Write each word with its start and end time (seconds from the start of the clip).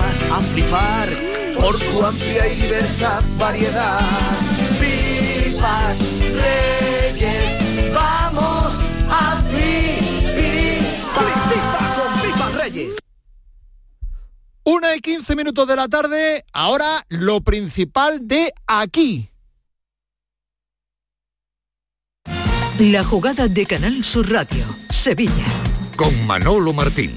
vas 0.00 0.22
a 0.22 0.40
flipar 0.40 1.08
por 1.58 1.78
su 1.78 2.04
amplia 2.04 2.48
y 2.48 2.56
diversa 2.56 3.22
variedad. 3.38 4.00
Pipas 4.78 5.98
Reyes, 6.20 7.92
vamos 7.92 8.74
a 9.10 9.42
flipar. 9.50 11.24
con 11.96 12.20
Pipas 12.22 12.54
Reyes. 12.54 12.94
Una 14.64 14.96
y 14.96 15.00
15 15.00 15.36
minutos 15.36 15.66
de 15.66 15.76
la 15.76 15.88
tarde, 15.88 16.44
ahora 16.52 17.04
lo 17.08 17.40
principal 17.40 18.26
de 18.26 18.52
aquí. 18.66 19.28
La 22.78 23.04
jugada 23.04 23.48
de 23.48 23.66
Canal 23.66 24.04
Sur 24.04 24.30
Radio, 24.30 24.64
Sevilla. 24.88 25.46
Con 25.96 26.26
Manolo 26.26 26.72
Martín. 26.72 27.12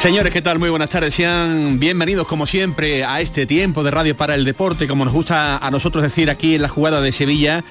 Señores, 0.00 0.32
¿qué 0.32 0.42
tal? 0.42 0.60
Muy 0.60 0.70
buenas 0.70 0.90
tardes. 0.90 1.12
Sean 1.12 1.80
bienvenidos 1.80 2.28
como 2.28 2.46
siempre 2.46 3.04
a 3.04 3.20
este 3.20 3.46
tiempo 3.46 3.82
de 3.82 3.90
radio 3.90 4.16
para 4.16 4.36
el 4.36 4.44
deporte, 4.44 4.86
como 4.86 5.04
nos 5.04 5.12
gusta 5.12 5.58
a 5.58 5.70
nosotros 5.72 6.04
decir 6.04 6.30
aquí 6.30 6.54
en 6.54 6.62
la 6.62 6.68
jugada 6.68 7.00
de 7.00 7.10
Sevilla. 7.10 7.64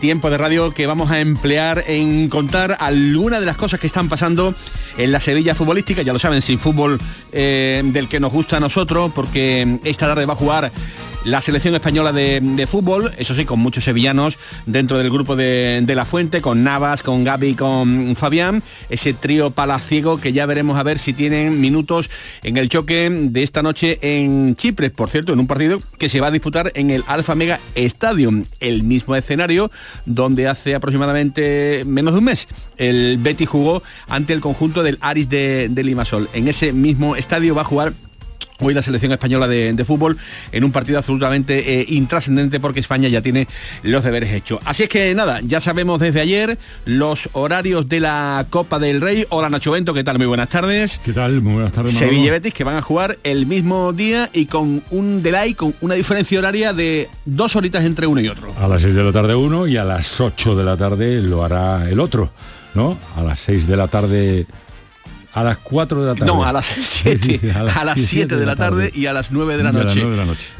Tiempo 0.00 0.30
de 0.30 0.38
radio 0.38 0.70
que 0.72 0.86
vamos 0.86 1.10
a 1.10 1.18
emplear 1.18 1.82
en 1.88 2.28
contar 2.28 2.76
algunas 2.78 3.40
de 3.40 3.46
las 3.46 3.56
cosas 3.56 3.80
que 3.80 3.88
están 3.88 4.08
pasando 4.08 4.54
en 4.96 5.10
la 5.10 5.18
Sevilla 5.18 5.56
futbolística. 5.56 6.02
Ya 6.02 6.12
lo 6.12 6.20
saben, 6.20 6.42
sin 6.42 6.60
fútbol 6.60 7.00
eh, 7.32 7.82
del 7.84 8.08
que 8.08 8.20
nos 8.20 8.32
gusta 8.32 8.58
a 8.58 8.60
nosotros, 8.60 9.10
porque 9.12 9.80
esta 9.82 10.06
tarde 10.06 10.26
va 10.26 10.34
a 10.34 10.36
jugar 10.36 10.70
la 11.24 11.40
selección 11.40 11.74
española 11.74 12.12
de, 12.12 12.66
fútbol, 12.66 13.12
eso 13.18 13.34
sí, 13.34 13.44
con 13.44 13.58
muchos 13.60 13.84
sevillanos 13.84 14.38
dentro 14.66 14.98
del 14.98 15.10
grupo 15.10 15.36
de, 15.36 15.84
La 15.94 16.04
Fuente, 16.04 16.40
con 16.40 16.64
Navas, 16.64 17.02
con 17.02 17.24
Gaby, 17.24 17.54
con 17.54 18.14
Fabián, 18.16 18.62
ese 18.90 19.14
trío 19.14 19.50
palaciego 19.50 20.18
que 20.18 20.32
ya 20.32 20.46
veremos 20.46 20.78
a 20.78 20.82
ver 20.82 20.98
si 20.98 21.12
tienen 21.12 21.60
minutos 21.60 22.10
en 22.42 22.56
el 22.56 22.68
choque 22.68 23.08
de 23.10 23.42
esta 23.42 23.62
noche 23.62 23.98
en 24.02 24.56
Chipre, 24.56 24.90
por 24.90 25.08
cierto, 25.08 25.32
en 25.32 25.40
un 25.40 25.46
partido 25.46 25.80
que 25.98 26.08
se 26.08 26.20
va 26.20 26.28
a 26.28 26.30
disputar 26.30 26.72
en 26.74 26.90
el 26.90 27.04
Alfa 27.06 27.34
Mega 27.34 27.60
Stadium, 27.74 28.44
el 28.60 28.82
mismo 28.82 29.16
escenario 29.16 29.70
donde 30.06 30.48
hace 30.48 30.74
aproximadamente 30.74 31.84
menos 31.86 32.14
de 32.14 32.18
un 32.18 32.24
mes 32.24 32.46
el 32.76 33.18
Betty 33.18 33.46
jugó 33.46 33.82
ante 34.08 34.32
el 34.32 34.40
conjunto 34.40 34.82
del 34.82 34.98
Aris 35.00 35.28
de, 35.28 35.68
de 35.70 35.84
Limasol. 35.84 36.28
En 36.32 36.48
ese 36.48 36.72
mismo 36.72 37.16
estadio 37.16 37.54
va 37.54 37.62
a 37.62 37.64
jugar 37.64 37.92
hoy 38.60 38.74
la 38.74 38.82
selección 38.82 39.12
española 39.12 39.48
de, 39.48 39.84
fútbol 39.84 40.16
en 40.52 40.64
un 40.64 40.72
partido 40.72 40.98
absolutamente 40.98 41.80
eh, 41.80 41.84
intrascendente 41.88 42.60
porque 42.60 42.80
España 42.80 43.08
ya 43.08 43.20
tiene 43.20 43.46
los 43.82 44.02
deberes 44.02 44.32
hechos. 44.32 44.60
Así 44.64 44.84
es 44.84 44.88
que 44.88 45.14
nada, 45.14 45.40
ya 45.42 45.60
sabemos 45.60 46.00
desde 46.00 46.20
ayer 46.20 46.58
los 46.86 47.28
horarios 47.32 47.88
de 47.88 48.00
la 48.00 48.46
Copa 48.48 48.78
del 48.78 49.00
Rey. 49.00 49.26
Hola 49.28 49.50
Nacho 49.50 49.72
Bento, 49.72 49.92
¿qué 49.92 50.04
tal? 50.04 50.18
Muy 50.18 50.26
buenas 50.26 50.48
tardes. 50.48 51.00
¿Qué 51.04 51.12
tal? 51.12 51.42
Muy 51.42 51.54
buenas 51.54 51.72
tardes. 51.72 51.92
Sevilla 51.92 52.32
Betis 52.32 52.54
que 52.54 52.64
van 52.64 52.76
a 52.76 52.82
jugar 52.82 53.18
el 53.24 53.46
mismo 53.46 53.92
día 53.92 54.30
y 54.32 54.46
con 54.46 54.82
un 54.90 55.22
delay, 55.22 55.54
con 55.54 55.74
una 55.80 55.94
diferencia 55.94 56.38
horaria 56.38 56.72
de 56.72 57.08
dos 57.24 57.56
horitas 57.56 57.84
entre 57.84 58.06
uno 58.06 58.20
y 58.20 58.28
otro. 58.28 58.54
A 58.58 58.68
las 58.68 58.82
6 58.82 58.94
de 58.94 59.02
la 59.02 59.12
tarde 59.12 59.34
uno 59.34 59.66
y 59.66 59.76
a 59.76 59.84
las 59.84 60.20
8 60.20 60.56
de 60.56 60.64
la 60.64 60.76
tarde 60.76 61.20
lo 61.20 61.44
hará 61.44 61.88
el 61.88 62.00
otro, 62.00 62.30
¿no? 62.74 62.96
A 63.16 63.22
las 63.22 63.40
6 63.40 63.66
de 63.66 63.76
la 63.76 63.88
tarde 63.88 64.46
a 65.34 65.42
las 65.42 65.58
4 65.58 66.00
de 66.00 66.06
la 66.06 66.14
tarde. 66.14 66.26
No, 66.26 66.44
a 66.44 66.52
las 66.52 66.64
7. 67.02 67.52
a, 67.52 67.84
las 67.84 68.00
7 68.00 68.36
de, 68.36 68.46
la 68.46 68.54
tarde, 68.54 68.90
y 68.94 69.06
a 69.06 69.12
las 69.12 69.32
9 69.32 69.56
de 69.56 69.64
la 69.64 69.72
noche. 69.72 70.06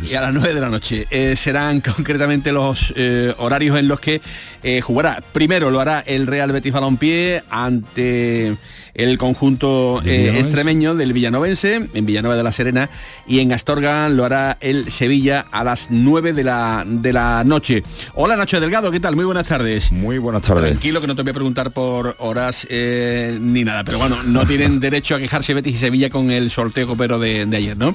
Y 0.03 0.15
a 0.15 0.21
las 0.21 0.35
9 0.35 0.53
de 0.53 0.61
la 0.61 0.69
noche. 0.69 1.07
Eh, 1.11 1.37
serán 1.37 1.81
concretamente 1.97 2.53
los 2.53 2.93
eh, 2.97 3.33
horarios 3.39 3.79
en 3.79 3.87
los 3.87 4.01
que 4.01 4.21
eh, 4.65 4.81
jugará. 4.81 5.23
Primero 5.33 5.71
lo 5.71 5.79
hará 5.79 6.01
el 6.01 6.27
Real 6.27 6.51
Betis 6.51 6.73
Balompié 6.73 7.45
ante 7.51 8.57
el 8.95 9.19
conjunto 9.19 10.01
eh, 10.05 10.39
extremeño 10.39 10.95
del 10.95 11.13
Villanovense, 11.13 11.89
en 11.93 12.07
Villanueva 12.07 12.37
de 12.37 12.43
la 12.43 12.53
Serena, 12.53 12.91
y 13.27 13.41
en 13.41 13.53
Astorga 13.53 14.09
lo 14.09 14.25
hará 14.25 14.57
el 14.61 14.91
Sevilla 14.91 15.47
a 15.51 15.65
las 15.65 15.89
9 15.91 16.33
de 16.33 16.45
la, 16.45 16.85
de 16.87 17.13
la 17.13 17.43
noche. 17.45 17.83
Hola 18.15 18.37
Nacho 18.37 18.61
Delgado, 18.61 18.91
¿qué 18.91 19.01
tal? 19.01 19.17
Muy 19.17 19.25
buenas 19.25 19.49
tardes. 19.49 19.91
Muy 19.93 20.19
buenas 20.19 20.43
tardes. 20.43 20.71
Tranquilo 20.71 21.01
que 21.01 21.07
no 21.07 21.17
te 21.17 21.23
voy 21.23 21.31
a 21.31 21.35
preguntar 21.35 21.73
por 21.73 22.15
horas 22.19 22.67
eh, 22.71 23.37
ni 23.41 23.65
nada, 23.65 23.85
pero 23.85 23.99
bueno, 23.99 24.23
no 24.25 24.47
tienen 24.47 24.81
derecho 24.85 25.17
a 25.17 25.19
quejarse 25.19 25.55
Betis 25.55 25.75
y 25.75 25.79
Sevilla 25.79 26.11
con 26.11 26.31
el 26.31 26.51
sorteo 26.51 26.87
copero 26.87 27.19
de, 27.19 27.47
de 27.47 27.57
ayer, 27.57 27.77
¿no? 27.77 27.95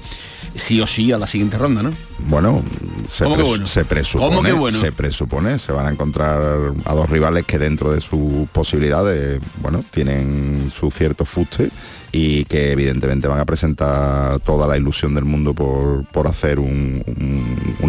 Sí 0.55 0.81
o 0.81 0.87
sí 0.87 1.11
a 1.11 1.17
la 1.17 1.27
siguiente 1.27 1.57
ronda, 1.57 1.83
¿no? 1.83 1.93
Bueno, 2.27 2.63
se, 3.07 3.25
se 3.65 3.85
presupone, 3.85 4.71
se 4.71 4.91
presupone, 4.91 5.57
se 5.57 5.71
van 5.71 5.87
a 5.87 5.89
encontrar 5.89 6.41
a 6.85 6.93
dos 6.93 7.09
rivales 7.09 7.45
que 7.45 7.57
dentro 7.57 7.91
de 7.91 8.01
sus 8.01 8.47
posibilidades, 8.49 9.41
bueno, 9.61 9.83
tienen 9.91 10.69
su 10.73 10.88
cierto 10.91 11.25
fuste 11.25 11.69
y 12.11 12.45
que 12.45 12.71
evidentemente 12.71 13.27
van 13.27 13.39
a 13.39 13.45
presentar 13.45 14.39
toda 14.39 14.67
la 14.67 14.77
ilusión 14.77 15.13
del 15.13 15.25
mundo 15.25 15.53
por, 15.53 16.27
hacer 16.27 16.59
un, 16.59 17.03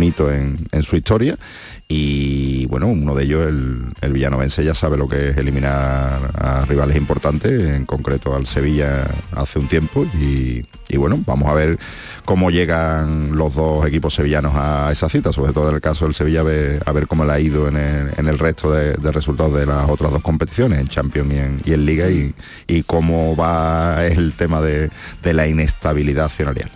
hito 0.02 0.30
en, 0.32 0.82
su 0.82 0.96
historia. 0.96 1.36
Y 1.92 2.66
bueno, 2.66 2.86
uno 2.86 3.16
de 3.16 3.24
ellos, 3.24 3.48
el, 3.48 3.86
el, 4.00 4.12
villanovense, 4.12 4.64
ya 4.64 4.74
sabe 4.74 4.96
lo 4.96 5.08
que 5.08 5.30
es 5.30 5.36
eliminar 5.36 6.30
a 6.38 6.64
rivales 6.64 6.96
importantes, 6.96 7.50
en 7.50 7.84
concreto 7.84 8.36
al 8.36 8.46
Sevilla 8.46 9.10
hace 9.32 9.58
un 9.58 9.66
tiempo. 9.66 10.06
Y, 10.14 10.64
bueno, 10.96 11.18
vamos 11.26 11.48
a 11.48 11.54
ver 11.54 11.80
cómo 12.24 12.52
llegan 12.52 13.36
los 13.36 13.56
dos 13.56 13.84
equipos 13.86 14.14
sevillanos 14.14 14.52
a 14.54 14.90
esa 14.92 15.08
cita, 15.08 15.32
sobre 15.32 15.52
todo 15.52 15.70
en 15.70 15.74
el 15.74 15.80
caso 15.80 16.04
del 16.04 16.14
Sevilla, 16.14 16.40
a 16.40 16.92
ver, 16.92 17.06
cómo 17.08 17.24
le 17.24 17.32
ha 17.32 17.40
ido 17.40 17.66
en 17.66 17.76
el, 17.76 18.38
resto 18.38 18.70
de, 18.70 18.94
resultados 19.10 19.54
de 19.54 19.66
las 19.66 19.90
otras 19.90 20.12
dos 20.12 20.22
competiciones, 20.22 20.78
en 20.78 20.86
Champions 20.86 21.32
y 21.64 21.72
en, 21.72 21.86
Liga, 21.86 22.06
y, 22.08 22.82
cómo 22.84 23.34
va 23.34 24.04
el 24.10 24.32
tema 24.32 24.60
de, 24.60 24.90
la 25.22 25.46
inestabilidad 25.46 26.26
accionarial. 26.26 26.70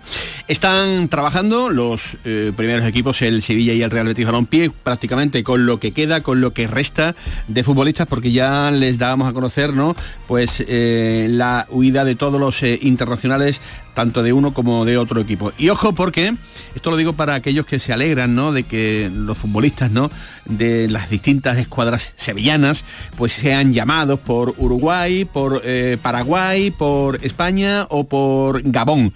Están 0.46 1.08
trabajando 1.08 1.70
los 1.70 2.18
eh, 2.24 2.52
primeros 2.56 2.86
equipos, 2.86 3.22
el 3.22 3.42
Sevilla 3.42 3.72
y 3.72 3.82
el 3.82 3.90
Real 3.90 4.06
Betis 4.06 4.26
Balompié, 4.26 4.70
prácticamente 4.70 5.42
con 5.42 5.66
lo 5.66 5.80
que 5.80 5.92
queda, 5.92 6.22
con 6.22 6.40
lo 6.40 6.52
que 6.52 6.66
resta 6.66 7.14
de 7.48 7.64
futbolistas, 7.64 8.06
porque 8.06 8.32
ya 8.32 8.70
les 8.70 8.98
dábamos 8.98 9.28
a 9.28 9.32
conocer, 9.32 9.72
¿no? 9.72 9.96
Pues 10.26 10.64
eh, 10.66 11.28
la 11.30 11.66
huida 11.70 12.04
de 12.04 12.14
todos 12.14 12.38
los 12.40 12.62
eh, 12.62 12.78
internacionales, 12.82 13.60
tanto 13.94 14.22
de 14.22 14.32
uno 14.32 14.52
como 14.52 14.84
de 14.84 14.98
otro 14.98 15.20
equipo. 15.20 15.52
Y 15.56 15.70
ojo 15.70 15.94
porque, 15.94 16.34
esto 16.74 16.90
lo 16.90 16.96
digo 16.96 17.14
para 17.14 17.34
aquellos 17.34 17.64
que 17.64 17.78
se 17.78 17.92
alegran, 17.92 18.34
¿no? 18.34 18.52
De 18.52 18.64
que 18.64 19.10
los 19.14 19.38
futbolistas, 19.38 19.90
¿no? 19.90 20.10
De 20.44 20.88
las 20.88 21.08
distintas 21.08 21.56
escuadras 21.56 22.12
sevillanas, 22.16 22.84
pues 23.16 23.32
sean 23.32 23.72
llamados 23.72 24.20
por 24.20 24.54
Uruguay, 24.58 25.24
por 25.24 25.62
Paraguay, 26.02 26.70
por 26.70 27.24
España 27.24 27.86
o 27.88 28.04
por 28.04 28.62
Gabón 28.62 29.14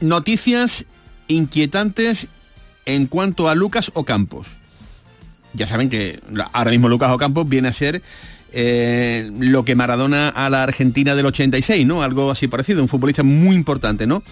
noticias 0.00 0.86
inquietantes 1.28 2.26
en 2.86 3.06
cuanto 3.06 3.48
a 3.48 3.54
Lucas 3.54 3.90
Ocampos. 3.94 4.48
Ya 5.52 5.66
saben 5.66 5.90
que 5.90 6.20
ahora 6.52 6.70
mismo 6.70 6.88
Lucas 6.88 7.12
Ocampos 7.12 7.48
viene 7.48 7.68
a 7.68 7.72
ser 7.72 8.02
eh, 8.52 9.30
lo 9.38 9.64
que 9.64 9.74
Maradona 9.74 10.28
a 10.28 10.50
la 10.50 10.62
Argentina 10.62 11.14
del 11.14 11.26
86, 11.26 11.86
¿no? 11.86 12.02
Algo 12.02 12.30
así 12.30 12.48
parecido, 12.48 12.82
un 12.82 12.88
futbolista 12.88 13.22
muy 13.22 13.54
importante, 13.54 14.06
¿no? 14.06 14.22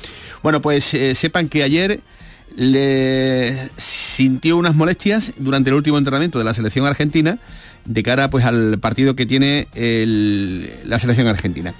Bueno, 0.42 0.60
pues 0.62 0.94
eh, 0.94 1.14
sepan 1.14 1.48
que 1.48 1.62
ayer 1.62 2.00
le 2.56 3.70
sintió 3.76 4.56
unas 4.56 4.74
molestias 4.74 5.32
durante 5.38 5.70
el 5.70 5.76
último 5.76 5.98
entrenamiento 5.98 6.38
de 6.38 6.44
la 6.44 6.54
selección 6.54 6.86
argentina 6.86 7.38
de 7.84 8.02
cara 8.02 8.30
pues 8.30 8.44
al 8.44 8.78
partido 8.80 9.14
que 9.14 9.26
tiene 9.26 9.68
la 10.84 10.98
selección 10.98 11.28
argentina 11.28 11.74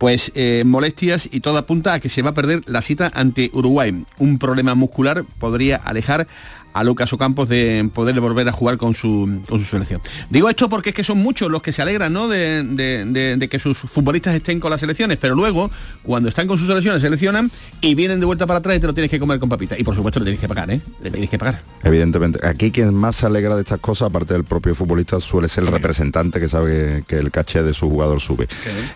pues 0.00 0.32
eh, 0.34 0.62
molestias 0.64 1.28
y 1.30 1.40
todo 1.40 1.58
apunta 1.58 1.92
a 1.92 2.00
que 2.00 2.08
se 2.08 2.22
va 2.22 2.30
a 2.30 2.34
perder 2.34 2.62
la 2.64 2.80
cita 2.80 3.12
ante 3.12 3.50
Uruguay. 3.52 4.02
Un 4.16 4.38
problema 4.38 4.74
muscular 4.74 5.26
podría 5.38 5.76
alejar 5.76 6.26
a 6.72 6.84
Lucas 6.84 7.12
Ocampos 7.12 7.48
de 7.48 7.88
poder 7.92 8.20
volver 8.20 8.48
a 8.48 8.52
jugar 8.52 8.78
con 8.78 8.94
su, 8.94 9.40
con 9.48 9.58
su 9.58 9.64
selección. 9.64 10.00
Digo 10.28 10.48
esto 10.48 10.68
porque 10.68 10.90
es 10.90 10.94
que 10.94 11.04
son 11.04 11.18
muchos 11.18 11.50
los 11.50 11.62
que 11.62 11.72
se 11.72 11.82
alegran 11.82 12.12
¿no? 12.12 12.28
de, 12.28 13.48
que 13.50 13.58
sus 13.58 13.78
futbolistas 13.78 14.34
estén 14.34 14.60
con 14.60 14.70
las 14.70 14.80
selecciones, 14.80 15.18
pero 15.18 15.34
luego 15.34 15.70
cuando 16.02 16.28
están 16.28 16.46
con 16.46 16.58
sus 16.58 16.68
selecciones 16.68 17.02
seleccionan 17.02 17.50
y 17.80 17.94
vienen 17.94 18.20
de 18.20 18.26
vuelta 18.26 18.46
para 18.46 18.58
atrás 18.58 18.76
y 18.76 18.80
te 18.80 18.86
lo 18.86 18.94
tienes 18.94 19.10
que 19.10 19.18
comer 19.18 19.38
con 19.38 19.48
papita. 19.48 19.76
Y 19.78 19.84
por 19.84 19.94
supuesto 19.94 20.20
le 20.20 20.24
tienes 20.24 20.40
que 20.40 20.48
pagar, 20.48 20.70
¿eh? 20.70 20.80
Le 21.02 21.10
tienes 21.10 21.30
que 21.30 21.38
pagar. 21.38 21.62
Evidentemente. 21.82 22.46
Aquí 22.46 22.70
quien 22.70 22.94
más 22.94 23.16
se 23.16 23.26
alegra 23.26 23.54
de 23.56 23.62
estas 23.62 23.80
cosas, 23.80 24.08
aparte 24.08 24.34
del 24.34 24.44
propio 24.44 24.74
futbolista, 24.74 25.20
suele 25.20 25.48
ser 25.48 25.64
el 25.64 25.72
representante 25.72 26.40
que 26.40 26.48
sabe 26.48 27.04
que 27.06 27.18
el 27.18 27.30
caché 27.30 27.62
de 27.62 27.74
su 27.74 27.88
jugador 27.88 28.20
sube. 28.20 28.48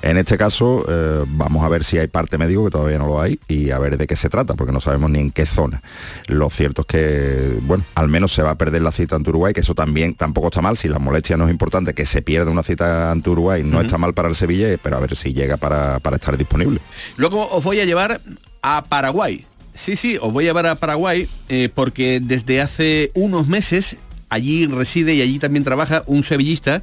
En 0.03 0.17
este 0.19 0.37
caso, 0.37 0.85
eh, 0.88 1.25
vamos 1.26 1.65
a 1.65 1.69
ver 1.69 1.85
si 1.85 1.99
hay 1.99 2.06
parte 2.06 2.38
médico, 2.38 2.65
que 2.65 2.71
todavía 2.71 2.99
no 2.99 3.06
lo 3.06 3.21
hay, 3.21 3.38
y 3.49 3.71
a 3.71 3.79
ver 3.79 3.97
de 3.99 4.06
qué 4.06 4.17
se 4.17 4.29
trata, 4.29 4.55
porque 4.55 4.73
no 4.73 4.81
sabemos 4.81 5.11
ni 5.11 5.21
en 5.21 5.31
qué 5.31 5.47
zona. 5.47 5.82
Lo 6.29 6.50
cierto 6.50 6.82
es 6.82 6.87
que 6.87 7.59
bueno, 7.66 7.84
al 7.94 8.08
menos 8.08 8.32
se 8.32 8.43
va 8.43 8.50
a 8.50 8.58
perder 8.58 8.82
la 8.82 8.93
cita 8.93 9.16
ante 9.16 9.31
Uruguay, 9.31 9.52
que 9.52 9.61
eso 9.61 9.75
también 9.75 10.14
tampoco 10.14 10.49
está 10.49 10.61
mal, 10.61 10.76
si 10.76 10.88
la 10.88 10.99
molestia 10.99 11.37
no 11.37 11.44
es 11.44 11.50
importante, 11.50 11.94
que 11.94 12.06
se 12.06 12.22
pierda 12.22 12.50
una 12.50 12.62
cita 12.62 13.11
ante 13.11 13.31
Uruguay 13.31 13.62
no 13.64 13.81
está 13.81 13.99
mal 13.99 14.14
para 14.14 14.28
el 14.28 14.34
Sevilla, 14.34 14.69
pero 14.82 14.96
a 14.96 15.00
ver 15.00 15.16
si 15.16 15.32
llega 15.32 15.56
para, 15.56 16.00
estar 16.14 16.37
disponible. 16.37 16.81
Luego 17.16 17.49
os 17.50 17.64
voy 17.64 17.81
a 17.81 17.84
llevar 17.84 18.20
a 18.62 18.84
Paraguay. 18.84 19.44
Sí, 19.75 19.96
sí, 19.96 20.16
os 20.20 20.32
voy 20.32 20.44
a 20.44 20.49
llevar 20.49 20.66
a 20.66 20.76
Paraguay 20.76 21.28
eh, 21.49 21.69
porque 21.75 22.20
desde 22.22 22.61
hace 22.61 23.11
unos 23.14 23.49
meses 23.49 23.96
allí 24.28 24.66
reside 24.66 25.14
y 25.14 25.22
allí 25.22 25.38
también 25.38 25.64
trabaja 25.64 26.05
un 26.06 26.22
sevillista 26.22 26.82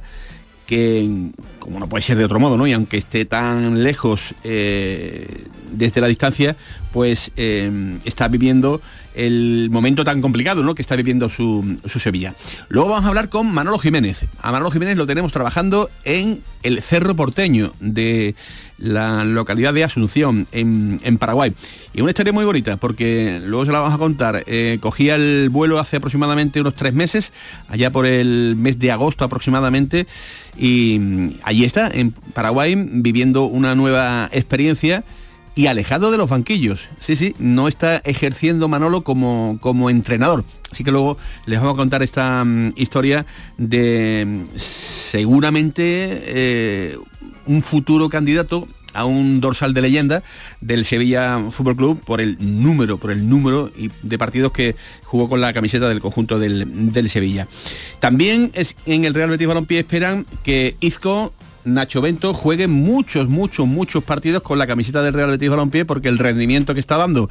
que, 0.66 1.30
como 1.58 1.78
no 1.78 1.88
puede 1.88 2.02
ser 2.02 2.16
de 2.16 2.24
otro 2.24 2.38
modo, 2.38 2.56
¿no? 2.56 2.66
Y 2.66 2.72
aunque 2.72 2.96
esté 2.98 3.24
tan 3.24 3.82
lejos 3.82 4.34
eh, 4.44 5.26
desde 5.72 6.00
la 6.00 6.06
distancia, 6.06 6.56
pues 6.92 7.32
eh, 7.36 7.98
está 8.04 8.28
viviendo 8.28 8.80
el 9.14 9.68
momento 9.70 10.04
tan 10.04 10.20
complicado 10.20 10.62
¿no? 10.62 10.74
que 10.74 10.82
está 10.82 10.96
viviendo 10.96 11.28
su, 11.28 11.78
Sevilla. 11.86 12.34
Luego 12.68 12.90
vamos 12.90 13.04
a 13.04 13.08
hablar 13.08 13.28
con 13.28 13.52
Manolo 13.52 13.78
Jiménez. 13.78 14.26
A 14.40 14.52
Manolo 14.52 14.70
Jiménez 14.70 14.96
lo 14.96 15.06
tenemos 15.06 15.32
trabajando 15.32 15.90
en 16.04 16.42
el 16.62 16.80
Cerro 16.82 17.14
Porteño 17.14 17.72
de 17.80 18.34
la 18.78 19.24
localidad 19.24 19.74
de 19.74 19.84
Asunción, 19.84 20.46
en, 20.52 20.98
Paraguay. 21.18 21.52
Y 21.94 22.00
una 22.00 22.10
historia 22.10 22.32
muy 22.32 22.44
bonita, 22.44 22.76
porque 22.76 23.40
luego 23.44 23.64
se 23.64 23.72
la 23.72 23.80
vamos 23.80 23.94
a 23.94 23.98
contar. 23.98 24.42
Eh, 24.46 24.78
cogía 24.80 25.14
el 25.14 25.50
vuelo 25.50 25.78
hace 25.78 25.98
aproximadamente 25.98 26.60
unos 26.60 26.74
tres 26.74 26.92
meses, 26.92 27.32
allá 27.68 27.90
por 27.90 28.06
el 28.06 28.56
mes 28.56 28.78
de 28.78 28.90
agosto 28.90 29.24
aproximadamente, 29.24 30.06
y 30.56 31.36
allí 31.44 31.64
está, 31.64 31.88
en 31.88 32.10
Paraguay, 32.10 32.74
viviendo 32.76 33.44
una 33.44 33.74
nueva 33.74 34.28
experiencia 34.32 35.04
y 35.54 35.66
alejado 35.66 36.10
de 36.10 36.18
los 36.18 36.30
banquillos. 36.30 36.88
Sí, 37.00 37.16
sí, 37.16 37.34
no 37.38 37.68
está 37.68 37.98
ejerciendo 37.98 38.68
Manolo 38.68 39.02
como, 39.02 39.58
como 39.60 39.90
entrenador. 39.90 40.44
Así 40.70 40.84
que 40.84 40.90
luego 40.90 41.18
les 41.46 41.60
vamos 41.60 41.74
a 41.74 41.76
contar 41.76 42.02
esta 42.02 42.44
mm, 42.44 42.72
historia 42.76 43.26
de 43.58 44.24
mm, 44.26 44.56
seguramente 44.56 45.82
eh, 45.84 46.96
un 47.46 47.62
futuro 47.62 48.08
candidato 48.08 48.66
a 48.94 49.04
un 49.04 49.40
dorsal 49.40 49.74
de 49.74 49.82
leyenda 49.82 50.22
del 50.60 50.84
Sevilla 50.84 51.40
Fútbol 51.50 51.76
Club 51.76 52.00
por 52.04 52.20
el 52.20 52.36
número, 52.40 52.98
por 52.98 53.10
el 53.10 53.28
número 53.28 53.70
de 54.02 54.18
partidos 54.18 54.52
que 54.52 54.76
jugó 55.04 55.28
con 55.28 55.40
la 55.40 55.52
camiseta 55.52 55.88
del 55.88 56.00
conjunto 56.00 56.38
del, 56.38 56.92
del 56.92 57.08
Sevilla. 57.08 57.48
También 58.00 58.50
es, 58.54 58.76
en 58.86 59.04
el 59.04 59.14
Real 59.14 59.30
Betis 59.30 59.46
Balompié 59.46 59.80
esperan 59.80 60.26
que 60.42 60.76
Izco 60.80 61.32
Nacho 61.64 62.00
Bento 62.00 62.34
juegue 62.34 62.66
muchos, 62.66 63.28
muchos, 63.28 63.66
muchos 63.66 64.02
partidos 64.02 64.42
con 64.42 64.58
la 64.58 64.66
camiseta 64.66 65.02
del 65.02 65.14
Real 65.14 65.30
Betis 65.30 65.48
Balompié 65.48 65.84
porque 65.84 66.08
el 66.08 66.18
rendimiento 66.18 66.74
que 66.74 66.80
está 66.80 66.96
dando 66.96 67.30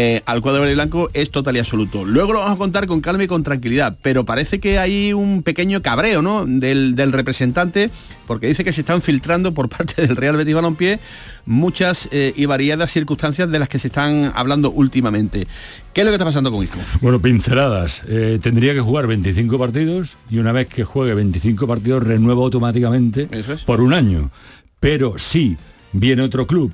eh, 0.00 0.22
al 0.26 0.40
cuadro 0.40 0.60
verde 0.60 0.74
y 0.74 0.76
blanco 0.76 1.10
es 1.12 1.28
total 1.32 1.56
y 1.56 1.58
absoluto. 1.58 2.04
Luego 2.04 2.32
lo 2.32 2.38
vamos 2.38 2.54
a 2.54 2.58
contar 2.58 2.86
con 2.86 3.00
calma 3.00 3.24
y 3.24 3.26
con 3.26 3.42
tranquilidad, 3.42 3.96
pero 4.00 4.24
parece 4.24 4.60
que 4.60 4.78
hay 4.78 5.12
un 5.12 5.42
pequeño 5.42 5.82
cabreo 5.82 6.22
¿no? 6.22 6.46
del, 6.46 6.94
del 6.94 7.10
representante 7.10 7.90
porque 8.28 8.46
dice 8.46 8.62
que 8.62 8.72
se 8.72 8.82
están 8.82 9.02
filtrando 9.02 9.52
por 9.54 9.68
parte 9.76 10.06
del 10.06 10.14
Real 10.14 10.36
Betis 10.36 10.54
Balompié 10.54 11.00
muchas 11.46 12.08
eh, 12.12 12.32
y 12.36 12.46
variadas 12.46 12.92
circunstancias 12.92 13.50
de 13.50 13.58
las 13.58 13.68
que 13.68 13.80
se 13.80 13.88
están 13.88 14.30
hablando 14.36 14.70
últimamente. 14.70 15.48
¿Qué 15.92 16.02
es 16.02 16.04
lo 16.04 16.12
que 16.12 16.14
está 16.14 16.26
pasando 16.26 16.52
con 16.52 16.62
Isco? 16.62 16.78
Bueno, 17.00 17.20
pinceladas. 17.20 18.02
Eh, 18.06 18.38
tendría 18.40 18.74
que 18.74 18.80
jugar 18.80 19.08
25 19.08 19.58
partidos 19.58 20.16
y 20.30 20.38
una 20.38 20.52
vez 20.52 20.68
que 20.68 20.84
juegue 20.84 21.14
25 21.14 21.66
partidos 21.66 22.04
renueva 22.04 22.42
automáticamente 22.44 23.28
por 23.66 23.80
un 23.80 23.94
año. 23.94 24.30
Pero 24.78 25.18
si 25.18 25.56
viene 25.92 26.22
otro 26.22 26.46
club 26.46 26.72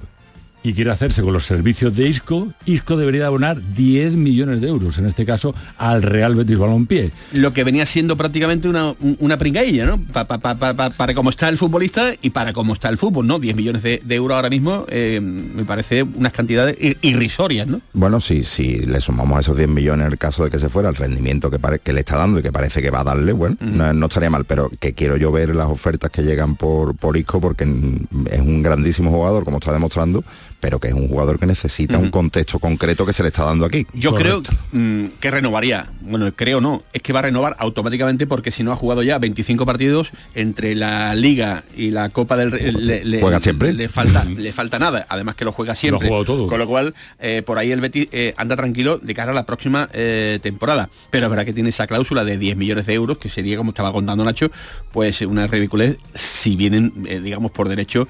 y 0.64 0.72
quiere 0.72 0.90
hacerse 0.90 1.22
con 1.22 1.34
los 1.34 1.44
servicios 1.44 1.94
de 1.94 2.08
ISCO, 2.08 2.48
ISCO 2.64 2.96
debería 2.96 3.26
abonar 3.26 3.60
10 3.74 4.14
millones 4.14 4.62
de 4.62 4.68
euros, 4.68 4.96
en 4.96 5.04
este 5.04 5.26
caso 5.26 5.54
al 5.76 6.02
Real 6.02 6.34
Betis 6.34 6.56
Balompié. 6.56 7.12
Lo 7.32 7.52
que 7.52 7.64
venía 7.64 7.84
siendo 7.84 8.16
prácticamente 8.16 8.66
una, 8.66 8.94
una 9.18 9.36
pringailla, 9.36 9.84
¿no? 9.84 10.00
para 10.10 11.14
cómo 11.14 11.28
está 11.28 11.50
el 11.50 11.58
futbolista 11.58 12.14
y 12.22 12.30
para 12.30 12.54
cómo 12.54 12.72
está 12.72 12.88
el 12.88 12.96
fútbol, 12.96 13.26
¿no? 13.26 13.38
10 13.38 13.54
millones 13.54 13.82
de, 13.82 14.00
euros 14.08 14.36
ahora 14.36 14.48
mismo 14.48 14.86
eh, 14.88 15.20
me 15.20 15.66
parece 15.66 16.02
unas 16.02 16.32
cantidades 16.32 16.76
irrisorias, 17.02 17.66
¿no? 17.66 17.82
Bueno, 17.92 18.22
sí, 18.22 18.42
si 18.42 18.78
le 18.78 19.02
sumamos 19.02 19.36
a 19.36 19.40
esos 19.40 19.58
10 19.58 19.68
millones 19.68 20.06
en 20.06 20.12
el 20.12 20.18
caso 20.18 20.44
de 20.44 20.50
que 20.50 20.58
se 20.58 20.70
fuera, 20.70 20.88
el 20.88 20.96
rendimiento 20.96 21.50
que, 21.50 21.58
que 21.82 21.92
le 21.92 22.00
está 22.00 22.16
dando 22.16 22.38
y 22.38 22.42
que 22.42 22.52
parece 22.52 22.80
que 22.80 22.88
va 22.88 23.00
a 23.00 23.04
darle, 23.04 23.32
bueno, 23.32 23.58
no, 23.60 24.06
estaría 24.06 24.30
mal, 24.30 24.46
pero 24.46 24.70
que 24.80 24.94
quiero 24.94 25.18
yo 25.18 25.30
ver 25.30 25.54
las 25.54 25.68
ofertas 25.68 26.10
que 26.10 26.22
llegan 26.22 26.56
por, 26.56 26.96
por 26.96 27.18
ISCO 27.18 27.38
porque 27.38 27.64
es 27.64 28.40
un 28.40 28.62
grandísimo 28.62 29.10
jugador, 29.10 29.44
como 29.44 29.58
está 29.58 29.70
demostrando, 29.70 30.24
pero 30.64 30.80
que 30.80 30.88
es 30.88 30.94
un 30.94 31.08
jugador 31.08 31.38
que 31.38 31.44
necesita 31.44 31.98
un 31.98 32.10
contexto 32.10 32.58
concreto 32.58 33.04
que 33.04 33.12
se 33.12 33.22
le 33.22 33.28
está 33.28 33.44
dando 33.44 33.66
aquí. 33.66 33.86
Yo 33.92 34.14
creo 34.14 34.42
mm, 34.72 35.08
que 35.20 35.30
renovaría, 35.30 35.90
bueno, 36.00 36.32
creo 36.34 36.62
no, 36.62 36.82
es 36.94 37.02
que 37.02 37.12
va 37.12 37.18
a 37.18 37.24
renovar 37.24 37.54
automáticamente 37.58 38.26
porque 38.26 38.50
si 38.50 38.62
no 38.62 38.72
ha 38.72 38.76
jugado 38.76 39.02
ya 39.02 39.18
25 39.18 39.66
partidos 39.66 40.12
entre 40.34 40.74
la 40.74 41.14
Liga 41.16 41.64
y 41.76 41.90
la 41.90 42.08
Copa 42.08 42.38
del 42.38 42.50
le, 42.86 43.20
juega 43.20 43.40
siempre. 43.40 43.74
Le 43.74 43.90
falta, 43.90 44.24
le 44.24 44.52
falta 44.52 44.78
nada, 44.78 45.04
además 45.10 45.34
que 45.34 45.44
lo 45.44 45.52
juega 45.52 45.74
siempre. 45.74 46.08
Con 46.08 46.58
lo 46.58 46.66
cual, 46.66 46.94
eh, 47.18 47.42
por 47.44 47.58
ahí 47.58 47.70
el 47.70 47.82
Betis 47.82 48.08
eh, 48.12 48.32
anda 48.38 48.56
tranquilo 48.56 48.96
de 48.96 49.12
cara 49.12 49.32
a 49.32 49.34
la 49.34 49.44
próxima 49.44 49.90
eh, 49.92 50.38
temporada. 50.42 50.88
Pero 51.10 51.26
es 51.26 51.30
verdad 51.30 51.44
que 51.44 51.52
tiene 51.52 51.68
esa 51.68 51.86
cláusula 51.86 52.24
de 52.24 52.38
10 52.38 52.56
millones 52.56 52.86
de 52.86 52.94
euros, 52.94 53.18
que 53.18 53.28
sería, 53.28 53.58
como 53.58 53.72
estaba 53.72 53.92
contando 53.92 54.24
Nacho, 54.24 54.50
pues 54.92 55.20
una 55.20 55.46
ridiculez 55.46 55.98
si 56.14 56.56
vienen, 56.56 57.04
digamos, 57.22 57.50
por 57.50 57.68
derecho 57.68 58.08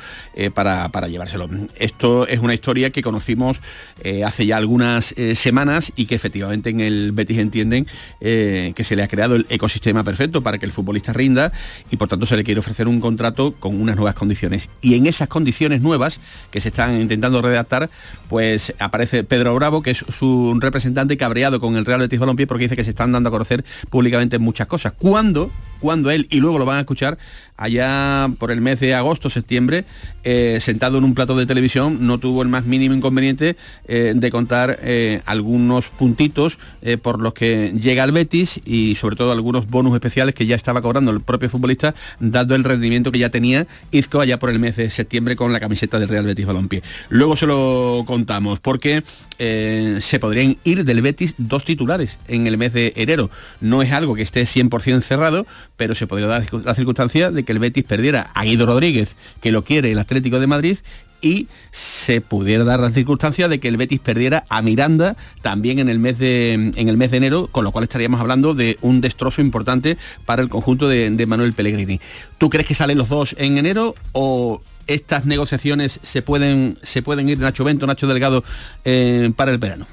para, 0.54 0.88
para 0.90 1.08
llevárselo. 1.08 1.48
Esto 1.74 2.28
es 2.28 2.43
una 2.44 2.54
historia 2.54 2.90
que 2.90 3.02
conocimos 3.02 3.60
eh, 4.02 4.24
hace 4.24 4.46
ya 4.46 4.56
algunas 4.56 5.12
eh, 5.12 5.34
semanas 5.34 5.92
y 5.96 6.06
que 6.06 6.14
efectivamente 6.14 6.70
en 6.70 6.80
el 6.80 7.12
Betis 7.12 7.38
entienden 7.38 7.86
eh, 8.20 8.72
que 8.74 8.84
se 8.84 8.96
le 8.96 9.02
ha 9.02 9.08
creado 9.08 9.36
el 9.36 9.46
ecosistema 9.48 10.04
perfecto 10.04 10.42
para 10.42 10.58
que 10.58 10.66
el 10.66 10.72
futbolista 10.72 11.12
rinda 11.12 11.52
y 11.90 11.96
por 11.96 12.08
tanto 12.08 12.26
se 12.26 12.36
le 12.36 12.44
quiere 12.44 12.60
ofrecer 12.60 12.88
un 12.88 13.00
contrato 13.00 13.54
con 13.58 13.80
unas 13.80 13.96
nuevas 13.96 14.14
condiciones. 14.14 14.70
Y 14.80 14.94
en 14.94 15.06
esas 15.06 15.28
condiciones 15.28 15.80
nuevas 15.80 16.20
que 16.50 16.60
se 16.60 16.68
están 16.68 17.00
intentando 17.00 17.42
redactar, 17.42 17.90
pues 18.28 18.74
aparece 18.78 19.24
Pedro 19.24 19.54
Bravo, 19.54 19.82
que 19.82 19.90
es 19.90 19.98
su 19.98 20.56
representante 20.60 21.16
cabreado 21.16 21.60
con 21.60 21.76
el 21.76 21.84
Real 21.84 22.00
Betis 22.00 22.18
Balompié 22.18 22.46
porque 22.46 22.64
dice 22.64 22.76
que 22.76 22.84
se 22.84 22.90
están 22.90 23.12
dando 23.12 23.28
a 23.28 23.32
conocer 23.32 23.64
públicamente 23.90 24.38
muchas 24.38 24.66
cosas. 24.66 24.92
Cuando 24.98 25.50
cuando 25.84 26.10
él, 26.10 26.26
y 26.30 26.40
luego 26.40 26.58
lo 26.58 26.64
van 26.64 26.78
a 26.78 26.80
escuchar 26.80 27.18
allá 27.56 28.30
por 28.38 28.50
el 28.50 28.60
mes 28.60 28.80
de 28.80 28.94
agosto, 28.94 29.30
septiembre, 29.30 29.84
eh, 30.24 30.58
sentado 30.60 30.98
en 30.98 31.04
un 31.04 31.14
plato 31.14 31.36
de 31.36 31.46
televisión, 31.46 32.06
no 32.06 32.18
tuvo 32.18 32.42
el 32.42 32.48
más 32.48 32.64
mínimo 32.64 32.94
inconveniente 32.94 33.56
eh, 33.86 34.12
de 34.14 34.30
contar 34.30 34.78
eh, 34.82 35.20
algunos 35.26 35.88
puntitos 35.90 36.58
por 37.02 37.20
los 37.20 37.32
que 37.32 37.72
llega 37.72 38.02
al 38.02 38.12
Betis 38.12 38.60
y 38.66 38.94
sobre 38.96 39.16
todo 39.16 39.32
algunos 39.32 39.68
bonus 39.68 39.94
especiales 39.94 40.34
que 40.34 40.44
ya 40.44 40.54
estaba 40.54 40.82
cobrando 40.82 41.10
el 41.10 41.22
propio 41.22 41.48
futbolista, 41.48 41.94
dado 42.20 42.54
el 42.54 42.62
rendimiento 42.62 43.10
que 43.10 43.18
ya 43.18 43.30
tenía 43.30 43.66
Izco 43.90 44.20
allá 44.20 44.38
por 44.38 44.50
el 44.50 44.58
mes 44.58 44.76
de 44.76 44.90
septiembre 44.90 45.34
con 45.34 45.52
la 45.52 45.60
camiseta 45.60 45.98
del 45.98 46.08
Real 46.08 46.26
Betis 46.26 46.44
Balompié. 46.44 46.82
Luego 47.08 47.36
se 47.36 47.46
lo 47.46 48.04
contamos, 48.06 48.60
porque 48.60 49.02
se 49.38 50.18
podrían 50.20 50.58
ir 50.62 50.84
del 50.84 51.02
Betis 51.02 51.34
dos 51.38 51.64
titulares 51.64 52.18
en 52.28 52.46
el 52.46 52.58
mes 52.58 52.72
de 52.72 52.92
enero. 52.96 53.30
No 53.60 53.82
es 53.82 53.90
algo 53.92 54.14
que 54.14 54.22
esté 54.22 54.42
100% 54.42 55.00
cerrado, 55.00 55.46
pero 55.76 55.94
se 55.94 56.06
podría 56.06 56.28
dar 56.28 56.44
la 56.52 56.74
circunstancia 56.74 57.30
de 57.30 57.43
que 57.44 57.52
el 57.52 57.58
Betis 57.58 57.84
perdiera 57.84 58.30
a 58.34 58.44
Guido 58.44 58.66
Rodríguez, 58.66 59.16
que 59.40 59.52
lo 59.52 59.64
quiere 59.64 59.92
el 59.92 59.98
Atlético 59.98 60.40
de 60.40 60.46
Madrid, 60.46 60.78
y 61.24 61.48
se 61.70 62.20
pudiera 62.20 62.64
dar 62.64 62.80
la 62.80 62.90
circunstancia 62.90 63.48
de 63.48 63.58
que 63.58 63.68
el 63.68 63.78
Betis 63.78 63.98
perdiera 63.98 64.44
a 64.50 64.60
Miranda 64.60 65.16
también 65.40 65.78
en 65.78 65.88
el 65.88 65.98
mes 65.98 66.18
de, 66.18 66.52
en 66.52 66.88
el 66.88 66.98
mes 66.98 67.10
de 67.10 67.16
enero, 67.16 67.48
con 67.50 67.64
lo 67.64 67.72
cual 67.72 67.84
estaríamos 67.84 68.20
hablando 68.20 68.52
de 68.52 68.76
un 68.82 69.00
destrozo 69.00 69.40
importante 69.40 69.96
para 70.26 70.42
el 70.42 70.50
conjunto 70.50 70.86
de, 70.86 71.24
Manuel 71.26 71.54
Pellegrini. 71.54 71.98
¿Tú 72.36 72.50
crees 72.50 72.68
que 72.68 72.74
salen 72.74 72.98
los 72.98 73.08
dos 73.08 73.34
en 73.38 73.56
enero 73.56 73.94
o 74.12 74.60
estas 74.86 75.24
negociaciones 75.24 75.98
se 76.02 76.20
pueden, 76.20 76.76
se 76.82 77.00
pueden 77.00 77.26
ir 77.30 77.38
Nacho 77.38 77.64
Bento, 77.64 77.86
Nacho 77.86 78.06
Delgado 78.06 78.44
eh, 78.84 79.32
para 79.34 79.50
el 79.50 79.56
verano? 79.56 79.86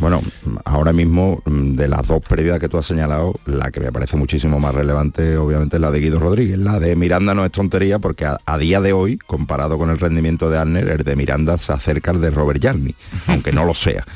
Bueno, 0.00 0.22
ahora 0.64 0.94
mismo 0.94 1.42
mm, 1.44 1.74
de 1.74 1.86
las 1.86 2.06
dos 2.06 2.22
pérdidas 2.26 2.58
que 2.58 2.70
tú 2.70 2.78
has 2.78 2.86
señalado, 2.86 3.34
la 3.44 3.70
que 3.70 3.80
me 3.80 3.92
parece 3.92 4.16
muchísimo 4.16 4.58
más 4.58 4.74
relevante 4.74 5.36
obviamente 5.36 5.76
es 5.76 5.82
la 5.82 5.90
de 5.90 6.00
Guido 6.00 6.18
Rodríguez. 6.18 6.58
La 6.58 6.80
de 6.80 6.96
Miranda 6.96 7.34
no 7.34 7.44
es 7.44 7.52
tontería 7.52 7.98
porque 7.98 8.26
a, 8.26 8.58
día 8.58 8.80
de 8.80 8.94
hoy, 8.94 9.18
comparado 9.18 9.78
con 9.78 9.90
el 9.90 9.98
rendimiento 9.98 10.48
de 10.48 10.56
Arner, 10.56 10.88
el 10.88 11.04
de 11.04 11.16
Miranda 11.16 11.58
se 11.58 11.74
acerca 11.74 12.12
al 12.12 12.20
de 12.22 12.30
Robert 12.30 12.62
Jarni, 12.62 12.94
aunque 13.26 13.52
no 13.52 13.66
lo 13.66 13.74
sea. 13.74 14.06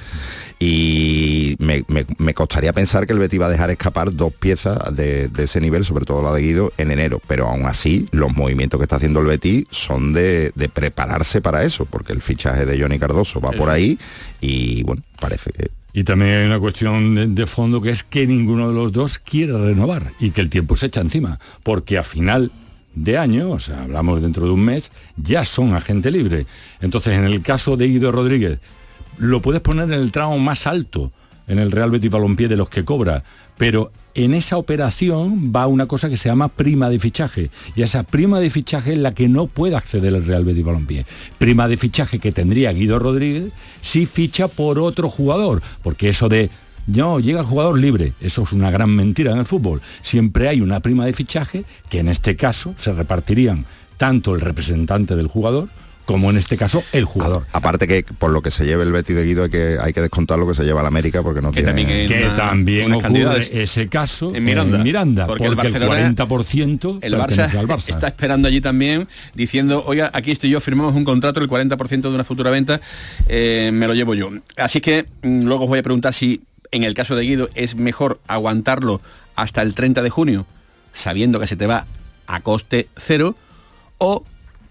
Y 0.58 1.56
me, 1.58 2.34
costaría 2.34 2.72
pensar 2.72 3.06
que 3.06 3.12
el 3.12 3.18
Betis 3.18 3.40
va 3.40 3.46
a 3.46 3.50
dejar 3.50 3.70
escapar 3.70 4.14
dos 4.14 4.32
piezas 4.32 4.94
de, 4.94 5.30
ese 5.36 5.60
nivel, 5.60 5.84
sobre 5.84 6.04
todo 6.04 6.22
la 6.22 6.32
de 6.32 6.42
Guido, 6.42 6.72
en 6.78 6.90
enero. 6.90 7.20
Pero 7.26 7.48
aún 7.48 7.66
así, 7.66 8.06
los 8.12 8.34
movimientos 8.34 8.78
que 8.78 8.84
está 8.84 8.96
haciendo 8.96 9.20
el 9.20 9.26
Betis 9.26 9.64
son 9.70 10.12
de, 10.12 10.52
prepararse 10.72 11.40
para 11.40 11.64
eso, 11.64 11.84
porque 11.84 12.12
el 12.12 12.22
fichaje 12.22 12.64
de 12.66 12.80
Johnny 12.80 12.98
Cardoso 12.98 13.40
va 13.40 13.50
por 13.50 13.70
ahí 13.70 13.98
y 14.40 14.82
bueno, 14.82 15.02
parece 15.20 15.50
que 15.52 15.70
y 15.96 16.02
también 16.02 16.34
hay 16.34 16.46
una 16.46 16.58
cuestión 16.58 17.36
de, 17.36 17.46
fondo 17.46 17.80
que 17.80 17.90
es 17.90 18.02
que 18.02 18.26
ninguno 18.26 18.68
de 18.68 18.74
los 18.74 18.92
dos 18.92 19.18
quiere 19.20 19.56
renovar 19.56 20.10
y 20.18 20.32
que 20.32 20.40
el 20.40 20.50
tiempo 20.50 20.76
se 20.76 20.86
echa 20.86 21.00
encima, 21.00 21.38
porque 21.62 21.98
a 21.98 22.02
final 22.02 22.50
de 22.96 23.16
año, 23.16 23.52
o 23.52 23.60
sea, 23.60 23.84
hablamos 23.84 24.20
dentro 24.20 24.44
de 24.44 24.50
un 24.50 24.64
mes, 24.64 24.90
ya 25.16 25.44
son 25.44 25.72
agente 25.72 26.10
libre. 26.10 26.46
Entonces, 26.80 27.14
en 27.14 27.24
el 27.24 27.42
caso 27.42 27.76
de 27.76 27.86
Guido 27.86 28.10
Rodríguez, 28.10 28.58
lo 29.18 29.42
puedes 29.42 29.60
poner 29.60 29.84
en 29.84 30.00
el 30.00 30.12
tramo 30.12 30.38
más 30.38 30.66
alto 30.66 31.12
en 31.46 31.58
el 31.58 31.70
Real 31.70 31.90
Betis 31.90 32.10
Balompié 32.10 32.48
de 32.48 32.56
los 32.56 32.68
que 32.68 32.84
cobra, 32.84 33.22
pero 33.58 33.92
en 34.14 34.32
esa 34.32 34.56
operación 34.56 35.52
va 35.54 35.66
una 35.66 35.86
cosa 35.86 36.08
que 36.08 36.16
se 36.16 36.28
llama 36.28 36.48
prima 36.48 36.88
de 36.88 37.00
fichaje. 37.00 37.50
Y 37.74 37.82
esa 37.82 38.04
prima 38.04 38.38
de 38.38 38.48
fichaje 38.48 38.92
es 38.92 38.98
la 38.98 39.12
que 39.12 39.28
no 39.28 39.46
puede 39.46 39.76
acceder 39.76 40.14
el 40.14 40.24
Real 40.24 40.44
Betis 40.44 40.64
Balompié. 40.64 41.04
Prima 41.38 41.66
de 41.66 41.76
fichaje 41.76 42.20
que 42.20 42.32
tendría 42.32 42.72
Guido 42.72 42.98
Rodríguez 42.98 43.52
si 43.82 44.06
ficha 44.06 44.48
por 44.48 44.78
otro 44.78 45.08
jugador. 45.08 45.62
Porque 45.82 46.08
eso 46.08 46.28
de 46.28 46.48
no, 46.86 47.18
llega 47.18 47.40
el 47.40 47.46
jugador 47.46 47.78
libre. 47.78 48.12
Eso 48.20 48.42
es 48.42 48.52
una 48.52 48.70
gran 48.70 48.90
mentira 48.90 49.32
en 49.32 49.38
el 49.38 49.46
fútbol. 49.46 49.80
Siempre 50.02 50.48
hay 50.48 50.60
una 50.60 50.80
prima 50.80 51.06
de 51.06 51.12
fichaje 51.12 51.64
que 51.88 51.98
en 51.98 52.08
este 52.08 52.36
caso 52.36 52.74
se 52.78 52.92
repartirían 52.92 53.64
tanto 53.96 54.34
el 54.34 54.40
representante 54.40 55.16
del 55.16 55.28
jugador 55.28 55.68
como 56.04 56.30
en 56.30 56.36
este 56.36 56.56
caso 56.56 56.84
el 56.92 57.04
jugador. 57.04 57.46
aparte 57.52 57.86
que 57.86 58.04
por 58.18 58.30
lo 58.30 58.42
que 58.42 58.50
se 58.50 58.64
lleve 58.64 58.82
el 58.82 58.92
Betty 58.92 59.14
de 59.14 59.24
Guido 59.24 59.44
hay 59.44 59.50
que, 59.50 59.78
hay 59.80 59.92
que 59.92 60.00
descontar 60.00 60.38
lo 60.38 60.46
que 60.46 60.54
se 60.54 60.64
lleva 60.64 60.80
al 60.80 60.86
América 60.86 61.22
porque 61.22 61.40
no 61.40 61.50
tiene... 61.50 61.68
También 61.68 62.08
que 62.08 62.30
también 62.36 62.92
ocurre 62.92 63.62
ese 63.62 63.88
caso 63.88 64.34
en 64.34 64.44
Miranda, 64.44 65.26
porque, 65.26 65.46
el, 65.46 65.56
40% 65.56 66.98
el 67.02 67.14
Barça, 67.14 67.88
está 67.88 68.08
esperando 68.08 68.48
allí 68.48 68.60
también 68.60 69.08
diciendo, 69.34 69.82
oiga, 69.86 70.10
aquí 70.12 70.30
estoy 70.30 70.50
yo, 70.50 70.60
firmamos 70.60 70.94
un 70.94 71.04
contrato, 71.04 71.40
el 71.40 71.48
40% 71.48 72.00
de 72.02 72.08
una 72.08 72.24
futura 72.24 72.50
venta 72.50 72.80
eh, 73.28 73.70
me 73.72 73.86
lo 73.86 73.94
llevo 73.94 74.14
yo. 74.14 74.30
Así 74.56 74.80
que 74.80 75.06
mm, 75.22 75.42
luego 75.44 75.64
os 75.64 75.68
voy 75.68 75.78
a 75.78 75.82
preguntar 75.82 76.14
si 76.14 76.42
en 76.70 76.84
el 76.84 76.94
caso 76.94 77.16
de 77.16 77.22
Guido 77.22 77.48
es 77.54 77.76
mejor 77.76 78.20
aguantarlo 78.26 79.00
hasta 79.36 79.62
el 79.62 79.74
30 79.74 80.02
de 80.02 80.10
junio 80.10 80.46
sabiendo 80.94 81.38
que 81.38 81.46
se 81.46 81.56
te 81.56 81.66
va 81.66 81.86
a 82.26 82.40
coste 82.40 82.88
cero 82.96 83.36
o 83.98 84.24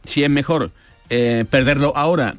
si 0.03 0.23
es 0.23 0.29
mejor 0.29 0.71
eh, 1.15 1.45
perderlo 1.45 1.93
ahora 1.95 2.33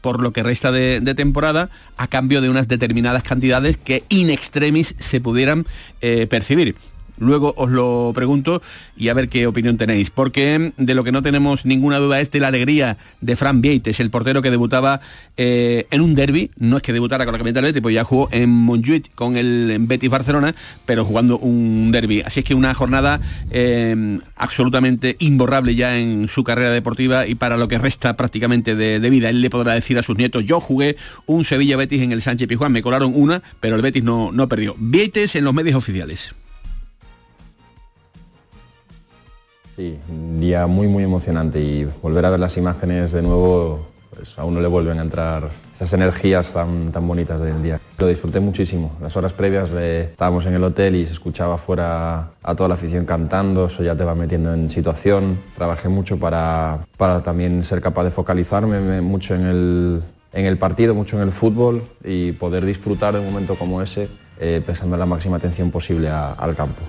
por 0.00 0.20
lo 0.20 0.32
que 0.32 0.42
resta 0.42 0.72
de, 0.72 1.00
temporada 1.14 1.70
a 1.96 2.08
cambio 2.08 2.40
de 2.40 2.50
unas 2.50 2.66
determinadas 2.66 3.22
cantidades 3.22 3.76
que 3.76 4.02
in 4.08 4.30
extremis 4.30 4.96
se 4.98 5.20
pudieran 5.20 5.64
eh, 6.00 6.26
percibir. 6.26 6.74
Luego 7.18 7.54
os 7.56 7.70
lo 7.70 8.12
pregunto 8.14 8.62
y 8.96 9.08
a 9.08 9.14
ver 9.14 9.28
qué 9.28 9.46
opinión 9.46 9.76
tenéis, 9.76 10.10
porque 10.10 10.72
de 10.76 10.94
lo 10.94 11.04
que 11.04 11.12
no 11.12 11.22
tenemos 11.22 11.64
ninguna 11.64 11.98
duda 11.98 12.20
es 12.20 12.30
de 12.30 12.40
la 12.40 12.48
alegría 12.48 12.98
de 13.20 13.36
Fran 13.36 13.60
Vieites, 13.60 14.00
el 14.00 14.10
portero 14.10 14.42
que 14.42 14.50
debutaba 14.50 15.00
eh, 15.36 15.86
en 15.90 16.00
un 16.00 16.14
derby, 16.14 16.50
no 16.58 16.76
es 16.76 16.82
que 16.82 16.92
debutara 16.92 17.24
con 17.24 17.32
la 17.32 17.38
camiseta 17.38 17.60
del 17.60 17.72
Betis, 17.72 17.82
pues 17.82 17.94
ya 17.94 18.04
jugó 18.04 18.28
en 18.32 18.50
Montjuic 18.50 19.14
con 19.14 19.36
el 19.36 19.76
Betis 19.80 20.10
Barcelona, 20.10 20.54
pero 20.84 21.04
jugando 21.04 21.38
un 21.38 21.90
derby. 21.92 22.22
Así 22.22 22.40
es 22.40 22.46
que 22.46 22.54
una 22.54 22.74
jornada 22.74 23.20
eh, 23.50 24.18
absolutamente 24.36 25.16
imborrable 25.18 25.74
ya 25.74 25.96
en 25.96 26.28
su 26.28 26.44
carrera 26.44 26.70
deportiva 26.70 27.26
y 27.26 27.34
para 27.34 27.56
lo 27.56 27.68
que 27.68 27.78
resta 27.78 28.16
prácticamente 28.16 28.74
de, 28.74 29.10
vida. 29.10 29.30
Él 29.30 29.40
le 29.40 29.50
podrá 29.50 29.74
decir 29.74 29.98
a 29.98 30.02
sus 30.02 30.16
nietos, 30.16 30.44
yo 30.44 30.60
jugué 30.60 30.96
un 31.26 31.44
Sevilla 31.44 31.76
Betis 31.76 32.02
en 32.02 32.12
el 32.12 32.22
Sánchez 32.22 32.48
Pijuán, 32.48 32.72
me 32.72 32.82
colaron 32.82 33.12
una, 33.14 33.42
pero 33.60 33.76
el 33.76 33.82
Betis 33.82 34.02
no, 34.02 34.32
no 34.32 34.48
perdió. 34.48 34.74
Vieites 34.78 35.36
en 35.36 35.44
los 35.44 35.54
medios 35.54 35.76
oficiales. 35.76 36.34
Sí, 39.76 39.98
un 40.08 40.40
día 40.40 40.66
muy 40.66 40.88
muy 40.88 41.04
emocionante 41.04 41.60
y 41.60 41.86
volver 42.00 42.24
a 42.24 42.30
ver 42.30 42.40
las 42.40 42.56
imágenes 42.56 43.12
de 43.12 43.20
nuevo, 43.20 43.86
pues 44.08 44.38
a 44.38 44.44
uno 44.46 44.62
le 44.62 44.68
vuelven 44.68 44.98
a 44.98 45.02
entrar 45.02 45.50
esas 45.74 45.92
energías 45.92 46.54
tan, 46.54 46.90
tan 46.90 47.06
bonitas 47.06 47.38
del 47.38 47.62
día. 47.62 47.78
Lo 47.98 48.06
disfruté 48.06 48.40
muchísimo. 48.40 48.96
Las 49.02 49.14
horas 49.18 49.34
previas 49.34 49.68
estábamos 49.70 50.46
en 50.46 50.54
el 50.54 50.64
hotel 50.64 50.94
y 50.96 51.04
se 51.04 51.12
escuchaba 51.12 51.58
fuera 51.58 52.30
a 52.42 52.54
toda 52.54 52.70
la 52.70 52.76
afición 52.76 53.04
cantando, 53.04 53.66
eso 53.66 53.82
ya 53.82 53.94
te 53.94 54.02
va 54.02 54.14
metiendo 54.14 54.54
en 54.54 54.70
situación. 54.70 55.36
Trabajé 55.54 55.90
mucho 55.90 56.18
para, 56.18 56.78
para 56.96 57.22
también 57.22 57.62
ser 57.62 57.82
capaz 57.82 58.04
de 58.04 58.10
focalizarme 58.10 59.02
mucho 59.02 59.34
en 59.34 59.44
el, 59.44 60.02
en 60.32 60.46
el 60.46 60.56
partido, 60.56 60.94
mucho 60.94 61.16
en 61.16 61.22
el 61.22 61.32
fútbol 61.32 61.82
y 62.02 62.32
poder 62.32 62.64
disfrutar 62.64 63.12
de 63.12 63.20
un 63.20 63.26
momento 63.26 63.56
como 63.56 63.82
ese, 63.82 64.08
eh, 64.40 64.62
prestando 64.64 64.96
la 64.96 65.04
máxima 65.04 65.36
atención 65.36 65.70
posible 65.70 66.08
al 66.08 66.56
campo. 66.56 66.80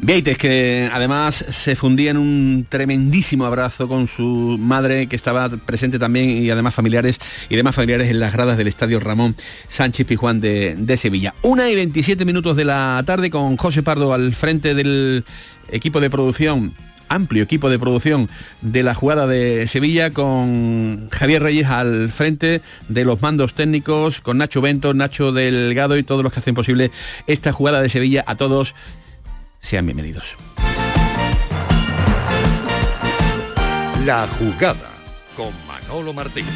Vieites, 0.00 0.38
que 0.38 0.88
además 0.92 1.44
se 1.50 1.74
fundía 1.74 2.12
en 2.12 2.18
un 2.18 2.66
tremendísimo 2.68 3.44
abrazo 3.46 3.88
con 3.88 4.06
su 4.06 4.56
madre, 4.60 5.08
que 5.08 5.16
estaba 5.16 5.48
presente 5.48 5.98
también, 5.98 6.28
y 6.28 6.48
además 6.50 6.74
familiares 6.74 7.18
y 7.48 7.56
demás 7.56 7.74
familiares 7.74 8.08
en 8.08 8.20
las 8.20 8.32
gradas 8.32 8.56
del 8.56 8.68
Estadio 8.68 9.00
Ramón 9.00 9.34
Sánchez 9.66 10.06
Pijuán 10.06 10.40
de, 10.40 10.76
de 10.78 10.96
Sevilla. 10.96 11.34
Una 11.42 11.68
y 11.68 11.74
27 11.74 12.24
minutos 12.24 12.56
de 12.56 12.64
la 12.64 13.02
tarde 13.04 13.28
con 13.28 13.56
José 13.56 13.82
Pardo 13.82 14.14
al 14.14 14.34
frente 14.34 14.76
del 14.76 15.24
equipo 15.72 16.00
de 16.00 16.10
producción 16.10 16.72
amplio 17.08 17.42
equipo 17.42 17.70
de 17.70 17.78
producción 17.78 18.28
de 18.60 18.82
la 18.82 18.94
jugada 18.94 19.26
de 19.26 19.66
Sevilla 19.66 20.12
con 20.12 21.08
Javier 21.10 21.42
Reyes 21.42 21.66
al 21.66 22.10
frente 22.10 22.60
de 22.88 23.04
los 23.04 23.20
mandos 23.22 23.54
técnicos, 23.54 24.20
con 24.20 24.38
Nacho 24.38 24.60
Bento, 24.60 24.94
Nacho 24.94 25.32
Delgado 25.32 25.96
y 25.96 26.02
todos 26.02 26.22
los 26.22 26.32
que 26.32 26.40
hacen 26.40 26.54
posible 26.54 26.90
esta 27.26 27.52
jugada 27.52 27.80
de 27.80 27.88
Sevilla. 27.88 28.24
A 28.26 28.36
todos 28.36 28.74
sean 29.60 29.86
bienvenidos. 29.86 30.36
La 34.04 34.26
jugada 34.38 34.90
con 35.36 35.52
Manolo 35.66 36.12
Martín. 36.12 36.46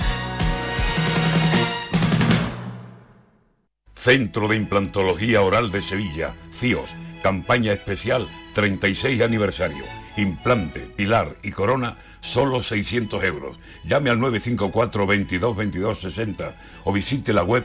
Centro 3.94 4.48
de 4.48 4.56
Implantología 4.56 5.42
Oral 5.42 5.70
de 5.70 5.82
Sevilla, 5.82 6.34
CIOS, 6.58 6.90
campaña 7.22 7.72
especial 7.72 8.28
36 8.54 9.22
aniversario. 9.22 9.84
Implante, 10.16 10.80
pilar 10.80 11.36
y 11.42 11.52
corona, 11.52 11.96
solo 12.20 12.62
600 12.62 13.22
euros. 13.24 13.58
Llame 13.84 14.10
al 14.10 14.18
954 14.18 15.06
22 15.06 15.56
22 15.56 16.00
60 16.00 16.56
o 16.84 16.92
visite 16.92 17.32
la 17.32 17.44
web 17.44 17.64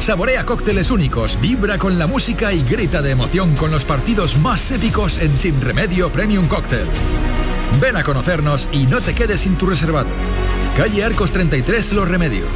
Saborea 0.00 0.46
cócteles 0.46 0.90
únicos, 0.90 1.38
vibra 1.42 1.76
con 1.76 1.98
la 1.98 2.06
música 2.06 2.54
y 2.54 2.62
grita 2.62 3.02
de 3.02 3.10
emoción 3.10 3.54
con 3.54 3.70
los 3.70 3.84
partidos 3.84 4.38
más 4.38 4.70
épicos 4.70 5.18
en 5.18 5.36
Sin 5.36 5.60
Remedio 5.60 6.10
Premium 6.10 6.48
Cóctel. 6.48 6.86
Ven 7.82 7.98
a 7.98 8.02
conocernos 8.02 8.70
y 8.72 8.86
no 8.86 9.02
te 9.02 9.14
quedes 9.14 9.40
sin 9.40 9.56
tu 9.56 9.66
reservado. 9.66 10.08
Calle 10.74 11.04
Arcos 11.04 11.32
33 11.32 11.92
Los 11.92 12.08
Remedios. 12.08 12.48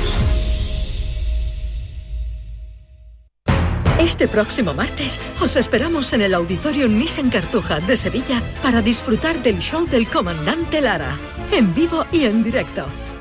Este 3.98 4.26
próximo 4.26 4.72
martes 4.72 5.20
os 5.38 5.56
esperamos 5.56 6.14
en 6.14 6.22
el 6.22 6.32
Auditorio 6.32 6.88
Nissan 6.88 7.28
Cartuja 7.28 7.78
de 7.80 7.98
Sevilla 7.98 8.42
para 8.62 8.80
disfrutar 8.80 9.42
del 9.42 9.58
show 9.58 9.86
del 9.86 10.08
comandante 10.08 10.80
Lara, 10.80 11.18
en 11.52 11.74
vivo 11.74 12.06
y 12.10 12.24
en 12.24 12.42
directo 12.42 12.86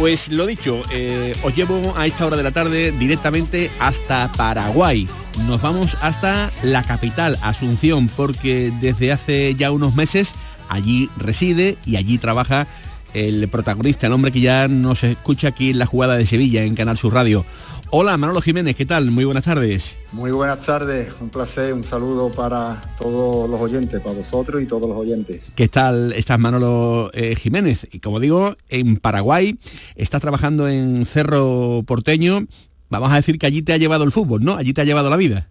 Pues 0.00 0.30
lo 0.30 0.46
dicho, 0.46 0.82
eh, 0.90 1.36
os 1.42 1.54
llevo 1.54 1.92
a 1.94 2.06
esta 2.06 2.24
hora 2.24 2.38
de 2.38 2.42
la 2.42 2.52
tarde 2.52 2.90
directamente 2.90 3.70
hasta 3.78 4.32
Paraguay. 4.32 5.06
Nos 5.46 5.60
vamos 5.60 5.94
hasta 6.00 6.50
la 6.62 6.82
capital, 6.84 7.36
Asunción, 7.42 8.08
porque 8.16 8.72
desde 8.80 9.12
hace 9.12 9.54
ya 9.56 9.70
unos 9.70 9.94
meses 9.94 10.32
allí 10.70 11.10
reside 11.18 11.76
y 11.84 11.96
allí 11.96 12.16
trabaja 12.16 12.66
el 13.14 13.48
protagonista, 13.48 14.06
el 14.06 14.12
hombre 14.12 14.32
que 14.32 14.40
ya 14.40 14.68
nos 14.68 15.04
escucha 15.04 15.48
aquí 15.48 15.70
en 15.70 15.78
la 15.78 15.86
jugada 15.86 16.16
de 16.16 16.26
Sevilla, 16.26 16.64
en 16.64 16.74
Canal 16.74 16.98
Sur 16.98 17.14
Radio. 17.14 17.44
Hola, 17.90 18.16
Manolo 18.16 18.40
Jiménez, 18.40 18.76
¿qué 18.76 18.86
tal? 18.86 19.10
Muy 19.10 19.24
buenas 19.24 19.44
tardes. 19.44 19.98
Muy 20.12 20.30
buenas 20.30 20.64
tardes, 20.64 21.08
un 21.20 21.28
placer, 21.28 21.72
un 21.74 21.82
saludo 21.82 22.30
para 22.30 22.80
todos 22.96 23.50
los 23.50 23.60
oyentes, 23.60 24.00
para 24.00 24.14
vosotros 24.14 24.62
y 24.62 24.66
todos 24.66 24.88
los 24.88 24.96
oyentes. 24.96 25.42
¿Qué 25.56 25.68
tal? 25.68 26.12
Estás 26.12 26.38
Manolo 26.38 27.10
eh, 27.12 27.34
Jiménez 27.34 27.88
y 27.90 27.98
como 27.98 28.20
digo, 28.20 28.54
en 28.68 28.96
Paraguay, 28.96 29.58
estás 29.96 30.20
trabajando 30.20 30.68
en 30.68 31.04
Cerro 31.04 31.82
Porteño, 31.84 32.46
vamos 32.90 33.10
a 33.12 33.16
decir 33.16 33.38
que 33.38 33.46
allí 33.46 33.62
te 33.62 33.72
ha 33.72 33.76
llevado 33.76 34.04
el 34.04 34.12
fútbol, 34.12 34.44
¿no? 34.44 34.56
Allí 34.56 34.72
te 34.72 34.82
ha 34.82 34.84
llevado 34.84 35.10
la 35.10 35.16
vida. 35.16 35.48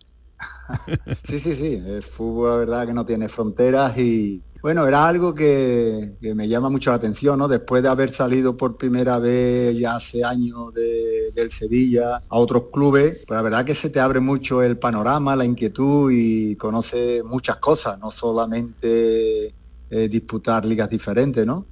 Sí, 1.28 1.40
sí, 1.40 1.56
sí, 1.56 1.84
el 1.86 2.04
fútbol 2.04 2.52
la 2.52 2.58
verdad 2.58 2.88
que 2.88 2.94
no 2.94 3.06
tiene 3.06 3.30
fronteras 3.30 3.98
y, 3.98 4.44
bueno, 4.62 4.86
era 4.86 5.08
algo 5.08 5.34
que, 5.34 6.18
me 6.22 6.48
llama 6.48 6.70
mucho 6.70 6.90
la 6.90 6.98
atención, 6.98 7.40
¿no? 7.40 7.48
Después 7.48 7.82
de 7.82 7.90
haber 7.90 8.14
salido 8.14 8.58
por 8.58 8.78
primera 8.78 9.18
vez 9.18 9.78
ya 9.78 9.96
hace 9.96 10.24
años 10.24 10.74
del 10.74 11.52
Sevilla 11.52 12.18
a 12.28 12.38
otros 12.38 12.66
clubes, 12.72 13.20
pues 13.26 13.38
la 13.38 13.42
verdad 13.42 13.66
que 13.66 13.76
se 13.76 13.90
te 13.90 14.02
abre 14.02 14.20
mucho 14.20 14.62
el 14.62 14.78
panorama, 14.78 15.36
la 15.36 15.46
inquietud 15.46 16.12
y 16.14 16.58
conoce 16.58 17.24
muchas 17.24 17.58
cosas, 17.58 17.98
no 18.00 18.12
solamente 18.12 19.56
eh, 19.90 20.10
disputar 20.10 20.66
ligas 20.66 20.90
diferentes, 20.90 21.46
¿no? 21.46 21.68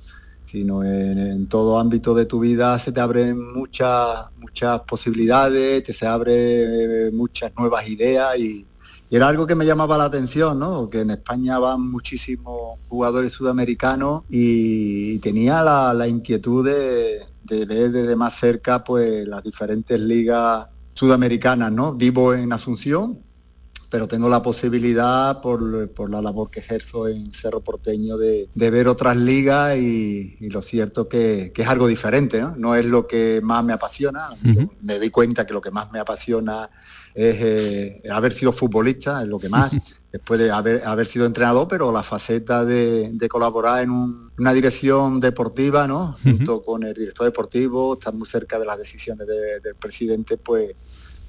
Sino 0.50 0.84
en, 0.84 1.48
todo 1.48 1.80
ámbito 1.80 2.14
de 2.14 2.26
tu 2.26 2.40
vida 2.40 2.80
se 2.80 2.92
te 2.92 3.00
abren 3.00 3.54
muchas, 3.54 4.26
muchas 4.40 4.82
posibilidades, 4.82 5.84
te 5.84 5.94
se 5.94 6.08
abren 6.08 7.16
muchas 7.16 7.52
nuevas 7.58 7.88
ideas 7.88 8.40
y, 8.40 8.66
y 9.10 9.16
era 9.16 9.30
algo 9.30 9.48
que 9.48 9.56
me 9.56 9.66
llamaba 9.66 9.98
la 9.98 10.06
atención, 10.06 10.60
¿no? 10.60 10.90
Que 10.90 11.02
en 11.02 11.12
España 11.12 11.58
van 11.60 11.82
muchísimos 11.90 12.80
jugadores 12.90 13.32
sudamericanos 13.32 14.24
y, 14.30 15.20
tenía 15.20 15.64
la, 15.64 16.08
inquietud 16.08 16.66
de, 16.66 17.26
ver 17.44 17.92
desde 17.92 18.16
más 18.16 18.38
cerca 18.38 18.84
pues 18.84 19.26
las 19.26 19.44
diferentes 19.44 20.00
ligas 20.00 20.68
sudamericanas, 20.94 21.72
¿no? 21.72 21.94
Vivo 21.94 22.34
en 22.34 22.52
Asunción, 22.52 23.20
pero 23.90 24.08
tengo 24.08 24.30
la 24.30 24.42
posibilidad 24.42 25.42
por, 25.42 26.10
la 26.10 26.22
labor 26.22 26.50
que 26.50 26.60
ejerzo 26.60 27.08
en 27.08 27.32
Cerro 27.34 27.62
Porteño 27.62 28.18
de, 28.18 28.50
ver 28.54 28.88
otras 28.88 29.18
ligas 29.18 29.78
y, 29.78 30.36
lo 30.50 30.62
cierto 30.62 31.08
que, 31.08 31.52
que, 31.54 31.62
es 31.62 31.68
algo 31.68 31.88
diferente, 31.88 32.42
¿no? 32.42 32.56
No 32.58 32.76
es 32.76 32.86
lo 32.86 33.08
que 33.08 33.40
más 33.42 33.64
me 33.64 33.74
apasiona, 33.74 34.30
me 34.82 35.00
doy 35.00 35.10
cuenta 35.10 35.46
que 35.46 35.54
lo 35.54 35.62
que 35.62 35.72
más 35.72 35.92
me 35.92 36.00
apasiona 36.00 36.70
es 37.18 37.36
eh, 37.40 38.02
haber 38.12 38.32
sido 38.32 38.52
futbolista, 38.52 39.24
es 39.24 39.28
lo 39.28 39.40
que 39.40 39.50
más, 39.50 39.76
después 40.12 40.40
de 40.40 40.52
haber, 40.52 40.86
haber 40.86 41.08
sido 41.08 41.26
entrenador, 41.26 41.68
pero 41.68 41.92
la 41.92 42.04
faceta 42.04 42.64
de, 42.64 43.28
colaborar 43.28 43.82
en 43.82 43.90
una 44.38 44.54
dirección 44.54 45.20
deportiva, 45.20 45.88
¿no? 45.88 46.16
Junto 46.22 46.62
con 46.62 46.84
el 46.84 46.94
director 46.94 47.26
deportivo, 47.26 47.94
estar 47.96 48.14
muy 48.14 48.28
cerca 48.28 48.60
de 48.60 48.66
las 48.66 48.78
decisiones 48.78 49.26
del 49.28 49.76
presidente, 49.80 50.38
pues, 50.38 50.76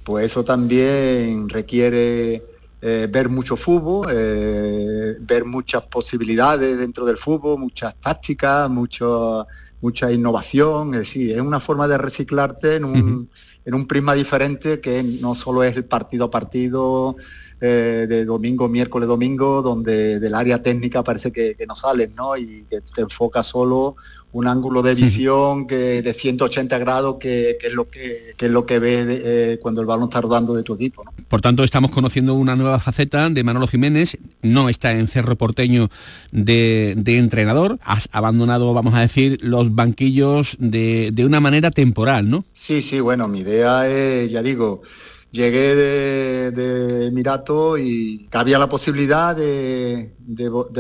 pues 0.08 0.24
eso 0.24 0.42
también 0.42 1.50
requiere 1.50 2.42
eh, 2.80 3.06
ver 3.10 3.28
mucho 3.28 3.58
fútbol, 3.58 4.08
eh, 4.10 5.16
ver 5.20 5.44
muchas 5.44 5.82
posibilidades 5.82 6.78
dentro 6.78 7.04
del 7.04 7.18
fútbol, 7.18 7.58
muchas 7.58 7.94
tácticas, 8.00 8.70
mucho, 8.70 9.46
mucha 9.82 10.10
innovación, 10.10 10.94
es 10.94 11.00
decir, 11.00 11.32
es 11.32 11.42
una 11.42 11.60
forma 11.60 11.86
de 11.86 11.98
reciclarte 11.98 12.76
en 12.76 12.86
un 12.86 13.28
en 13.68 13.74
un 13.74 13.86
prisma 13.86 14.14
diferente 14.14 14.80
que 14.80 15.02
no 15.02 15.34
solo 15.34 15.62
es 15.62 15.76
el 15.76 15.84
partido 15.84 16.24
a 16.24 16.30
partido 16.30 17.16
eh, 17.60 18.06
de 18.08 18.24
domingo, 18.24 18.66
miércoles, 18.66 19.06
domingo, 19.06 19.60
donde 19.60 20.18
del 20.18 20.34
área 20.34 20.62
técnica 20.62 21.04
parece 21.04 21.30
que, 21.30 21.54
no 21.68 21.76
sales, 21.76 22.08
¿no? 22.14 22.34
Y 22.34 22.64
que 22.64 22.80
te 22.80 23.02
enfoca 23.02 23.42
solo 23.42 23.96
un 24.32 24.46
ángulo 24.46 24.82
de 24.82 24.94
visión 24.94 25.66
que 25.66 26.02
de 26.02 26.14
180 26.14 26.78
grados 26.78 27.16
que, 27.18 27.56
es 27.62 27.72
lo 27.72 27.88
que, 27.88 28.34
es 28.38 28.50
lo 28.50 28.66
que 28.66 28.78
ves 28.78 29.06
eh, 29.08 29.58
cuando 29.60 29.80
el 29.80 29.86
balón 29.86 30.08
está 30.08 30.20
rodando 30.20 30.54
de 30.54 30.62
tu 30.62 30.74
equipo. 30.74 31.04
Por 31.28 31.40
tanto, 31.40 31.64
estamos 31.64 31.90
conociendo 31.90 32.34
una 32.34 32.54
nueva 32.54 32.78
faceta 32.78 33.30
de 33.30 33.44
Manolo 33.44 33.66
Jiménez, 33.66 34.18
no 34.42 34.68
está 34.68 34.92
en 34.92 35.08
Cerro 35.08 35.36
Porteño 35.36 35.88
de, 36.30 36.92
entrenador, 37.06 37.78
has 37.82 38.08
abandonado, 38.12 38.74
vamos 38.74 38.94
a 38.94 39.00
decir, 39.00 39.38
los 39.42 39.74
banquillos 39.74 40.56
de, 40.60 41.10
de 41.12 41.24
una 41.24 41.40
manera 41.40 41.70
temporal, 41.70 42.28
¿no? 42.28 42.44
Sí, 42.54 42.82
sí, 42.82 43.00
bueno, 43.00 43.28
mi 43.28 43.40
idea 43.40 43.88
es, 43.88 44.30
ya 44.30 44.42
digo, 44.42 44.82
llegué 45.30 45.74
de, 46.50 47.06
Emirato 47.06 47.78
y 47.78 48.28
había 48.32 48.58
la 48.58 48.68
posibilidad 48.68 49.34
de, 49.34 50.12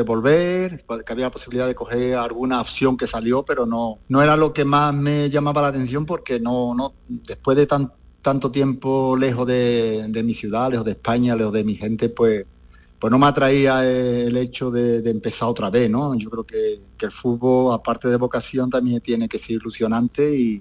volver, 0.06 0.84
que 1.04 1.12
había 1.12 1.26
la 1.26 1.30
posibilidad 1.30 1.66
de 1.66 1.74
coger 1.74 2.16
alguna 2.16 2.60
opción 2.60 2.96
que 2.96 3.06
salió, 3.06 3.42
pero 3.42 3.66
no, 3.66 3.98
no 4.08 4.22
era 4.22 4.36
lo 4.36 4.52
que 4.52 4.64
más 4.64 4.94
me 4.94 5.30
llamaba 5.30 5.62
la 5.62 5.68
atención 5.68 6.04
porque 6.06 6.38
no, 6.40 6.74
no, 6.74 6.92
después 7.08 7.56
de 7.56 7.66
tantas 7.66 7.98
tanto 8.20 8.50
tiempo 8.50 9.16
lejos 9.16 9.46
de, 9.46 10.04
de 10.08 10.22
mi 10.22 10.34
ciudad, 10.34 10.70
lejos 10.70 10.84
de 10.84 10.92
España, 10.92 11.36
lejos 11.36 11.52
de 11.52 11.64
mi 11.64 11.76
gente, 11.76 12.08
pues 12.08 12.44
pues 12.98 13.10
no 13.12 13.18
me 13.18 13.26
atraía 13.26 13.88
el 13.88 14.36
hecho 14.36 14.70
de, 14.70 15.02
de 15.02 15.10
empezar 15.10 15.48
otra 15.48 15.70
vez, 15.70 15.88
¿no? 15.88 16.16
Yo 16.16 16.28
creo 16.30 16.44
que, 16.44 16.80
el 17.00 17.12
fútbol, 17.12 17.72
aparte 17.72 18.08
de 18.08 18.16
vocación, 18.16 18.70
también 18.70 19.00
tiene 19.00 19.28
que 19.28 19.38
ser 19.38 19.52
ilusionante 19.52 20.34
y, 20.34 20.60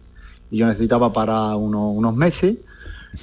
y 0.52 0.58
yo 0.58 0.68
necesitaba 0.68 1.12
para 1.12 1.56
uno, 1.56 1.90
unos 1.90 2.16
meses, 2.16 2.58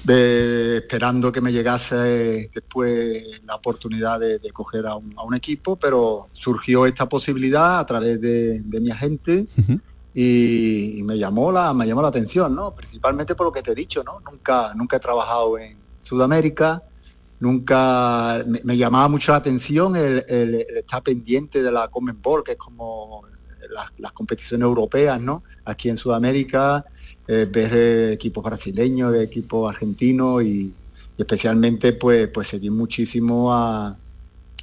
de, 0.05 0.79
esperando 0.79 1.31
que 1.33 1.41
me 1.41 1.53
llegase 1.53 2.51
después 2.55 3.41
la 3.45 3.55
oportunidad 3.57 4.21
de, 4.21 4.39
de 4.39 4.51
coger 4.51 4.87
a 4.87 4.97
un, 4.97 5.13
a 5.17 5.23
un, 5.23 5.35
equipo, 5.35 5.77
pero 5.77 6.29
surgió 6.33 6.87
esta 6.87 7.09
posibilidad 7.09 7.79
a 7.79 7.87
través 7.87 8.21
de, 8.21 8.61
de 8.61 8.81
mi 8.81 8.91
agente. 8.91 9.47
Uh 9.57 9.61
-huh. 9.63 9.81
y, 10.15 10.99
y, 10.99 11.03
me 11.03 11.19
llamó 11.19 11.51
la 11.51 11.73
me 11.75 11.87
llamó 11.87 12.03
la 12.03 12.09
atención, 12.09 12.55
¿no? 12.55 12.75
Principalmente 12.75 13.35
por 13.35 13.47
lo 13.47 13.53
que 13.53 13.63
te 13.63 13.73
he 13.73 13.75
dicho, 13.75 14.03
¿no? 14.05 14.21
Nunca 14.21 14.73
nunca 14.75 14.97
he 14.97 15.01
trabajado 15.01 15.59
en 15.59 15.77
Sudamérica, 16.01 16.83
nunca 17.41 18.43
me, 18.47 18.61
me, 18.65 18.77
llamaba 18.77 19.09
mucho 19.09 19.33
la 19.33 19.39
atención 19.39 19.97
el, 19.97 20.25
el, 20.29 20.55
el, 20.55 20.77
estar 20.79 21.03
pendiente 21.03 21.63
de 21.63 21.73
la 21.73 21.89
Common 21.89 22.19
Ball, 22.23 22.43
que 22.45 22.53
es 22.53 22.59
como 22.59 23.23
las, 23.71 23.91
las 23.99 24.13
competiciones 24.13 24.65
europeas, 24.65 25.21
¿no? 25.21 25.43
Aquí 25.65 25.89
en 25.89 25.97
Sudamérica, 25.97 26.85
eh, 27.27 27.47
ver 27.51 27.71
eh, 27.75 28.13
equipos 28.13 28.45
brasileños, 28.45 29.15
equipos 29.17 29.69
argentinos 29.69 30.43
y, 30.43 30.47
y, 30.47 30.75
especialmente 31.19 31.93
pues 31.93 32.29
pues 32.29 32.49
seguir 32.49 32.73
muchísimo 32.73 33.55
a 33.55 33.97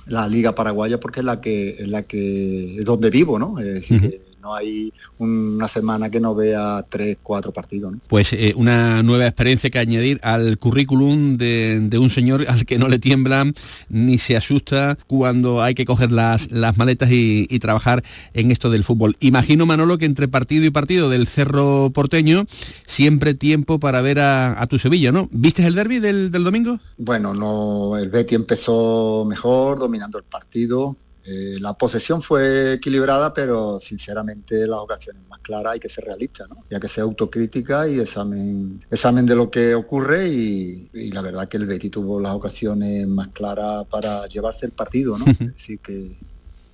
la 0.08 0.28
Liga 0.28 0.54
Paraguaya 0.54 1.00
porque 1.00 1.22
es 1.22 1.26
la 1.26 1.42
que 1.42 1.78
es 1.80 1.88
la 1.88 2.04
que 2.04 2.80
es 2.80 2.86
donde 2.86 3.10
vivo, 3.10 3.40
¿no? 3.40 3.60
Es 3.60 3.66
decir, 3.66 4.02
uh 4.04 4.06
-huh. 4.06 4.31
No 4.42 4.56
hay 4.56 4.92
una 5.20 5.68
semana 5.68 6.10
que 6.10 6.20
no 6.20 6.36
vea 6.36 6.86
tres, 6.90 7.18
cuatro 7.22 7.52
partidos. 7.52 7.94
¿no? 7.94 8.00
Pues 8.08 8.34
eh, 8.34 8.54
una 8.56 9.04
nueva 9.04 9.28
experiencia 9.28 9.70
que 9.70 9.80
añadir 9.80 10.20
al 10.24 10.58
currículum 10.58 11.38
de, 11.38 11.80
de, 11.82 11.98
un 11.98 12.10
señor 12.10 12.46
al 12.50 12.66
que 12.66 12.78
no 12.78 12.88
le 12.88 13.00
tiemblan 13.00 13.54
ni 13.90 14.18
se 14.18 14.36
asusta 14.36 14.98
cuando 15.08 15.62
hay 15.62 15.76
que 15.76 15.86
coger 15.86 16.12
las, 16.12 16.52
las 16.52 16.78
maletas 16.78 17.12
y, 17.12 17.48
y, 17.50 17.60
trabajar 17.60 18.04
en 18.34 18.52
esto 18.52 18.70
del 18.70 18.84
fútbol. 18.84 19.16
Imagino, 19.20 19.66
Manolo, 19.66 19.98
que 19.98 20.06
entre 20.06 20.28
partido 20.28 20.66
y 20.66 20.72
partido 20.72 21.10
del 21.10 21.28
Cerro 21.28 21.92
Porteño, 21.94 22.46
siempre 22.86 23.34
tiempo 23.34 23.80
para 23.80 24.02
ver 24.02 24.20
a, 24.20 24.62
a 24.62 24.68
tu 24.68 24.80
Sevilla, 24.80 25.12
¿no? 25.12 25.28
¿Viste 25.32 25.66
el 25.66 25.76
derby 25.76 26.00
del, 26.00 26.32
del 26.32 26.44
domingo? 26.44 26.80
Bueno, 26.98 27.34
no, 27.34 27.98
el 27.98 28.10
Betty 28.10 28.36
empezó 28.36 29.26
mejor, 29.28 29.80
dominando 29.80 30.18
el 30.18 30.24
partido, 30.24 30.96
eh, 31.24 31.58
la 31.60 31.74
posesión 31.74 32.22
fue 32.22 32.74
equilibrada, 32.74 33.34
pero 33.34 33.80
sinceramente 33.80 34.66
las 34.66 34.80
ocasiones 34.80 35.22
más 35.28 35.40
claras 35.42 35.74
hay 35.74 35.80
que 35.80 35.90
ser 35.90 36.06
realista, 36.06 36.48
¿no? 36.48 36.64
Ya 36.70 36.80
que 36.80 36.88
sea 36.88 37.04
autocrítica 37.04 37.88
y 37.88 38.00
examen, 38.00 38.84
examen 38.90 39.26
de 39.26 39.36
lo 39.36 39.52
que 39.52 39.76
ocurre 39.76 40.30
y, 40.30 40.90
y, 40.94 41.12
la 41.12 41.22
verdad 41.22 41.48
que 41.48 41.58
el 41.58 41.68
Betty 41.68 41.90
tuvo 41.90 42.20
las 42.20 42.34
ocasiones 42.34 43.08
más 43.08 43.28
claras 43.30 43.86
para 43.88 44.26
llevarse 44.28 44.66
el 44.66 44.72
partido, 44.72 45.18
¿no? 45.18 45.26
es 45.28 45.38
decir, 45.40 45.80
que, 45.80 46.18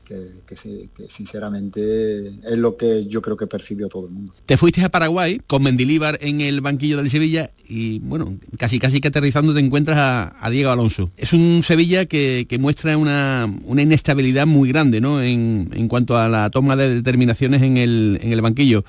que, 0.08 0.32
que, 0.48 0.90
que, 0.96 1.08
sinceramente 1.10 2.28
es 2.28 2.58
lo 2.58 2.78
que 2.78 3.06
yo 3.08 3.22
creo 3.22 3.36
que 3.36 3.48
percibió 3.48 3.90
todo 3.90 4.06
el 4.06 4.14
mundo. 4.14 4.34
Te 4.46 4.56
fuiste 4.56 4.84
a 4.84 4.90
Paraguay 4.90 5.42
con 5.46 5.64
Mendilíbar 5.64 6.18
en 6.22 6.42
el 6.42 6.62
banquillo 6.62 6.98
del 6.98 7.10
Sevilla 7.10 7.52
y 7.68 8.00
bueno, 8.00 8.38
casi 8.58 8.80
casi 8.80 9.02
que 9.02 9.10
aterrizando 9.10 9.54
te 9.54 9.60
encuentras 9.60 9.98
a, 9.98 10.36
a 10.40 10.50
Diego 10.50 10.72
Alonso. 10.72 11.12
Es 11.18 11.34
un 11.34 11.62
Sevilla 11.64 12.06
que, 12.06 12.46
que 12.48 12.58
muestra 12.58 12.98
una, 12.98 13.48
una, 13.66 13.82
inestabilidad 13.82 14.48
muy 14.48 14.70
grande 14.70 15.02
¿no? 15.02 15.22
en, 15.22 15.70
en, 15.74 15.88
cuanto 15.88 16.18
a 16.18 16.30
la 16.30 16.50
toma 16.50 16.76
de 16.76 16.96
determinaciones 16.96 17.62
en 17.62 17.78
el, 17.78 18.20
en 18.22 18.32
el 18.32 18.42
banquillo. 18.42 18.86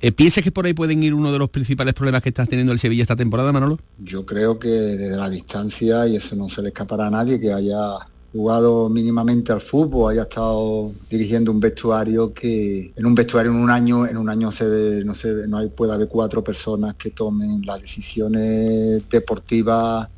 Eh, 0.00 0.12
¿Piensas 0.12 0.44
que 0.44 0.50
por 0.50 0.66
ahí 0.66 0.74
pueden 0.74 1.02
ir 1.02 1.14
uno 1.14 1.32
de 1.32 1.38
los 1.38 1.50
principales 1.50 1.94
problemas 1.94 2.22
que 2.22 2.28
estás 2.28 2.48
teniendo 2.48 2.72
el 2.72 2.78
Sevilla 2.78 3.02
esta 3.02 3.16
temporada, 3.16 3.52
Manolo? 3.52 3.78
Yo 3.98 4.26
creo 4.26 4.58
que 4.58 4.68
desde 4.68 5.16
la 5.16 5.30
distancia, 5.30 6.06
y 6.06 6.16
eso 6.16 6.36
no 6.36 6.48
se 6.48 6.62
le 6.62 6.68
escapará 6.68 7.06
a 7.06 7.10
nadie, 7.10 7.40
que 7.40 7.52
haya 7.52 7.96
jugado 8.34 8.88
mínimamente 8.88 9.52
al 9.52 9.60
fútbol, 9.60 10.10
haya 10.10 10.22
estado 10.22 10.90
dirigiendo 11.08 11.52
un 11.52 11.60
vestuario 11.60 12.34
que 12.34 12.92
en 12.96 13.06
un 13.06 13.14
vestuario 13.14 13.52
en 13.52 13.58
un 13.58 13.70
año, 13.70 14.08
en 14.08 14.16
un 14.16 14.28
año 14.28 14.50
se 14.50 14.64
ve, 14.64 15.04
no 15.04 15.14
se 15.14 15.46
no 15.46 15.58
hay, 15.58 15.68
puede 15.68 15.92
haber 15.92 16.08
cuatro 16.08 16.42
personas 16.42 16.96
que 16.96 17.10
tomen 17.10 17.62
las 17.64 17.80
decisiones 17.80 19.08
deportivas 19.08 20.08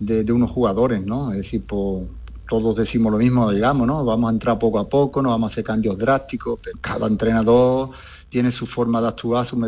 de, 0.00 0.32
unos 0.32 0.50
jugadores, 0.50 1.04
¿no? 1.04 1.30
Es 1.32 1.38
decir, 1.38 1.62
por, 1.62 2.04
todos 2.48 2.74
decimos 2.74 3.12
lo 3.12 3.18
mismo, 3.18 3.50
digamos, 3.50 3.86
¿no? 3.86 4.02
Vamos 4.02 4.30
a 4.30 4.32
entrar 4.32 4.58
poco 4.58 4.78
a 4.78 4.88
poco, 4.88 5.20
no 5.20 5.28
vamos 5.28 5.50
a 5.50 5.52
hacer 5.52 5.64
cambios 5.64 5.98
drásticos, 5.98 6.60
cada 6.80 7.06
entrenador 7.06 7.90
tiene 8.30 8.50
su 8.50 8.64
forma 8.64 9.02
de 9.02 9.08
actuar, 9.08 9.46
su 9.46 9.58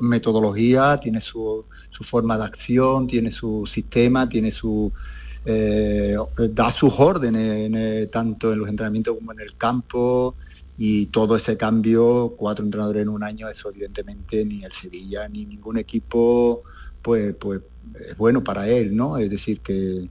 metodología, 0.00 0.98
tiene 1.00 1.20
su, 1.20 1.64
su 1.90 2.02
forma 2.02 2.36
de 2.36 2.44
acción, 2.44 3.06
tiene 3.06 3.30
su 3.30 3.64
sistema, 3.66 4.28
tiene 4.28 4.50
su 4.50 4.92
eh, 5.44 6.16
da 6.50 6.72
sus 6.72 6.92
órdenes 6.98 7.70
eh, 7.74 8.08
tanto 8.12 8.52
en 8.52 8.58
los 8.58 8.68
entrenamientos 8.68 9.16
como 9.16 9.32
en 9.32 9.40
el 9.40 9.56
campo 9.56 10.34
y 10.76 11.06
todo 11.06 11.36
ese 11.36 11.56
cambio, 11.56 12.34
cuatro 12.36 12.64
entrenadores 12.64 13.02
en 13.02 13.08
un 13.08 13.22
año, 13.22 13.48
eso 13.48 13.70
evidentemente 13.70 14.44
ni 14.44 14.64
el 14.64 14.72
Sevilla 14.72 15.28
ni 15.28 15.44
ningún 15.44 15.78
equipo 15.78 16.62
pues, 17.02 17.34
pues 17.34 17.60
es 18.08 18.16
bueno 18.16 18.42
para 18.42 18.68
él, 18.68 18.94
¿no? 18.94 19.18
Es 19.18 19.30
decir, 19.30 19.60
que, 19.60 20.08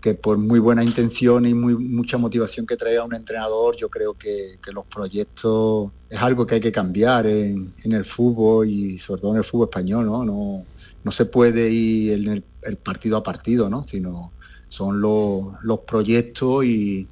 que 0.00 0.14
por 0.14 0.38
muy 0.38 0.58
buena 0.58 0.84
intención 0.84 1.46
y 1.46 1.54
muy, 1.54 1.76
mucha 1.76 2.18
motivación 2.18 2.66
que 2.66 2.76
traiga 2.76 3.04
un 3.04 3.14
entrenador, 3.14 3.76
yo 3.76 3.88
creo 3.88 4.14
que, 4.14 4.58
que, 4.62 4.72
los 4.72 4.86
proyectos 4.86 5.90
es 6.08 6.20
algo 6.20 6.46
que 6.46 6.56
hay 6.56 6.60
que 6.60 6.72
cambiar 6.72 7.26
en, 7.26 7.74
en, 7.82 7.92
el 7.92 8.04
fútbol 8.04 8.68
y 8.68 8.98
sobre 8.98 9.20
todo 9.20 9.32
en 9.32 9.38
el 9.38 9.44
fútbol 9.44 9.68
español, 9.68 10.06
¿no? 10.06 10.24
No, 10.24 10.64
no 11.02 11.12
se 11.12 11.24
puede 11.26 11.70
ir 11.70 12.12
en 12.12 12.28
el, 12.28 12.44
el 12.62 12.76
partido 12.76 13.16
a 13.16 13.22
partido, 13.22 13.68
¿no? 13.68 13.84
Sino 13.88 14.32
son 14.68 15.00
los, 15.00 15.62
los 15.62 15.80
proyectos 15.80 16.64
y, 16.64 17.08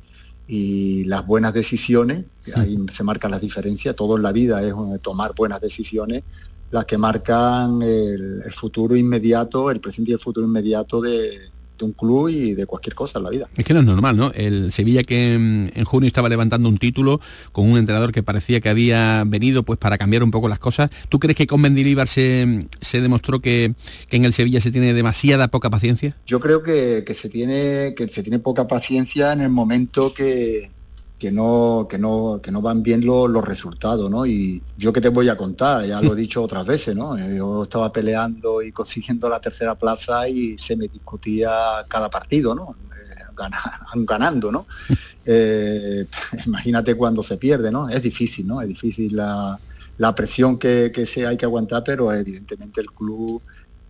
y, 0.47 1.05
las 1.05 1.27
buenas 1.27 1.55
decisiones, 1.55 2.27
ahí 2.55 2.79
se 2.95 3.03
marcan 3.03 3.31
las 3.31 3.41
diferencias, 3.41 3.97
todo 3.97 4.17
en 4.17 4.23
la 4.23 4.33
vida 4.33 4.63
es 4.63 4.75
tomar 5.03 5.35
buenas 5.35 5.61
decisiones, 5.61 6.23
las 6.71 6.85
que 6.85 6.99
marcan 6.99 7.83
el, 7.83 8.43
el 8.45 8.53
futuro 8.53 8.97
inmediato, 8.97 9.71
el 9.71 9.81
presente 9.81 10.11
y 10.11 10.15
el 10.15 10.21
futuro 10.21 10.47
inmediato 10.47 11.01
de, 11.01 11.51
de 11.79 11.85
un 11.85 11.93
club 11.93 12.29
y 12.29 12.55
de 12.55 12.67
cualquier 12.67 12.95
cosa 12.95 13.19
en 13.19 13.25
la 13.25 13.31
vida. 13.31 13.47
Es 13.57 13.65
que 13.65 13.75
no 13.75 13.81
es 13.81 13.87
normal, 13.87 14.17
¿no? 14.17 14.33
El 14.35 14.73
Sevilla 14.73 15.03
que 15.03 15.35
en, 15.35 15.71
en, 15.75 15.85
junio 15.85 16.07
estaba 16.07 16.29
levantando 16.29 16.69
un 16.69 16.79
título 16.79 17.21
con 17.53 17.71
un 17.71 17.79
entrenador 17.79 18.13
que 18.13 18.23
parecía 18.23 18.61
que 18.61 18.69
había 18.69 19.25
venido 19.27 19.63
pues 19.63 19.79
para 19.79 19.99
cambiar 19.99 20.23
un 20.23 20.31
poco 20.31 20.49
las 20.49 20.59
cosas. 20.59 20.91
¿Tú 21.09 21.19
crees 21.19 21.37
que 21.37 21.47
con 21.47 21.61
Mendilibar 21.61 22.09
se, 22.09 22.69
se 22.81 23.01
demostró 23.01 23.41
que, 23.41 23.75
que, 24.09 24.17
en 24.17 24.25
el 24.25 24.33
Sevilla 24.33 24.61
se 24.61 24.71
tiene 24.71 24.95
demasiada 24.95 25.49
poca 25.49 25.71
paciencia? 25.71 26.17
Yo 26.27 26.41
creo 26.41 26.63
que, 26.63 27.05
que, 27.07 27.15
se 27.15 27.29
tiene 27.29 27.95
que 27.97 28.09
se 28.09 28.23
tiene 28.23 28.39
poca 28.39 28.67
paciencia 28.67 29.33
en 29.33 29.41
el 29.41 29.51
momento 29.51 30.13
que, 30.15 30.71
que 31.19 31.33
no, 31.33 31.87
que 31.89 31.99
no, 31.99 32.41
que 32.43 32.53
no 32.53 32.61
van 32.61 32.83
bien 32.83 33.05
lo, 33.05 33.27
los 33.27 33.45
resultados, 33.45 34.11
¿no? 34.11 34.27
Y 34.27 34.63
yo 34.77 34.93
que 34.93 35.01
te 35.01 35.09
voy 35.09 35.29
a 35.29 35.37
contar, 35.37 35.87
ya 35.87 36.01
lo 36.03 36.13
he 36.13 36.17
dicho 36.21 36.43
otras 36.43 36.67
veces, 36.67 36.95
¿no? 36.95 37.17
Yo 37.19 37.63
estaba 37.63 37.93
peleando 37.93 38.63
y 38.63 38.73
consiguiendo 38.73 39.29
la 39.29 39.41
tercera 39.41 39.75
plaza 39.75 40.29
y 40.29 40.59
se 40.59 40.77
me 40.77 40.89
discutía 40.89 41.51
cada 41.89 42.11
partido, 42.11 42.55
¿no? 42.55 42.77
Eh, 42.93 43.25
ganando, 43.95 44.53
¿no? 44.53 44.67
Eh, 45.29 46.07
imagínate 46.47 46.95
cuando 46.95 47.21
se 47.21 47.37
pierde, 47.37 47.73
¿no? 47.73 47.89
Es 47.89 48.01
difícil, 48.01 48.47
¿no? 48.47 48.63
Es 48.63 48.69
difícil 48.69 49.17
la, 49.17 49.59
la 49.99 50.15
presión 50.15 50.57
que, 50.57 50.93
que 50.95 51.05
se 51.05 51.27
hay 51.27 51.37
que 51.37 51.45
aguantar, 51.45 51.83
pero 51.85 52.13
evidentemente 52.13 52.81
el 52.81 52.93
club 52.93 53.43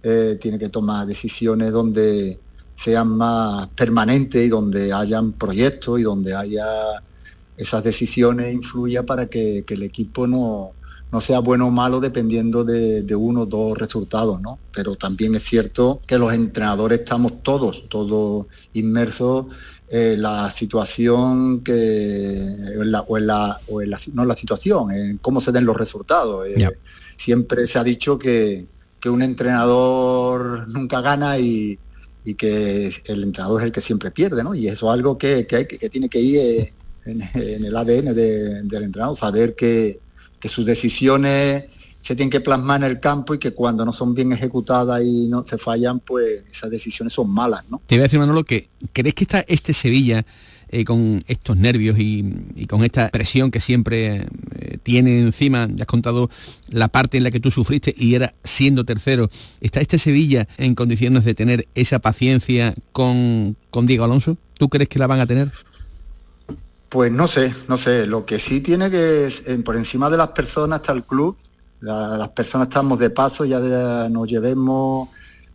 eh, 0.02 0.38
tiene 0.40 0.58
que 0.58 0.70
tomar 0.70 1.06
decisiones 1.06 1.72
donde 1.72 2.38
sean 2.82 3.08
más 3.08 3.68
permanentes 3.68 4.46
y 4.46 4.48
donde 4.48 4.92
hayan 4.92 5.32
proyectos 5.32 6.00
y 6.00 6.04
donde 6.04 6.34
haya 6.34 7.02
esas 7.56 7.82
decisiones 7.82 8.52
influya 8.52 9.04
para 9.04 9.26
que, 9.26 9.64
que 9.66 9.74
el 9.74 9.82
equipo 9.82 10.26
no, 10.26 10.72
no, 11.10 11.20
sea 11.20 11.38
bueno 11.38 11.68
o 11.68 11.70
malo 11.70 12.00
dependiendo 12.00 12.64
de, 12.64 13.02
de, 13.02 13.14
uno 13.14 13.42
o 13.42 13.46
dos 13.46 13.78
resultados, 13.78 14.40
¿no? 14.40 14.58
Pero 14.72 14.96
también 14.96 15.34
es 15.34 15.44
cierto 15.44 16.00
que 16.06 16.18
los 16.18 16.32
entrenadores 16.32 17.00
estamos 17.00 17.42
todos, 17.42 17.88
todos 17.88 18.46
inmersos 18.74 19.46
en 19.88 20.22
la 20.22 20.50
situación 20.50 21.62
que, 21.62 22.36
en 22.36 22.90
la, 22.90 23.02
o, 23.02 23.16
en 23.18 23.26
la, 23.26 23.60
o 23.68 23.82
en 23.82 23.90
la, 23.90 24.00
no 24.12 24.22
en 24.22 24.28
la 24.28 24.36
situación, 24.36 24.90
en 24.90 25.18
cómo 25.18 25.40
se 25.40 25.52
den 25.52 25.64
los 25.64 25.76
resultados. 25.76 26.48
Yeah. 26.48 26.68
Eh, 26.68 26.78
siempre 27.16 27.66
se 27.66 27.78
ha 27.78 27.84
dicho 27.84 28.18
que, 28.18 28.66
que 29.00 29.08
un 29.08 29.22
entrenador 29.22 30.68
nunca 30.68 31.00
gana 31.00 31.38
y, 31.38 31.78
y 32.24 32.34
que 32.34 32.92
el 33.04 33.22
entrenador 33.22 33.60
es 33.60 33.66
el 33.66 33.72
que 33.72 33.80
siempre 33.80 34.10
pierde, 34.10 34.42
¿no? 34.42 34.54
Y 34.54 34.68
eso 34.68 34.86
es 34.86 34.92
algo 34.92 35.16
que, 35.16 35.46
que, 35.46 35.56
hay, 35.56 35.66
que, 35.66 35.78
que 35.78 35.88
tiene 35.88 36.08
que 36.08 36.20
ir 36.20 36.38
eh, 36.38 36.72
en, 37.06 37.64
el 37.64 37.76
ADN 37.76 38.14
de, 38.14 38.62
del 38.62 38.82
entrenador, 38.82 39.16
saber 39.16 39.54
que, 39.54 40.00
que, 40.40 40.48
sus 40.48 40.66
decisiones 40.66 41.64
se 42.02 42.14
tienen 42.14 42.30
que 42.30 42.40
plasmar 42.40 42.82
en 42.82 42.90
el 42.90 43.00
campo 43.00 43.34
y 43.34 43.38
que 43.38 43.52
cuando 43.52 43.84
no 43.84 43.92
son 43.92 44.14
bien 44.14 44.32
ejecutadas 44.32 45.02
y 45.04 45.26
no 45.26 45.44
se 45.44 45.58
fallan, 45.58 46.00
pues 46.00 46.44
esas 46.52 46.70
decisiones 46.70 47.12
son 47.12 47.30
malas, 47.30 47.64
¿no? 47.68 47.80
Te 47.86 47.96
voy 47.96 48.00
a 48.00 48.02
decir, 48.04 48.18
Manolo, 48.18 48.44
que 48.44 48.68
¿crees 48.92 49.14
que 49.14 49.24
está 49.24 49.44
este 49.48 49.72
Sevilla 49.72 50.24
eh, 50.68 50.84
con 50.84 51.22
estos 51.28 51.56
nervios 51.56 51.96
y, 51.98 52.24
y, 52.56 52.66
con 52.66 52.84
esta 52.84 53.08
presión 53.10 53.52
que 53.52 53.60
siempre 53.60 54.26
eh, 54.56 54.78
tiene 54.82 55.20
encima, 55.20 55.68
ya 55.70 55.82
has 55.82 55.86
contado 55.86 56.28
la 56.68 56.88
parte 56.88 57.16
en 57.16 57.22
la 57.22 57.30
que 57.30 57.38
tú 57.38 57.52
sufriste 57.52 57.94
y 57.96 58.16
era 58.16 58.34
siendo 58.42 58.84
tercero. 58.84 59.30
¿Está 59.60 59.80
este 59.80 59.98
Sevilla 59.98 60.48
en 60.58 60.74
condiciones 60.74 61.24
de 61.24 61.36
tener 61.36 61.68
esa 61.76 62.00
paciencia 62.00 62.74
con, 62.90 63.56
con 63.70 63.86
Diego 63.86 64.04
Alonso? 64.04 64.38
¿Tú 64.58 64.68
crees 64.68 64.88
que 64.88 64.98
la 64.98 65.06
van 65.06 65.20
a 65.20 65.26
tener? 65.26 65.52
Pues 66.88 67.10
no 67.10 67.26
sé, 67.28 67.54
no 67.68 67.78
sé. 67.78 68.06
Lo 68.06 68.24
que 68.24 68.38
sí 68.38 68.60
tiene 68.60 68.90
que, 68.90 69.30
por 69.64 69.76
encima 69.76 70.08
de 70.08 70.16
las 70.16 70.30
personas 70.30 70.80
está 70.80 70.92
el 70.92 71.04
club. 71.04 71.36
las 71.80 72.28
personas 72.30 72.68
estamos 72.68 72.98
de 72.98 73.10
paso, 73.10 73.44
ya 73.44 73.60
nos 74.08 74.28
llevemos 74.28 75.08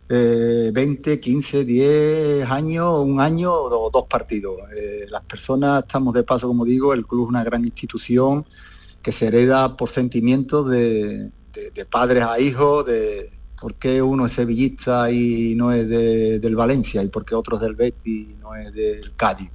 20, 0.08 1.20
15, 1.20 1.64
10 1.64 2.50
años, 2.50 2.98
un 3.02 3.20
año 3.20 3.52
o 3.52 3.90
dos 3.90 4.04
partidos. 4.06 4.58
Eh, 4.76 5.06
las 5.08 5.22
personas 5.22 5.84
estamos 5.84 6.12
de 6.12 6.22
paso, 6.22 6.48
como 6.48 6.64
digo, 6.64 6.92
el 6.92 7.06
club 7.06 7.24
es 7.24 7.28
una 7.30 7.44
gran 7.44 7.64
institución 7.64 8.44
que 9.00 9.10
se 9.10 9.26
hereda 9.26 9.76
por 9.76 9.90
sentimientos 9.90 10.70
de, 10.70 11.30
padres 11.90 12.24
a 12.24 12.38
hijos, 12.38 12.86
de 12.86 13.32
por 13.58 13.74
qué 13.74 14.02
uno 14.02 14.26
es 14.26 14.32
sevillista 14.32 15.10
y 15.10 15.54
no 15.54 15.72
es 15.72 15.88
del 15.88 16.56
Valencia 16.56 17.02
y 17.02 17.08
por 17.08 17.24
qué 17.24 17.34
otro 17.34 17.56
es 17.56 17.62
del 17.62 17.74
Betis 17.74 18.30
y 18.30 18.36
no 18.40 18.54
es 18.54 18.72
del 18.72 19.14
Cádiz. 19.14 19.50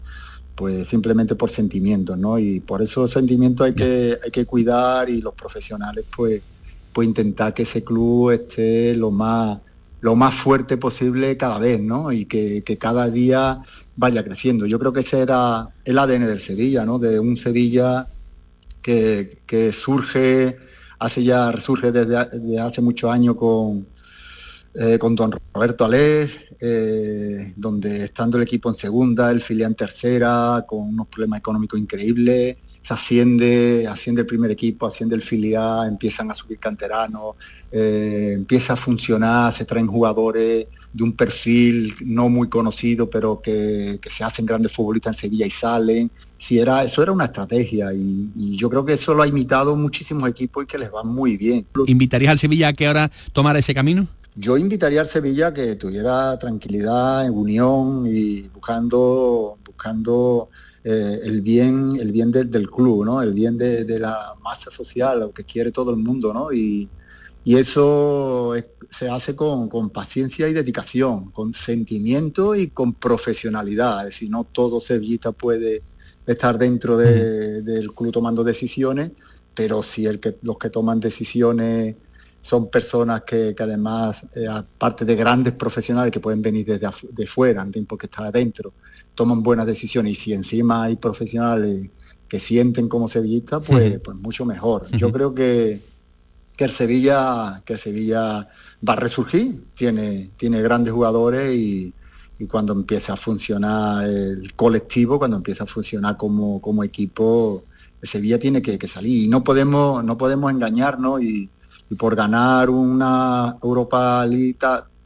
Pues 0.57 0.87
simplemente 0.89 1.35
por 1.35 1.51
sentimientos, 1.51 2.17
¿no? 2.17 2.37
Y 2.37 2.59
por 2.59 2.81
esos 2.81 3.11
sentimientos 3.11 3.67
hay 3.67 3.73
que, 3.73 4.17
hay 4.21 4.31
que 4.31 4.45
cuidar 4.45 5.09
y 5.09 5.21
los 5.21 5.33
profesionales 5.33 6.03
pues, 6.13 6.41
pues 6.91 7.07
intentar 7.07 7.53
que 7.53 7.63
ese 7.63 7.83
club 7.83 8.31
esté 8.31 8.93
lo 8.95 9.11
más 9.11 9.59
lo 10.01 10.15
más 10.15 10.35
fuerte 10.35 10.77
posible 10.77 11.37
cada 11.37 11.59
vez, 11.59 11.79
¿no? 11.79 12.11
Y 12.11 12.25
que, 12.25 12.63
cada 12.79 13.09
día 13.09 13.61
vaya 13.95 14.23
creciendo. 14.23 14.65
Yo 14.65 14.79
creo 14.79 14.93
que 14.93 15.01
ese 15.01 15.19
era 15.19 15.69
el 15.85 15.97
ADN 15.97 16.27
del 16.27 16.39
Sevilla, 16.39 16.85
¿no? 16.85 16.99
De 16.99 17.19
un 17.19 17.37
Sevilla 17.37 18.07
que, 18.81 19.73
surge, 19.73 20.57
hace 20.99 21.23
ya, 21.23 21.51
resurge 21.51 21.91
desde, 21.91 22.59
hace 22.59 22.81
muchos 22.81 23.11
años 23.11 23.35
con, 23.35 23.87
eh, 24.79 24.99
con 24.99 25.15
don 25.15 25.31
Roberto 25.53 25.85
Alés, 25.85 26.37
eh, 26.59 27.51
donde 27.55 28.05
estando 28.05 28.37
el 28.37 28.43
equipo 28.43 28.69
en 28.69 28.75
segunda, 28.75 29.31
el 29.31 29.41
filial 29.41 29.71
en 29.71 29.75
tercera, 29.75 30.65
con 30.67 30.81
unos 30.81 31.07
problemas 31.07 31.39
económicos 31.39 31.79
increíbles, 31.79 32.57
se 32.83 32.93
asciende, 32.93 33.87
asciende 33.87 34.21
el 34.21 34.27
primer 34.27 34.51
equipo, 34.51 34.85
asciende 34.85 35.15
el 35.15 35.23
filial, 35.23 35.87
empiezan 35.87 36.29
a 36.29 36.35
subir 36.35 36.59
canteranos, 36.59 37.35
eh, 37.71 38.33
empieza 38.35 38.73
a 38.73 38.75
funcionar, 38.75 39.53
se 39.53 39.65
traen 39.65 39.87
jugadores 39.87 40.67
de 40.93 41.03
un 41.03 41.13
perfil 41.13 41.93
no 42.05 42.29
muy 42.29 42.47
conocido, 42.47 43.09
pero 43.09 43.41
que, 43.41 43.99
se 44.15 44.23
hacen 44.23 44.45
grandes 44.45 44.71
futbolistas 44.71 45.15
en 45.15 45.19
Sevilla 45.21 45.45
y 45.47 45.51
salen. 45.51 46.11
Si 46.37 46.59
era, 46.59 46.83
eso 46.83 47.01
era 47.01 47.11
una 47.11 47.25
estrategia 47.25 47.91
y, 47.93 48.55
yo 48.55 48.69
creo 48.69 48.85
que 48.85 48.93
eso 48.93 49.13
lo 49.13 49.23
ha 49.23 49.27
imitado 49.27 49.75
muchísimos 49.75 50.29
equipos 50.29 50.63
y 50.63 50.67
que 50.67 50.77
les 50.77 50.93
va 50.93 51.03
muy 51.03 51.35
bien. 51.35 51.65
¿Invitarías 51.87 52.31
al 52.31 52.39
Sevilla 52.39 52.69
a 52.69 52.73
que 52.73 52.87
ahora 52.87 53.11
tomara 53.33 53.59
ese 53.59 53.73
camino? 53.73 54.07
Yo 54.39 54.55
invitaría 54.55 55.01
al 55.01 55.07
Sevilla 55.07 55.47
a 55.47 55.53
que 55.53 55.75
tuviera 55.77 56.37
tranquilidad, 56.37 57.25
en 57.25 57.33
unión 57.33 58.05
y 58.05 58.47
buscando, 58.49 59.57
buscando 59.65 60.49
eh, 60.83 61.21
el 61.23 61.41
bien, 61.41 61.97
el 61.99 62.11
bien 62.11 62.31
del 62.31 62.69
club, 62.69 63.03
¿no? 63.03 63.19
El 63.23 63.33
bien 63.33 63.57
de, 63.57 63.99
la 63.99 64.35
masa 64.43 64.69
social, 64.69 65.21
lo 65.21 65.31
que 65.33 65.43
quiere 65.43 65.71
todo 65.71 65.89
el 65.89 65.97
mundo, 65.97 66.33
¿no? 66.33 66.53
Y, 66.53 66.87
eso 67.45 68.53
se 68.91 69.09
hace 69.09 69.33
con, 69.35 69.89
paciencia 69.89 70.49
y 70.49 70.53
dedicación, 70.53 71.31
con 71.31 71.53
sentimiento 71.53 72.53
y 72.55 72.69
con 72.71 72.93
profesionalidad. 72.93 74.01
Es 74.01 74.15
decir, 74.15 74.29
no 74.29 74.43
todo 74.43 74.81
sevillista 74.81 75.31
puede 75.31 75.81
estar 76.25 76.57
dentro 76.57 76.97
del 76.97 77.93
club 77.93 78.11
tomando 78.11 78.43
decisiones, 78.43 79.11
pero 79.55 79.81
si 79.81 80.05
el 80.05 80.19
que, 80.19 80.37
los 80.41 80.57
que 80.57 80.69
toman 80.69 80.99
decisiones 80.99 81.95
son 82.41 82.69
personas 82.69 83.23
que, 83.23 83.55
además, 83.57 84.25
eh, 84.35 84.47
aparte 84.47 85.05
de 85.05 85.15
grandes 85.15 85.53
profesionales 85.53 86.11
que 86.11 86.19
pueden 86.19 86.41
venir 86.41 86.65
desde 86.65 86.89
de 87.11 87.27
fuera, 87.27 87.61
en 87.61 87.71
tiempo 87.71 87.97
que 87.97 88.05
está 88.05 88.27
adentro, 88.27 88.73
toman 89.15 89.43
buenas 89.43 89.65
decisiones 89.65 90.13
y 90.13 90.15
si 90.15 90.33
encima 90.33 90.83
hay 90.83 90.95
profesionales 90.95 91.89
que 92.27 92.39
sienten 92.39 92.87
como 92.87 93.07
sevillistas, 93.07 93.63
pues, 93.65 93.99
pues 93.99 94.17
mucho 94.17 94.45
mejor. 94.45 94.87
Yo 94.91 95.11
creo 95.11 95.33
que, 95.33 95.81
que 96.55 96.65
el 96.65 96.71
Sevilla, 96.71 97.61
que 97.65 97.77
Sevilla 97.77 98.47
va 98.87 98.93
a 98.93 98.95
resurgir, 98.95 99.63
tiene, 99.75 100.31
tiene 100.37 100.61
grandes 100.61 100.93
jugadores 100.93 101.53
y, 101.53 101.93
cuando 102.47 102.73
empiece 102.73 103.11
a 103.11 103.15
funcionar 103.15 104.05
el 104.05 104.53
colectivo, 104.53 105.17
cuando 105.17 105.37
empiece 105.37 105.63
a 105.63 105.65
funcionar 105.65 106.17
como, 106.17 106.61
como 106.61 106.83
equipo, 106.83 107.63
el 107.99 108.07
Sevilla 108.07 108.37
tiene 108.37 108.61
que, 108.61 108.87
salir. 108.87 109.23
Y 109.23 109.27
no 109.27 109.43
podemos, 109.43 110.03
no 110.03 110.19
podemos 110.19 110.51
engañarnos 110.51 111.23
y, 111.23 111.49
por 111.95 112.15
ganar 112.15 112.69
una 112.69 113.57
Europa 113.61 114.25
League 114.25 114.57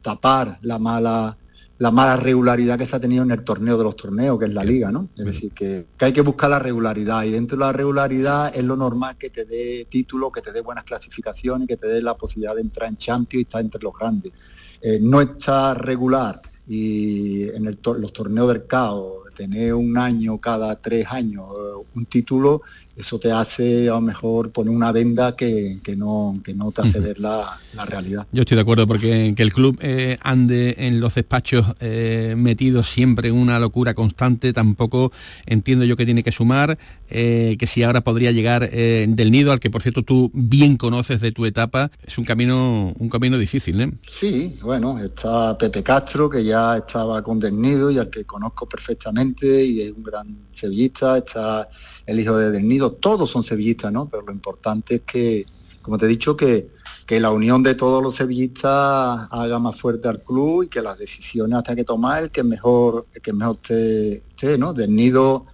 tapar 0.02 0.58
la 0.62 0.78
mala 0.78 1.36
la 1.82 1.90
mala 1.90 2.16
regularidad 2.16 2.78
que 2.78 2.86
se 2.86 2.94
ha 2.94 3.00
tenido 3.00 3.24
en 3.24 3.32
el 3.32 3.42
torneo 3.42 3.76
de 3.76 3.82
los 3.82 3.96
torneos, 3.96 4.38
que 4.38 4.44
es 4.44 4.52
la 4.52 4.62
liga, 4.62 4.92
¿no? 4.92 5.08
Es 5.16 5.24
decir, 5.24 5.50
que, 5.50 5.86
hay 5.98 6.12
que 6.12 6.20
buscar 6.20 6.48
la 6.48 6.60
regularidad 6.60 7.24
y 7.24 7.32
dentro 7.32 7.58
de 7.58 7.64
la 7.64 7.72
regularidad 7.72 8.56
es 8.56 8.62
lo 8.62 8.76
normal 8.76 9.16
que 9.18 9.30
te 9.30 9.44
dé 9.44 9.88
título, 9.90 10.30
que 10.30 10.42
te 10.42 10.52
dé 10.52 10.60
buenas 10.60 10.84
clasificaciones, 10.84 11.66
que 11.66 11.76
te 11.76 11.88
dé 11.88 12.00
la 12.00 12.14
posibilidad 12.14 12.54
de 12.54 12.60
entrar 12.60 12.88
en 12.88 12.98
Champions 12.98 13.40
y 13.40 13.42
estar 13.42 13.60
entre 13.62 13.82
los 13.82 13.92
grandes. 13.98 14.32
Eh, 14.80 15.00
no 15.02 15.20
está 15.20 15.74
regular 15.74 16.40
y 16.68 17.48
en 17.48 17.64
los 17.64 18.12
torneos 18.12 18.46
del 18.46 18.64
caos, 18.68 19.22
tener 19.34 19.74
un 19.74 19.98
año 19.98 20.38
cada 20.38 20.76
tres 20.76 21.06
años 21.10 21.46
eh, 21.50 21.84
un 21.96 22.06
título, 22.06 22.62
eso 22.96 23.18
te 23.18 23.32
hace 23.32 23.88
a 23.88 23.92
lo 23.92 24.00
mejor 24.00 24.50
poner 24.50 24.74
una 24.74 24.92
venda 24.92 25.34
que, 25.34 25.80
no, 25.96 26.38
que 26.44 26.54
no 26.54 26.72
te 26.72 26.82
hace 26.82 27.00
ver 27.00 27.18
la, 27.18 27.58
realidad. 27.86 28.26
Yo 28.32 28.42
estoy 28.42 28.56
de 28.56 28.60
acuerdo 28.60 28.86
porque 28.86 29.32
que 29.34 29.42
el 29.42 29.52
club 29.52 29.78
eh, 29.80 30.18
ande 30.20 30.74
en 30.78 31.00
los 31.00 31.14
despachos 31.14 31.66
eh, 31.80 32.34
metidos 32.36 32.86
siempre 32.86 33.28
en 33.28 33.34
una 33.34 33.58
locura 33.58 33.94
constante, 33.94 34.52
tampoco 34.52 35.10
entiendo 35.46 35.84
yo 35.84 35.96
que 35.96 36.04
tiene 36.04 36.22
que 36.22 36.32
sumar, 36.32 36.78
eh, 37.08 37.56
que 37.58 37.66
si 37.66 37.82
ahora 37.82 38.02
podría 38.02 38.30
llegar 38.30 38.70
del 38.70 39.30
nido, 39.30 39.52
al 39.52 39.60
que 39.60 39.70
por 39.70 39.82
cierto 39.82 40.02
tú 40.02 40.30
bien 40.34 40.76
conoces 40.76 41.20
de 41.20 41.32
tu 41.32 41.46
etapa, 41.46 41.90
es 42.06 42.18
un 42.18 42.24
camino, 42.24 42.92
un 42.98 43.08
camino 43.08 43.38
difícil. 43.38 43.80
¿eh? 43.80 43.90
Sí, 44.08 44.58
bueno, 44.62 44.98
está 44.98 45.56
Pepe 45.56 45.82
Castro, 45.82 46.28
que 46.28 46.44
ya 46.44 46.76
estaba 46.76 47.22
con 47.22 47.40
del 47.40 47.60
nido 47.60 47.90
y 47.90 47.98
al 47.98 48.10
que 48.10 48.24
conozco 48.24 48.68
perfectamente 48.68 49.64
y 49.64 49.80
es 49.80 49.92
un 49.92 50.02
gran 50.02 50.36
sevillista, 50.52 51.18
está 51.18 51.68
el 52.06 52.20
hijo 52.20 52.36
de 52.36 52.50
Del 52.50 52.66
Nido, 52.66 52.92
todos 52.92 53.30
son 53.30 53.44
sevillistas, 53.44 53.92
¿no? 53.92 54.08
Pero 54.08 54.24
lo 54.26 54.32
importante 54.32 54.96
es 54.96 55.00
que, 55.02 55.46
como 55.82 55.98
te 55.98 56.06
he 56.06 56.08
dicho, 56.08 56.36
que, 56.36 56.68
que 57.06 57.20
la 57.20 57.30
unión 57.30 57.62
de 57.62 57.74
todos 57.74 58.02
los 58.02 58.16
sevillistas 58.16 59.28
haga 59.30 59.58
más 59.58 59.80
fuerte 59.80 60.08
al 60.08 60.22
club 60.22 60.64
y 60.64 60.68
que 60.68 60.82
las 60.82 60.98
decisiones 60.98 61.58
hasta 61.58 61.76
que 61.76 61.84
tomar 61.84 62.24
el 62.24 62.30
que 62.30 62.42
mejor, 62.42 63.06
el 63.12 63.22
que 63.22 63.32
mejor 63.32 63.58
esté, 63.68 64.58
¿no? 64.58 64.72
Del 64.72 64.94
Nido, 64.94 65.46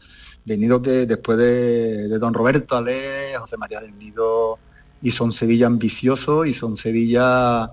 Del 0.44 0.60
Nido 0.60 0.80
que 0.80 1.06
después 1.06 1.38
de, 1.38 2.08
de 2.08 2.18
Don 2.18 2.34
Roberto 2.34 2.76
Ale, 2.76 3.34
José 3.38 3.56
María 3.56 3.80
Del 3.80 3.96
Nido 3.98 4.58
hizo 5.02 5.24
un 5.24 5.32
Sevilla 5.32 5.66
ambicioso, 5.66 6.44
hizo 6.44 6.66
un 6.66 6.76
Sevilla 6.76 7.72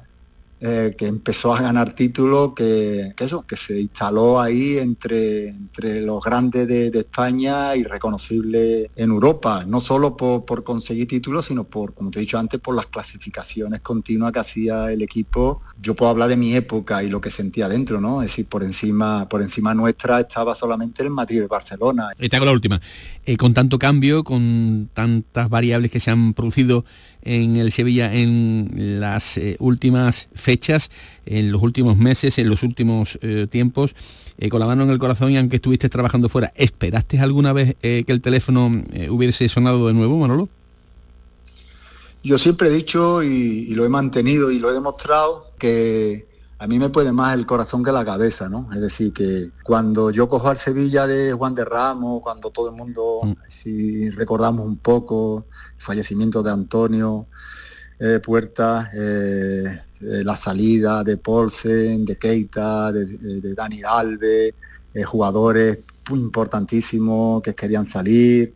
eh, 0.62 0.96
que 0.98 1.06
empezó 1.06 1.54
a 1.54 1.62
ganar 1.62 1.94
títulos, 1.94 2.54
que, 2.56 3.14
eso, 3.20 3.46
que 3.46 3.58
se 3.58 3.78
instaló 3.78 4.40
ahí 4.40 4.78
entre, 4.78 5.50
entre 5.50 6.02
los 6.02 6.24
grandes 6.24 6.66
de, 6.66 6.88
España 6.96 7.76
y 7.76 7.84
reconocible 7.84 8.90
en 8.96 9.10
Europa, 9.10 9.66
no 9.68 9.82
solo 9.82 10.16
por, 10.16 10.64
conseguir 10.64 11.10
títulos, 11.10 11.48
sino 11.48 11.66
por, 11.66 11.94
como 11.94 12.10
te 12.10 12.20
he 12.20 12.22
dicho 12.22 12.40
antes, 12.40 12.62
por 12.62 12.74
las 12.74 12.88
clasificaciones 12.88 13.82
continuas 13.82 14.32
que 14.32 14.40
hacía 14.40 14.92
el 14.92 15.02
equipo. 15.02 15.62
Yo 15.82 15.94
puedo 15.94 16.10
hablar 16.10 16.30
de 16.30 16.38
mi 16.38 16.56
época 16.56 17.04
y 17.04 17.10
lo 17.10 17.20
que 17.20 17.32
sentía 17.32 17.68
dentro, 17.68 18.00
¿no? 18.00 18.22
Es 18.22 18.30
decir, 18.30 18.46
por 18.46 18.64
encima, 18.64 19.28
por 19.28 19.42
encima 19.42 19.76
nuestra 19.76 20.22
estaba 20.22 20.56
solamente 20.56 21.04
el 21.04 21.10
Madrid 21.10 21.44
y 21.44 21.48
Barcelona. 21.48 22.10
Y 22.18 22.30
te 22.30 22.38
hago 22.38 22.46
la 22.46 22.54
última. 22.54 22.80
Eh, 23.26 23.36
con 23.36 23.54
tanto 23.54 23.78
cambio, 23.78 24.24
con 24.24 24.90
tantas 24.94 25.50
variables 25.50 25.92
que 25.92 26.00
se 26.00 26.12
han 26.12 26.34
producido 26.34 26.86
en 27.26 27.58
el 27.58 27.72
Sevilla 27.72 28.14
en 28.14 29.00
las 29.00 29.38
eh, 29.38 29.58
últimas 29.60 30.30
fechas, 30.34 30.90
en 31.26 31.52
los 31.52 31.62
últimos 31.62 31.98
meses, 31.98 32.38
en 32.38 32.50
los 32.50 32.64
últimos 32.64 33.20
eh, 33.22 33.48
tiempos, 33.50 33.96
eh, 34.38 34.50
con 34.50 34.60
la 34.60 34.68
mano 34.68 34.84
en 34.84 34.92
el 34.92 35.00
corazón 35.00 35.32
y 35.32 35.38
aunque 35.38 35.58
estuviste 35.58 35.90
trabajando 35.90 36.30
fuera, 36.30 36.54
¿esperaste 36.56 37.20
alguna 37.20 37.52
vez 37.52 37.76
que 37.82 38.06
el 38.08 38.22
teléfono 38.22 38.72
hubiese 39.10 39.50
sonado 39.50 39.88
de 39.88 39.94
nuevo, 39.94 40.18
Manolo? 40.18 40.50
Yo 42.24 42.38
siempre 42.38 42.68
he 42.68 42.72
dicho 42.72 43.24
y 43.24 43.68
lo 43.68 43.86
he 43.86 43.90
mantenido 43.90 44.52
y 44.52 44.60
lo 44.60 44.70
he 44.70 44.74
demostrado 44.74 45.52
que 45.58 46.35
a 46.66 46.68
mí 46.68 46.80
me 46.80 46.90
puede 46.90 47.12
más 47.12 47.36
el 47.36 47.46
corazón 47.46 47.84
que 47.84 47.92
la 47.92 48.04
cabeza, 48.04 48.50
¿no? 48.50 48.68
Es 48.74 48.82
decir, 48.82 49.14
que 49.14 49.52
cuando 49.64 50.10
yo 50.10 50.28
cojo 50.28 50.50
al 50.50 50.58
Sevilla 50.58 51.06
de 51.06 51.32
Juan 51.32 51.54
de 51.54 51.64
Ramos, 51.64 52.22
cuando 52.22 52.50
todo 52.50 52.70
el 52.70 52.76
mundo, 52.76 53.20
mm. 53.22 53.34
si 53.48 54.10
recordamos 54.10 54.66
un 54.66 54.78
poco, 54.78 55.46
el 55.78 55.84
fallecimiento 55.84 56.42
de 56.42 56.50
Antonio 56.50 57.28
eh, 58.00 58.20
Puerta, 58.20 58.90
eh, 58.96 59.80
eh, 60.02 60.24
la 60.24 60.36
salida 60.36 61.04
de 61.04 61.18
Polsen, 61.18 62.04
de 62.04 62.18
Keita, 62.18 62.92
de, 62.92 63.54
Dani 63.54 63.84
Alves, 63.84 64.56
jugadores 65.06 65.78
importantísimos 66.10 67.44
que 67.44 67.54
querían 67.54 67.86
salir, 67.86 68.56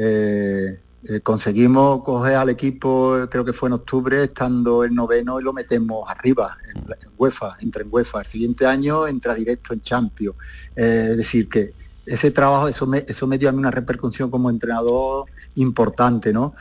Eh, 0.00 0.78
conseguimos 1.22 2.02
coger 2.02 2.34
al 2.34 2.48
equipo, 2.48 3.16
creo 3.30 3.44
que 3.44 3.52
fue 3.52 3.68
en 3.68 3.74
octubre, 3.74 4.24
estando 4.24 4.82
el 4.82 4.94
noveno 4.94 5.40
y 5.40 5.44
lo 5.44 5.52
metemos 5.52 6.08
arriba, 6.10 6.58
en, 6.74 6.78
en 6.78 7.10
UEFA, 7.16 7.56
entra 7.60 7.82
en 7.82 7.88
UEFA. 7.90 8.20
El 8.20 8.26
siguiente 8.26 8.66
año 8.66 9.06
entra 9.06 9.34
directo 9.34 9.72
en 9.72 9.80
Champions. 9.80 10.36
Eh, 10.74 11.08
es 11.12 11.16
decir, 11.16 11.48
que 11.48 11.72
ese 12.04 12.30
trabajo, 12.30 12.68
eso 12.68 12.86
me, 12.86 13.04
eso 13.06 13.26
me 13.26 13.38
dio 13.38 13.48
a 13.48 13.52
mí 13.52 13.58
una 13.58 13.70
repercusión 13.70 14.30
como 14.30 14.50
entrenador 14.50 15.26
importante, 15.54 16.32
¿no? 16.32 16.54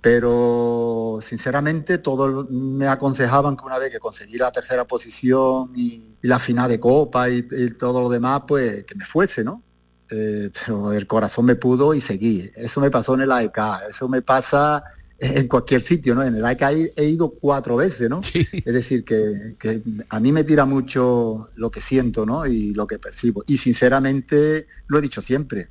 Pero 0.00 1.20
sinceramente 1.22 1.98
todos 1.98 2.50
me 2.50 2.88
aconsejaban 2.88 3.56
que 3.56 3.64
una 3.64 3.78
vez 3.78 3.90
que 3.90 4.00
conseguí 4.00 4.36
la 4.36 4.50
tercera 4.50 4.84
posición 4.84 5.72
y, 5.76 6.08
la 6.22 6.38
final 6.38 6.70
de 6.70 6.78
Copa 6.78 7.28
y 7.28 7.42
todo 7.76 8.00
lo 8.00 8.08
demás, 8.08 8.42
pues 8.46 8.84
que 8.84 8.94
me 8.94 9.04
fuese, 9.04 9.42
¿no? 9.42 9.60
Eh, 10.14 10.50
pero 10.52 10.92
el 10.92 11.06
corazón 11.06 11.46
me 11.46 11.56
pudo 11.56 11.94
y 11.94 12.00
seguí. 12.00 12.50
Eso 12.54 12.80
me 12.80 12.90
pasó 12.90 13.14
en 13.14 13.22
el 13.22 13.32
AEK, 13.32 13.58
eso 13.88 14.08
me 14.08 14.20
pasa 14.20 14.84
en 15.18 15.48
cualquier 15.48 15.80
sitio, 15.82 16.14
¿no? 16.14 16.22
En 16.22 16.34
el 16.34 16.44
AEK 16.44 16.92
he, 16.96 17.04
ido 17.04 17.30
cuatro 17.30 17.76
veces, 17.76 18.10
¿no? 18.10 18.20
Es 18.34 18.74
decir, 18.74 19.04
que, 19.04 19.54
que 19.58 19.82
a 20.08 20.20
mí 20.20 20.32
me 20.32 20.44
tira 20.44 20.66
mucho 20.66 21.48
lo 21.54 21.70
que 21.70 21.80
siento, 21.80 22.26
¿no? 22.26 22.46
Y 22.46 22.74
lo 22.74 22.86
que 22.86 22.98
percibo. 22.98 23.42
Y 23.46 23.56
sinceramente, 23.56 24.66
lo 24.88 24.98
he 24.98 25.00
dicho 25.00 25.22
siempre, 25.22 25.68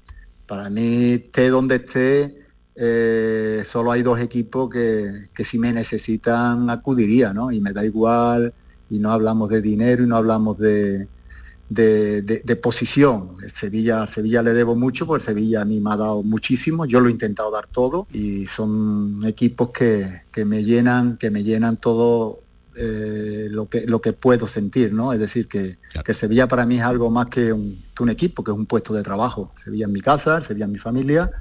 para 0.48 0.70
mí, 0.70 1.14
esté 1.14 1.50
donde 1.50 1.76
esté, 1.76 2.42
eh, 2.76 3.64
solo 3.66 3.92
hay 3.92 4.02
dos 4.02 4.20
equipos 4.20 4.70
que, 4.70 5.30
que 5.34 5.44
si 5.44 5.60
me 5.60 5.72
necesitan 5.72 6.70
acudiría, 6.70 7.32
¿no? 7.32 7.52
Y 7.52 7.62
me 7.62 7.74
da 7.74 7.86
igual, 7.86 8.54
y 8.90 8.98
no 8.98 9.12
hablamos 9.12 9.50
de 9.50 9.62
dinero 9.62 10.04
y 10.04 10.08
no 10.08 10.16
hablamos 10.16 10.58
de, 10.58 11.08
de, 11.78 12.22
de- 12.22 12.42
de 12.44 12.56
posición. 12.58 13.38
El 13.42 13.52
Sevilla, 13.52 14.06
Sevilla 14.06 14.42
le 14.44 14.54
debo 14.54 14.76
mucho, 14.76 15.08
porque 15.08 15.24
Sevilla 15.26 15.62
a 15.62 15.66
mí 15.66 15.80
me 15.80 15.92
ha 15.94 15.96
dado 15.98 16.22
muchísimo, 16.22 16.86
yo 16.86 17.00
lo 17.00 17.08
he 17.08 17.12
intentado 17.12 17.50
dar 17.50 17.68
todo 17.68 18.08
y 18.12 18.46
son 18.48 19.22
equipos 19.26 19.70
que, 19.72 20.24
que 20.34 20.44
me 20.44 20.64
llenan, 20.66 21.18
que 21.18 21.32
me 21.32 21.44
llenan 21.44 21.78
todo 21.78 22.40
eh, 22.76 23.48
lo 23.50 23.70
que 23.70 23.86
lo 23.88 24.00
que 24.02 24.12
puedo 24.12 24.48
sentir, 24.48 24.94
¿no? 24.94 25.14
Es 25.14 25.20
decir, 25.20 25.48
que, 25.48 25.78
que 26.04 26.12
el 26.12 26.18
Sevilla 26.18 26.48
para 26.48 26.66
mí 26.66 26.76
es 26.78 26.84
algo 26.84 27.10
más 27.10 27.28
que 27.28 27.54
un, 27.54 27.82
que 27.96 28.04
un 28.04 28.10
equipo, 28.10 28.44
que 28.44 28.52
es 28.52 28.58
un 28.58 28.66
puesto 28.66 28.94
de 28.94 29.02
trabajo. 29.04 29.54
Sevilla 29.64 29.86
en 29.86 29.94
mi 29.94 30.02
casa, 30.02 30.42
Sevilla 30.42 30.66
en 30.66 30.72
mi 30.74 30.78
familia. 30.78 31.32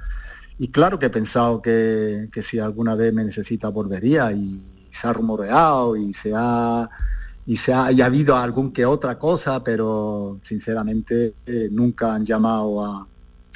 Y 0.59 0.69
claro 0.69 0.97
que 0.97 1.07
he 1.07 1.09
pensado 1.09 1.61
que, 1.61 2.29
que 2.31 2.41
si 2.41 2.57
alguna 2.59 2.95
vez 2.95 3.13
me 3.13 3.23
necesita 3.25 3.67
volvería 3.69 4.31
y 4.31 4.61
se 4.93 5.07
ha 5.07 5.13
rumoreado 5.13 5.95
y 5.97 6.13
se 6.13 6.31
ha 6.35 6.89
y 7.45 7.57
se 7.57 7.73
ha, 7.73 7.85
habido 7.85 8.35
algún 8.35 8.71
que 8.71 8.85
otra 8.85 9.17
cosa, 9.17 9.63
pero 9.63 10.39
sinceramente 10.43 11.35
eh, 11.45 11.69
nunca 11.71 12.13
han 12.13 12.25
llamado 12.25 12.85
a, 12.85 13.07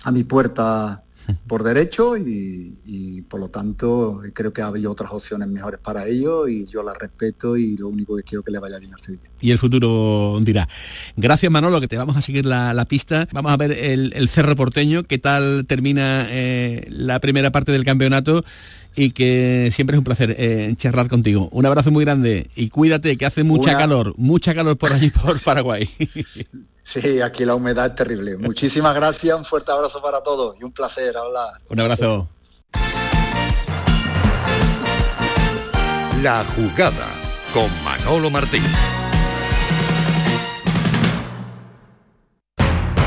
a 0.04 0.12
mi 0.12 0.24
puerta 0.24 1.05
por 1.48 1.64
derecho 1.64 2.18
y, 2.18 2.78
y, 2.86 3.22
por 3.24 3.40
lo 3.40 3.50
tanto 3.50 4.22
creo 4.34 4.54
que 4.54 4.62
ha 4.62 4.68
habido 4.68 4.92
otras 4.92 5.12
opciones 5.12 5.48
mejores 5.48 5.80
para 5.80 6.08
ellos 6.08 6.50
y 6.50 6.66
yo 6.66 6.84
las 6.84 6.98
respeto 6.98 7.58
y 7.58 7.78
lo 7.78 7.88
único 7.88 8.16
que 8.16 8.24
quiero 8.24 8.44
que 8.44 8.52
le 8.52 8.60
vaya 8.60 8.78
bien 8.80 8.94
al 8.94 9.02
Sevilla. 9.02 9.30
y 9.42 9.52
el 9.52 9.58
futuro 9.58 10.38
dirá. 10.42 10.68
Gracias 11.16 11.52
Manolo, 11.52 11.80
que 11.82 11.88
te 11.88 11.98
vamos 11.98 12.18
a 12.18 12.22
seguir 12.22 12.46
la, 12.46 12.74
la 12.74 12.86
pista. 12.86 13.28
Vamos 13.32 13.52
a 13.52 13.58
ver 13.58 13.72
el, 13.72 14.14
el 14.16 14.30
Cerro 14.30 14.56
Porteño, 14.56 15.04
qué 15.04 15.18
tal 15.18 15.66
termina 15.68 16.28
eh, 16.30 16.86
la 16.90 17.20
primera 17.20 17.52
parte 17.52 17.72
del 17.72 17.84
campeonato 17.84 18.44
y 18.98 19.12
que 19.12 19.70
siempre 19.74 19.96
es 19.96 19.98
un 19.98 20.04
placer 20.06 20.36
eh, 20.38 20.74
charlar 20.78 21.08
contigo. 21.10 21.50
Un 21.52 21.66
abrazo 21.66 21.92
muy 21.92 22.06
grande 22.06 22.50
y 22.56 22.70
cuídate, 22.70 23.18
que 23.18 23.26
hace 23.26 23.44
mucha 23.44 23.72
Una- 23.72 23.80
calor, 23.80 24.14
mucha 24.18 24.56
calor 24.56 24.78
por 24.78 24.94
allí, 24.94 25.10
por 25.10 25.42
Paraguay. 25.42 25.90
Sí, 26.86 27.20
aquí 27.20 27.44
la 27.46 27.56
humedad 27.56 27.88
es 27.88 27.96
terrible. 27.96 28.38
Muchísimas 28.38 28.94
gracias, 28.96 29.38
un 29.38 29.44
fuerte 29.44 29.72
abrazo 29.72 30.02
para 30.02 30.22
todos 30.22 30.56
y 30.60 30.64
un 30.64 30.72
placer 30.72 31.18
hablar. 31.18 31.60
un 31.68 31.80
abrazo. 31.80 32.30
La 36.22 36.46
jugada 36.56 37.08
con 37.54 37.70
Manolo 37.84 38.30
Martín. 38.30 38.64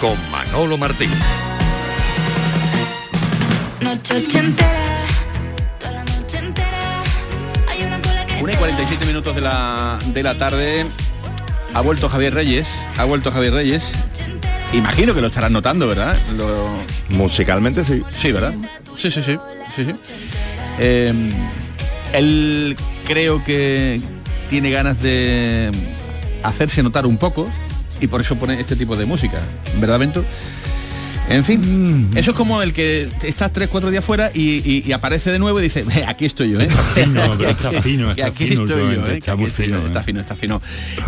con 0.00 0.16
Manolo 0.30 0.78
Martín. 0.78 1.10
Noche 3.82 4.14
ochentera, 4.14 4.84
toda 5.78 5.92
la 5.92 6.04
noche 6.04 6.38
entera. 6.38 7.02
Hay 7.68 7.82
una 7.82 8.00
cola 8.00 8.26
que 8.26 8.42
1 8.42 8.52
y 8.52 8.56
47 8.56 9.06
minutos 9.06 9.34
de 9.34 9.40
la, 9.40 9.98
de 10.06 10.22
la 10.22 10.38
tarde. 10.38 10.86
Ha 11.74 11.80
vuelto 11.82 12.08
Javier 12.08 12.34
Reyes, 12.34 12.68
ha 12.98 13.04
vuelto 13.04 13.30
Javier 13.30 13.52
Reyes. 13.54 13.90
Imagino 14.72 15.14
que 15.14 15.20
lo 15.20 15.26
estarán 15.28 15.52
notando, 15.52 15.86
¿verdad? 15.86 16.16
Lo- 16.36 16.70
Musicalmente 17.10 17.82
sí. 17.84 18.02
Sí, 18.14 18.32
¿verdad? 18.32 18.54
Sí, 18.96 19.10
sí, 19.10 19.22
sí. 19.22 19.36
sí, 19.74 19.84
sí. 19.84 19.94
Eh, 20.78 21.12
él 22.12 22.76
creo 23.06 23.42
que 23.44 24.00
tiene 24.48 24.70
ganas 24.70 25.00
de 25.02 25.70
hacerse 26.42 26.82
notar 26.82 27.06
un 27.06 27.18
poco 27.18 27.50
y 28.00 28.06
por 28.06 28.20
eso 28.20 28.36
pone 28.36 28.58
este 28.60 28.76
tipo 28.76 28.96
de 28.96 29.06
música, 29.06 29.40
¿verdad, 29.78 29.98
Bento? 29.98 30.24
En 31.28 31.44
fin, 31.44 32.10
eso 32.16 32.32
es 32.32 32.36
como 32.36 32.60
el 32.60 32.72
que 32.72 33.08
estás 33.22 33.52
tres, 33.52 33.68
cuatro 33.68 33.88
días 33.92 34.04
fuera 34.04 34.32
y, 34.34 34.68
y- 34.68 34.82
y 34.84 34.90
aparece 34.92 35.30
de 35.30 35.38
nuevo 35.38 35.60
y 35.60 35.62
dice, 35.62 35.84
"Eh, 35.94 36.04
aquí 36.04 36.24
estoy 36.24 36.50
yo, 36.50 36.60
¿eh? 36.60 36.68
fino, 36.94 37.22
pero 37.38 37.50
está 37.50 37.70
fino, 37.70 38.06
Que 38.16 38.22
está 38.22 38.26
aquí 38.32 38.46
fino 38.48 38.62
estoy 38.62 38.94
yo, 38.96 39.06
¿eh? 39.06 39.18
está 39.18 39.36
muy 39.36 39.48
fino, 39.48 39.78
Está 39.78 40.00
¿eh? 40.00 40.02
fino, 40.02 40.20
está 40.20 40.34
fino. 40.34 40.60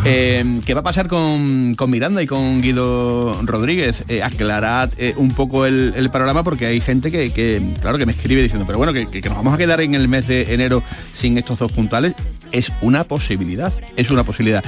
Eh, 0.04 0.60
¿Qué 0.64 0.74
va 0.74 0.80
a 0.80 0.84
pasar 0.84 1.08
con, 1.08 1.74
con 1.74 1.90
Miranda 1.90 2.22
y 2.22 2.26
con 2.28 2.62
Guido 2.62 3.40
Rodríguez? 3.42 4.04
Eh, 4.08 4.22
aclarad 4.22 4.90
eh, 4.96 5.14
un 5.16 5.32
poco 5.32 5.66
el, 5.66 5.92
el 5.96 6.08
panorama 6.10 6.44
porque 6.44 6.66
hay 6.66 6.80
gente 6.80 7.10
que, 7.10 7.32
que, 7.32 7.60
claro, 7.80 7.98
que 7.98 8.06
me 8.06 8.12
escribe 8.12 8.42
diciendo, 8.42 8.64
pero 8.64 8.78
bueno, 8.78 8.92
que- 8.92 9.08
que 9.08 9.28
nos 9.28 9.38
vamos 9.38 9.54
a 9.54 9.58
quedar 9.58 9.80
en 9.80 9.96
el 9.96 10.06
mes 10.06 10.28
de 10.28 10.54
enero 10.54 10.84
sin 11.12 11.36
estos 11.36 11.58
dos 11.58 11.72
puntales. 11.72 12.14
Es 12.52 12.70
una 12.80 13.02
posibilidad, 13.02 13.72
es 13.96 14.08
una 14.10 14.22
posibilidad. 14.22 14.62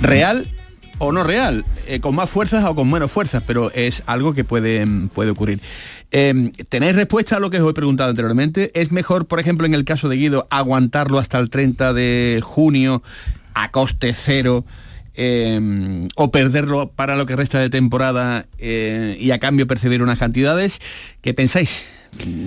Real 0.00 0.46
o 0.98 1.12
no 1.12 1.24
real, 1.24 1.64
eh, 1.86 2.00
con 2.00 2.14
más 2.14 2.30
fuerzas 2.30 2.64
o 2.64 2.74
con 2.74 2.90
menos 2.90 3.10
fuerzas, 3.10 3.42
pero 3.46 3.70
es 3.72 4.02
algo 4.06 4.32
que 4.32 4.44
puede, 4.44 4.84
mm, 4.86 5.08
puede 5.08 5.30
ocurrir. 5.30 5.60
Eh, 6.10 6.52
¿Tenéis 6.68 6.94
respuesta 6.94 7.36
a 7.36 7.40
lo 7.40 7.50
que 7.50 7.60
os 7.60 7.68
he 7.70 7.74
preguntado 7.74 8.10
anteriormente? 8.10 8.70
¿Es 8.74 8.92
mejor, 8.92 9.26
por 9.26 9.40
ejemplo, 9.40 9.66
en 9.66 9.74
el 9.74 9.84
caso 9.84 10.08
de 10.08 10.16
Guido, 10.16 10.46
aguantarlo 10.50 11.18
hasta 11.18 11.38
el 11.38 11.50
30 11.50 11.92
de 11.92 12.40
junio 12.42 13.02
a 13.54 13.70
coste 13.70 14.14
cero? 14.14 14.64
eh, 15.16 16.08
o 16.16 16.32
perderlo 16.32 16.90
para 16.90 17.14
lo 17.14 17.24
que 17.24 17.36
resta 17.36 17.60
de 17.60 17.70
temporada 17.70 18.46
eh, 18.58 19.16
y 19.20 19.30
a 19.30 19.38
cambio 19.38 19.64
percibir 19.68 20.02
unas 20.02 20.18
cantidades. 20.18 20.80
¿Qué 21.20 21.32
pensáis? 21.32 21.86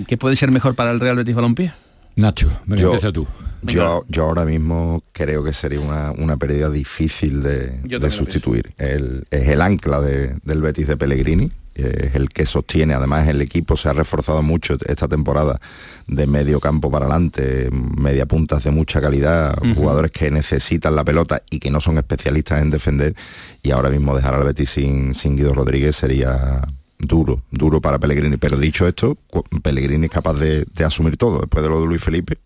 ¿Que 0.06 0.18
puede 0.18 0.36
ser 0.36 0.50
mejor 0.50 0.74
para 0.74 0.90
el 0.90 1.00
Real 1.00 1.16
Betis 1.16 1.34
Balompié? 1.34 1.72
Nacho, 2.16 2.48
venga, 2.66 2.82
Yo- 2.82 2.88
empieza 2.88 3.10
tú. 3.10 3.26
Yo, 3.62 4.04
yo 4.08 4.24
ahora 4.24 4.44
mismo 4.44 5.02
creo 5.12 5.42
que 5.42 5.52
sería 5.52 5.80
una, 5.80 6.12
una 6.12 6.36
pérdida 6.36 6.70
difícil 6.70 7.42
de, 7.42 7.80
sustituir. 8.10 8.72
El- 8.78 9.26
es 9.30 9.48
el 9.48 9.60
ancla 9.60 10.00
de- 10.00 10.36
del 10.44 10.62
Betis 10.62 10.86
de 10.86 10.96
Pellegrini, 10.96 11.50
es 11.74 12.16
el 12.16 12.28
que 12.28 12.44
sostiene, 12.44 12.94
además 12.94 13.28
el 13.28 13.40
equipo 13.40 13.76
se 13.76 13.88
ha 13.88 13.92
reforzado 13.92 14.42
mucho 14.42 14.76
esta 14.86 15.06
temporada 15.06 15.60
de 16.08 16.26
medio 16.26 16.58
campo 16.58 16.90
para 16.90 17.04
adelante, 17.06 17.68
media 17.70 18.26
puntas 18.26 18.64
de 18.64 18.72
mucha 18.72 19.00
calidad, 19.00 19.56
jugadores 19.76 20.10
que 20.10 20.28
necesitan 20.30 20.96
la 20.96 21.04
pelota 21.04 21.42
y 21.50 21.60
que 21.60 21.70
no 21.70 21.80
son 21.80 21.96
especialistas 21.98 22.62
en 22.62 22.70
defender, 22.70 23.14
y 23.62 23.70
ahora 23.70 23.90
mismo 23.90 24.16
dejar 24.16 24.34
al 24.34 24.42
Betis 24.44 24.70
sin, 24.70 25.14
sin 25.14 25.36
Guido 25.36 25.54
Rodríguez 25.54 25.94
sería 25.94 26.62
duro, 26.98 27.42
duro 27.52 27.80
para 27.80 28.00
Pellegrini. 28.00 28.38
Pero 28.38 28.56
dicho 28.56 28.88
esto, 28.88 29.16
Pellegrini 29.62 30.06
es 30.06 30.10
capaz 30.12 30.34
de, 30.34 30.64
de 30.74 30.84
asumir 30.84 31.16
todo, 31.16 31.38
después 31.40 31.62
de 31.62 31.68
lo 31.70 31.80
de 31.80 31.86
Luis 31.86 32.02
Felipe. 32.02 32.38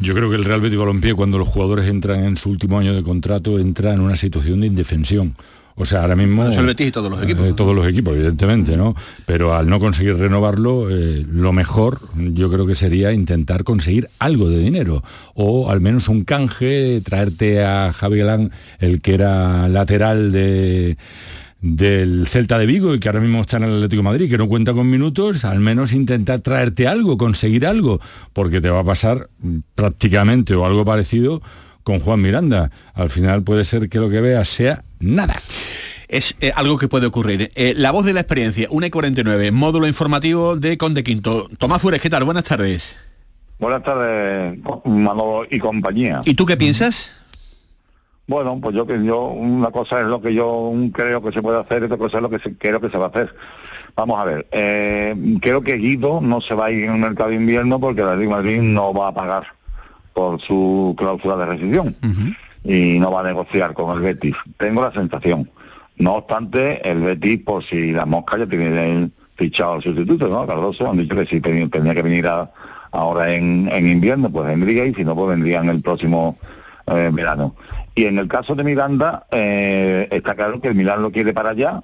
Yo 0.00 0.14
creo 0.14 0.30
que 0.30 0.36
el 0.36 0.44
Real 0.44 0.60
Betis 0.60 0.78
Balompié, 0.78 1.14
cuando 1.14 1.38
los 1.38 1.48
jugadores 1.48 1.86
entran 1.86 2.24
en 2.24 2.36
su 2.36 2.50
último 2.50 2.78
año 2.78 2.94
de 2.94 3.02
contrato, 3.02 3.58
entra 3.58 3.92
en 3.92 4.00
una 4.00 4.16
situación 4.16 4.60
de 4.60 4.68
indefensión. 4.68 5.34
O 5.80 5.86
sea, 5.86 6.02
ahora 6.02 6.16
mismo... 6.16 6.44
Eso 6.48 6.60
el 6.60 6.66
Betis 6.66 6.88
y 6.88 6.90
todos 6.90 7.10
los 7.10 7.22
equipos, 7.22 7.44
eh, 7.44 7.48
¿no? 7.50 7.54
todos 7.54 7.74
los 7.74 7.86
equipos, 7.86 8.14
evidentemente, 8.14 8.76
¿no? 8.76 8.96
Pero 9.26 9.54
al 9.54 9.68
no 9.68 9.78
conseguir 9.78 10.16
renovarlo, 10.16 10.90
eh, 10.90 11.24
lo 11.28 11.52
mejor 11.52 12.00
yo 12.16 12.50
creo 12.50 12.66
que 12.66 12.74
sería 12.74 13.12
intentar 13.12 13.62
conseguir 13.62 14.08
algo 14.18 14.50
de 14.50 14.58
dinero. 14.58 15.04
O 15.34 15.70
al 15.70 15.80
menos 15.80 16.08
un 16.08 16.24
canje, 16.24 17.00
traerte 17.04 17.64
a 17.64 17.92
Javi 17.92 18.18
Galán, 18.18 18.50
el 18.80 19.00
que 19.00 19.14
era 19.14 19.68
lateral 19.68 20.32
de 20.32 20.96
del 21.60 22.26
Celta 22.28 22.58
de 22.58 22.66
Vigo 22.66 22.94
y 22.94 23.00
que 23.00 23.08
ahora 23.08 23.20
mismo 23.20 23.40
está 23.40 23.56
en 23.56 23.64
el 23.64 23.76
Atlético 23.76 24.00
de 24.00 24.04
Madrid, 24.04 24.30
que 24.30 24.38
no 24.38 24.48
cuenta 24.48 24.74
con 24.74 24.88
minutos, 24.88 25.44
al 25.44 25.60
menos 25.60 25.92
intentar 25.92 26.40
traerte 26.40 26.86
algo, 26.86 27.18
conseguir 27.18 27.66
algo, 27.66 28.00
porque 28.32 28.60
te 28.60 28.70
va 28.70 28.80
a 28.80 28.84
pasar 28.84 29.28
prácticamente 29.74 30.54
o 30.54 30.64
algo 30.64 30.84
parecido 30.84 31.42
con 31.82 32.00
Juan 32.00 32.20
Miranda. 32.20 32.70
Al 32.94 33.10
final 33.10 33.42
puede 33.42 33.64
ser 33.64 33.88
que 33.88 33.98
lo 33.98 34.10
que 34.10 34.20
veas 34.20 34.48
sea 34.48 34.84
nada 35.00 35.40
es 36.08 36.34
eh, 36.40 36.52
algo 36.54 36.78
que 36.78 36.88
puede 36.88 37.06
ocurrir. 37.06 37.52
Eh, 37.54 37.74
la 37.76 37.90
voz 37.90 38.04
de 38.04 38.14
la 38.14 38.20
experiencia, 38.20 38.66
1 38.70 38.86
y 38.86 38.90
49, 38.90 39.50
módulo 39.52 39.86
informativo 39.86 40.56
de 40.56 40.78
Conde 40.78 41.04
Quinto. 41.04 41.48
Tomás 41.58 41.82
Fures, 41.82 42.00
¿qué 42.00 42.10
tal? 42.10 42.24
Buenas 42.24 42.44
tardes. 42.44 42.96
Buenas 43.58 43.82
tardes, 43.82 44.58
Manolo 44.84 45.46
y 45.50 45.58
compañía. 45.58 46.22
¿Y 46.24 46.34
tú 46.34 46.46
qué 46.46 46.56
piensas? 46.56 47.10
Bueno, 48.28 48.58
pues 48.60 48.76
yo 48.76 48.86
que 48.86 49.02
yo 49.02 49.28
una 49.28 49.70
cosa 49.70 50.02
es 50.02 50.06
lo 50.06 50.20
que 50.20 50.34
yo 50.34 50.72
creo 50.92 51.22
que 51.22 51.32
se 51.32 51.42
puede 51.42 51.58
hacer, 51.58 51.82
y 51.82 51.86
otra 51.86 51.96
cosa 51.96 52.18
es 52.18 52.22
lo 52.22 52.30
que 52.30 52.38
se, 52.38 52.56
creo 52.56 52.78
que 52.78 52.90
se 52.90 52.98
va 52.98 53.06
a 53.06 53.08
hacer. 53.08 53.34
Vamos 53.96 54.20
a 54.20 54.24
ver, 54.24 54.46
eh, 54.52 55.16
creo 55.40 55.62
que 55.62 55.78
Guido 55.78 56.20
no 56.20 56.40
se 56.42 56.54
va 56.54 56.66
a 56.66 56.70
ir 56.70 56.84
en 56.84 56.94
el 56.94 57.00
mercado 57.00 57.30
de 57.30 57.36
invierno 57.36 57.80
porque 57.80 58.02
la 58.02 58.14
Liga 58.14 58.36
Madrid 58.36 58.60
no 58.60 58.92
va 58.92 59.08
a 59.08 59.14
pagar 59.14 59.44
por 60.12 60.40
su 60.40 60.94
cláusula 60.98 61.36
de 61.36 61.46
rescisión 61.46 61.96
y 62.64 62.98
no 62.98 63.10
va 63.10 63.20
a 63.20 63.24
negociar 63.24 63.72
con 63.72 63.96
el 63.96 64.02
Betis. 64.02 64.36
Tengo 64.58 64.82
la 64.82 64.92
sensación. 64.92 65.50
No 65.96 66.16
obstante, 66.16 66.88
el 66.88 67.00
Betis, 67.00 67.42
por 67.42 67.64
si 67.64 67.92
la 67.92 68.04
mosca 68.04 68.36
ya 68.36 68.46
tiene 68.46 69.10
fichado 69.36 69.74
al 69.74 69.82
sustituto, 69.82 70.28
¿no? 70.28 70.46
Cardoso, 70.46 70.88
han 70.88 70.98
dicho 70.98 71.16
que 71.16 71.26
si 71.26 71.40
tenía, 71.40 71.68
que 71.68 72.02
venir 72.02 72.28
ahora 72.92 73.34
en, 73.34 73.70
invierno, 73.86 74.30
pues 74.30 74.46
vendría 74.46 74.84
y 74.84 74.94
si 74.94 75.04
no, 75.04 75.16
pues 75.16 75.30
vendría 75.30 75.60
en 75.60 75.70
el 75.70 75.80
próximo 75.80 76.36
eh, 76.86 77.10
verano. 77.12 77.54
Y 77.98 78.06
en 78.06 78.16
el 78.16 78.28
caso 78.28 78.54
de 78.54 78.62
Miranda, 78.62 79.26
eh, 79.32 80.06
está 80.12 80.36
claro 80.36 80.60
que 80.60 80.68
el 80.68 80.76
Milán 80.76 81.02
lo 81.02 81.10
quiere 81.10 81.32
para 81.34 81.50
allá, 81.50 81.82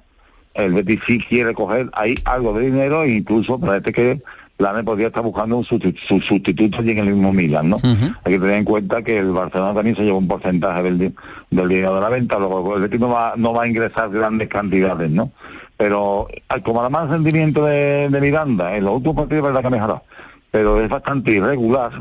el 0.53 0.73
Betis 0.73 1.01
sí 1.05 1.19
quiere 1.19 1.53
coger 1.53 1.89
ahí 1.91 2.15
algo 2.23 2.53
de 2.53 2.67
dinero 2.67 3.03
e 3.03 3.15
incluso 3.15 3.59
parece 3.59 3.91
que 3.91 4.21
Plane 4.55 4.85
podría 4.85 5.07
estar 5.07 5.21
buscando 5.21 5.57
un 5.57 5.65
sustituto 5.65 6.79
allí 6.79 6.91
en 6.91 6.99
el 6.99 7.15
mismo 7.15 7.33
Milan, 7.33 7.69
¿no? 7.69 7.79
Hay 8.23 8.31
que 8.31 8.39
tener 8.39 8.55
en 8.55 8.63
cuenta 8.63 9.01
que 9.01 9.17
el 9.19 9.33
Barcelona 9.33 9.73
también 9.73 9.97
se 9.97 10.03
lleva 10.03 10.17
un 10.17 10.29
porcentaje 10.29 10.83
del, 10.83 11.13
del 11.51 11.67
dinero 11.67 11.95
de 11.95 11.99
la 11.99 12.07
venta, 12.07 12.39
luego 12.39 12.77
el 12.77 12.83
Betis 12.83 13.01
no 13.01 13.09
va, 13.09 13.33
no 13.35 13.51
va 13.51 13.63
a 13.63 13.67
ingresar 13.67 14.09
grandes 14.09 14.47
cantidades, 14.47 15.11
¿no? 15.11 15.33
Pero 15.75 16.29
como 16.63 16.79
además 16.79 17.07
el 17.07 17.15
sentimiento 17.15 17.65
de, 17.65 18.07
Miranda, 18.21 18.77
en 18.77 18.85
los 18.85 18.93
últimos 18.93 19.17
partidos 19.17 19.43
verdad 19.43 19.59
que 19.59 19.67
ha 19.67 19.71
mejorado, 19.71 20.03
pero 20.49 20.79
es 20.79 20.87
bastante 20.87 21.33
irregular, 21.33 21.91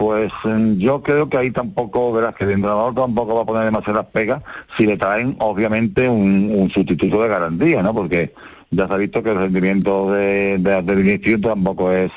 pues 0.00 0.32
mm, 0.44 0.78
yo 0.78 1.02
creo 1.02 1.28
que 1.28 1.36
ahí 1.36 1.50
tampoco, 1.50 2.10
verás 2.10 2.34
que 2.34 2.44
el 2.44 2.52
entrenador 2.52 2.94
tampoco 2.94 3.34
va 3.34 3.42
a 3.42 3.44
poner 3.44 3.64
demasiadas 3.64 4.06
pegas 4.06 4.42
si 4.74 4.86
le 4.86 4.96
traen 4.96 5.36
obviamente 5.40 6.08
un, 6.08 6.50
un 6.54 6.70
sustituto 6.70 7.22
de 7.22 7.28
garantía, 7.28 7.82
¿no? 7.82 7.92
Porque 7.92 8.32
ya 8.70 8.88
se 8.88 8.94
ha 8.94 8.96
visto 8.96 9.22
que 9.22 9.32
el 9.32 9.36
rendimiento 9.36 10.10
de, 10.10 10.56
de, 10.56 11.38
tampoco 11.42 11.92
es 11.92 12.10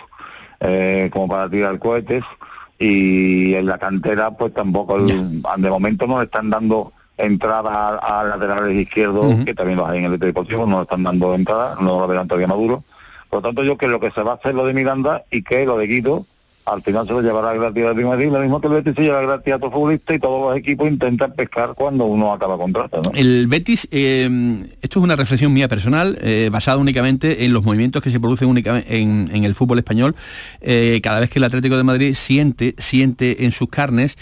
eh, 0.62 1.10
como 1.12 1.28
para 1.28 1.50
tirar 1.50 1.78
cohetes 1.78 2.24
y 2.80 3.54
en 3.54 3.66
la 3.66 3.78
cantera 3.78 4.32
pues 4.32 4.54
tampoco, 4.54 5.00
de 5.00 5.70
momento 5.70 6.08
no 6.08 6.20
le 6.20 6.24
están 6.24 6.50
dando 6.50 6.94
entrada 7.18 7.98
a, 7.98 8.24
laterales 8.24 8.78
izquierdos, 8.78 9.44
que 9.44 9.54
también 9.54 9.78
los 9.78 9.90
hay 9.90 10.06
en 10.06 10.06
el 10.06 10.18
deportivo, 10.18 10.66
no 10.66 10.78
le 10.78 10.84
están 10.84 11.04
dando 11.04 11.36
entrada, 11.36 11.76
no 11.82 12.00
lo 12.00 12.08
verán 12.08 12.30
todavía 12.30 12.48
maduro. 12.48 12.86
Por 13.30 13.40
lo 13.40 13.50
tanto 13.50 13.62
yo 13.66 13.78
que 13.78 13.90
lo 13.90 14.00
que 14.00 14.12
se 14.12 14.24
va 14.24 14.32
a 14.32 14.36
hacer 14.36 14.56
lo 14.56 14.66
de 14.66 14.74
Miranda 14.74 15.26
y 15.30 15.44
que 15.44 15.66
lo 15.66 15.78
de 15.78 15.88
Guido 15.88 16.28
al 16.66 16.82
final 16.82 17.06
se 17.06 17.14
lo 17.14 17.22
llevará 17.22 17.54
gratis 17.54 17.84
a 17.84 17.94
Madrid, 17.94 18.32
lo 18.32 18.40
mismo 18.40 18.62
que 18.62 18.68
el 18.68 18.74
Betis 18.74 18.94
se 18.96 19.02
lleva 19.02 19.22
gratis 19.22 19.54
a 19.54 19.60
todo 19.60 19.72
futbolista 19.72 20.14
y 20.14 20.20
todos 20.20 20.50
los 20.50 20.58
equipos 20.58 20.88
intentan 20.88 21.34
pescar 21.34 21.74
cuando 21.76 22.06
uno 22.06 22.32
acaba 22.32 22.58
contrato. 22.58 23.02
¿no? 23.04 23.12
El 23.14 23.48
Betis, 23.48 23.88
eh, 23.92 24.30
esto 24.82 25.00
es 25.00 25.04
una 25.04 25.16
reflexión 25.16 25.52
mía 25.52 25.68
personal, 25.68 26.18
eh, 26.22 26.50
basada 26.52 26.78
únicamente 26.78 27.46
en 27.46 27.54
los 27.54 27.64
movimientos 27.64 28.02
que 28.02 28.10
se 28.12 28.20
producen 28.20 28.48
únicamente 28.48 28.98
en, 28.98 29.44
el 29.44 29.56
fútbol 29.56 29.80
español. 29.80 30.16
Eh, 30.62 31.02
cada 31.04 31.20
vez 31.20 31.30
que 31.30 31.40
el 31.40 31.44
Atlético 31.44 31.76
de 31.76 31.84
Madrid 31.84 32.14
siente, 32.14 32.76
siente 32.78 33.44
en 33.44 33.52
sus 33.52 33.68
carnes, 33.68 34.16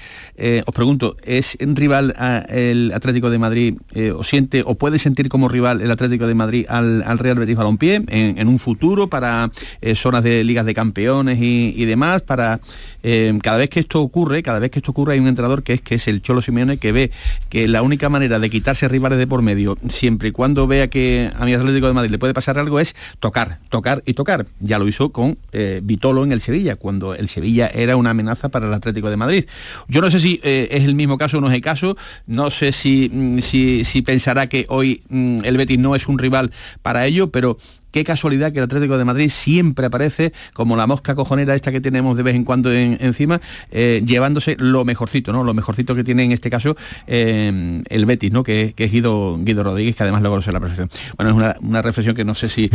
os 0.66 0.76
pregunto, 0.76 1.18
¿es 1.24 1.58
rival 1.60 2.16
el 2.50 2.92
Atlético 2.94 3.30
de 3.30 3.38
Madrid 3.38 3.78
o 4.16 4.24
siente 4.24 4.64
o 4.66 4.76
puede 4.76 4.98
sentir 4.98 5.30
como 5.30 5.48
rival 5.48 5.82
el 5.82 5.92
Atlético 5.92 6.26
de 6.26 6.34
Madrid 6.34 6.66
al, 6.68 7.20
Real 7.20 7.38
Betis 7.38 7.56
Balompié 7.56 8.02
en, 8.08 8.48
un 8.48 8.58
futuro 8.58 9.08
para 9.08 9.52
zonas 9.96 10.24
de 10.24 10.44
ligas 10.44 10.66
de 10.66 10.74
campeones 10.74 11.38
y 11.40 11.86
demás? 11.86 12.24
Para 12.32 12.62
eh, 13.04 13.38
cada 13.44 13.58
vez 13.58 13.70
que 13.70 13.82
esto 13.82 14.02
ocurre, 14.02 14.42
cada 14.42 14.60
vez 14.60 14.72
que 14.72 14.80
esto 14.80 14.92
ocurre 14.92 15.16
hay 15.16 15.20
un 15.20 15.28
entrenador 15.28 15.64
que 15.64 15.74
es 15.74 15.82
que 15.82 15.96
es 15.96 16.08
el 16.08 16.22
Cholo 16.22 16.42
Simeone 16.42 16.78
que 16.78 16.94
ve 16.94 17.12
que 17.50 17.68
la 17.68 17.82
única 17.82 18.08
manera 18.08 18.40
de 18.40 18.50
quitarse 18.50 18.88
rivales 18.88 19.20
de 19.20 19.28
por 19.28 19.42
medio, 19.42 19.78
siempre 19.90 20.30
y 20.30 20.32
cuando 20.32 20.66
vea 20.66 20.88
que 20.88 21.30
a 21.38 21.44
mi 21.44 21.54
Atlético 21.54 21.88
de 21.88 21.94
Madrid 21.94 22.10
le 22.10 22.20
puede 22.20 22.34
pasar 22.34 22.58
algo, 22.58 22.80
es 22.80 22.96
tocar, 23.20 23.60
tocar 23.68 24.02
y 24.06 24.14
tocar. 24.14 24.46
Ya 24.62 24.80
lo 24.80 24.88
hizo 24.88 25.12
con 25.12 25.38
eh, 25.52 25.82
Vitolo 25.84 26.24
en 26.24 26.32
el 26.32 26.40
Sevilla, 26.40 26.78
cuando 26.78 27.14
el 27.16 27.28
Sevilla 27.28 27.68
era 27.68 27.98
una 27.98 28.12
amenaza 28.12 28.48
para 28.48 28.68
el 28.68 28.74
Atlético 28.74 29.10
de 29.10 29.18
Madrid. 29.18 29.46
Yo 29.90 30.00
no 30.00 30.10
sé 30.10 30.22
si 30.22 30.40
eh, 30.42 30.70
es 30.72 30.86
el 30.86 30.96
mismo 30.96 31.18
caso 31.18 31.40
o 31.40 31.42
no 31.42 31.50
es 31.50 31.54
el 31.54 31.62
caso, 31.62 31.98
no 32.28 32.50
sé 32.50 32.72
si, 32.72 33.10
mm, 33.12 33.40
si, 33.40 33.84
si 33.84 34.02
pensará 34.04 34.48
que 34.48 34.66
hoy 34.70 35.04
mm, 35.10 35.40
el 35.44 35.58
Betis 35.58 35.80
no 35.80 35.96
es 35.96 36.08
un 36.08 36.18
rival 36.18 36.52
para 36.82 37.06
ello, 37.06 37.30
pero 37.30 37.58
qué 37.92 38.04
casualidad 38.04 38.52
que 38.52 38.60
el 38.60 38.66
Atlético 38.66 38.98
de 38.98 39.06
Madrid 39.06 39.30
siempre 39.30 39.86
aparece 39.86 40.34
como 40.54 40.76
la 40.76 40.88
mosca 40.88 41.16
cojonera 41.16 41.56
esta 41.56 41.72
que 41.72 41.82
tenemos 41.82 42.18
de 42.18 42.24
vez 42.24 42.36
en 42.36 42.44
cuando 42.44 42.72
encima, 42.72 43.42
eh, 43.72 44.02
llevándose 44.06 44.56
lo 44.60 44.86
mejorcito, 44.86 45.32
¿no? 45.32 45.44
Lo 45.44 45.54
mejorcito 45.54 45.96
que 45.96 46.04
tiene 46.04 46.24
en 46.24 46.32
este 46.32 46.50
caso 46.50 46.76
eh, 47.08 47.82
el 47.90 48.06
Betis, 48.06 48.32
¿no? 48.32 48.44
Que, 48.44 48.74
es 48.76 48.92
Guido, 48.92 49.38
Guido 49.40 49.64
Rodríguez, 49.64 49.96
que 49.96 50.04
además 50.04 50.22
lo 50.22 50.30
conoce 50.30 50.52
la 50.52 50.60
perfección. 50.60 50.90
Bueno, 51.18 51.32
es 51.32 51.58
una, 51.62 51.82
reflexión 51.82 52.16
que 52.16 52.26
no 52.26 52.36
sé 52.36 52.50
si. 52.50 52.70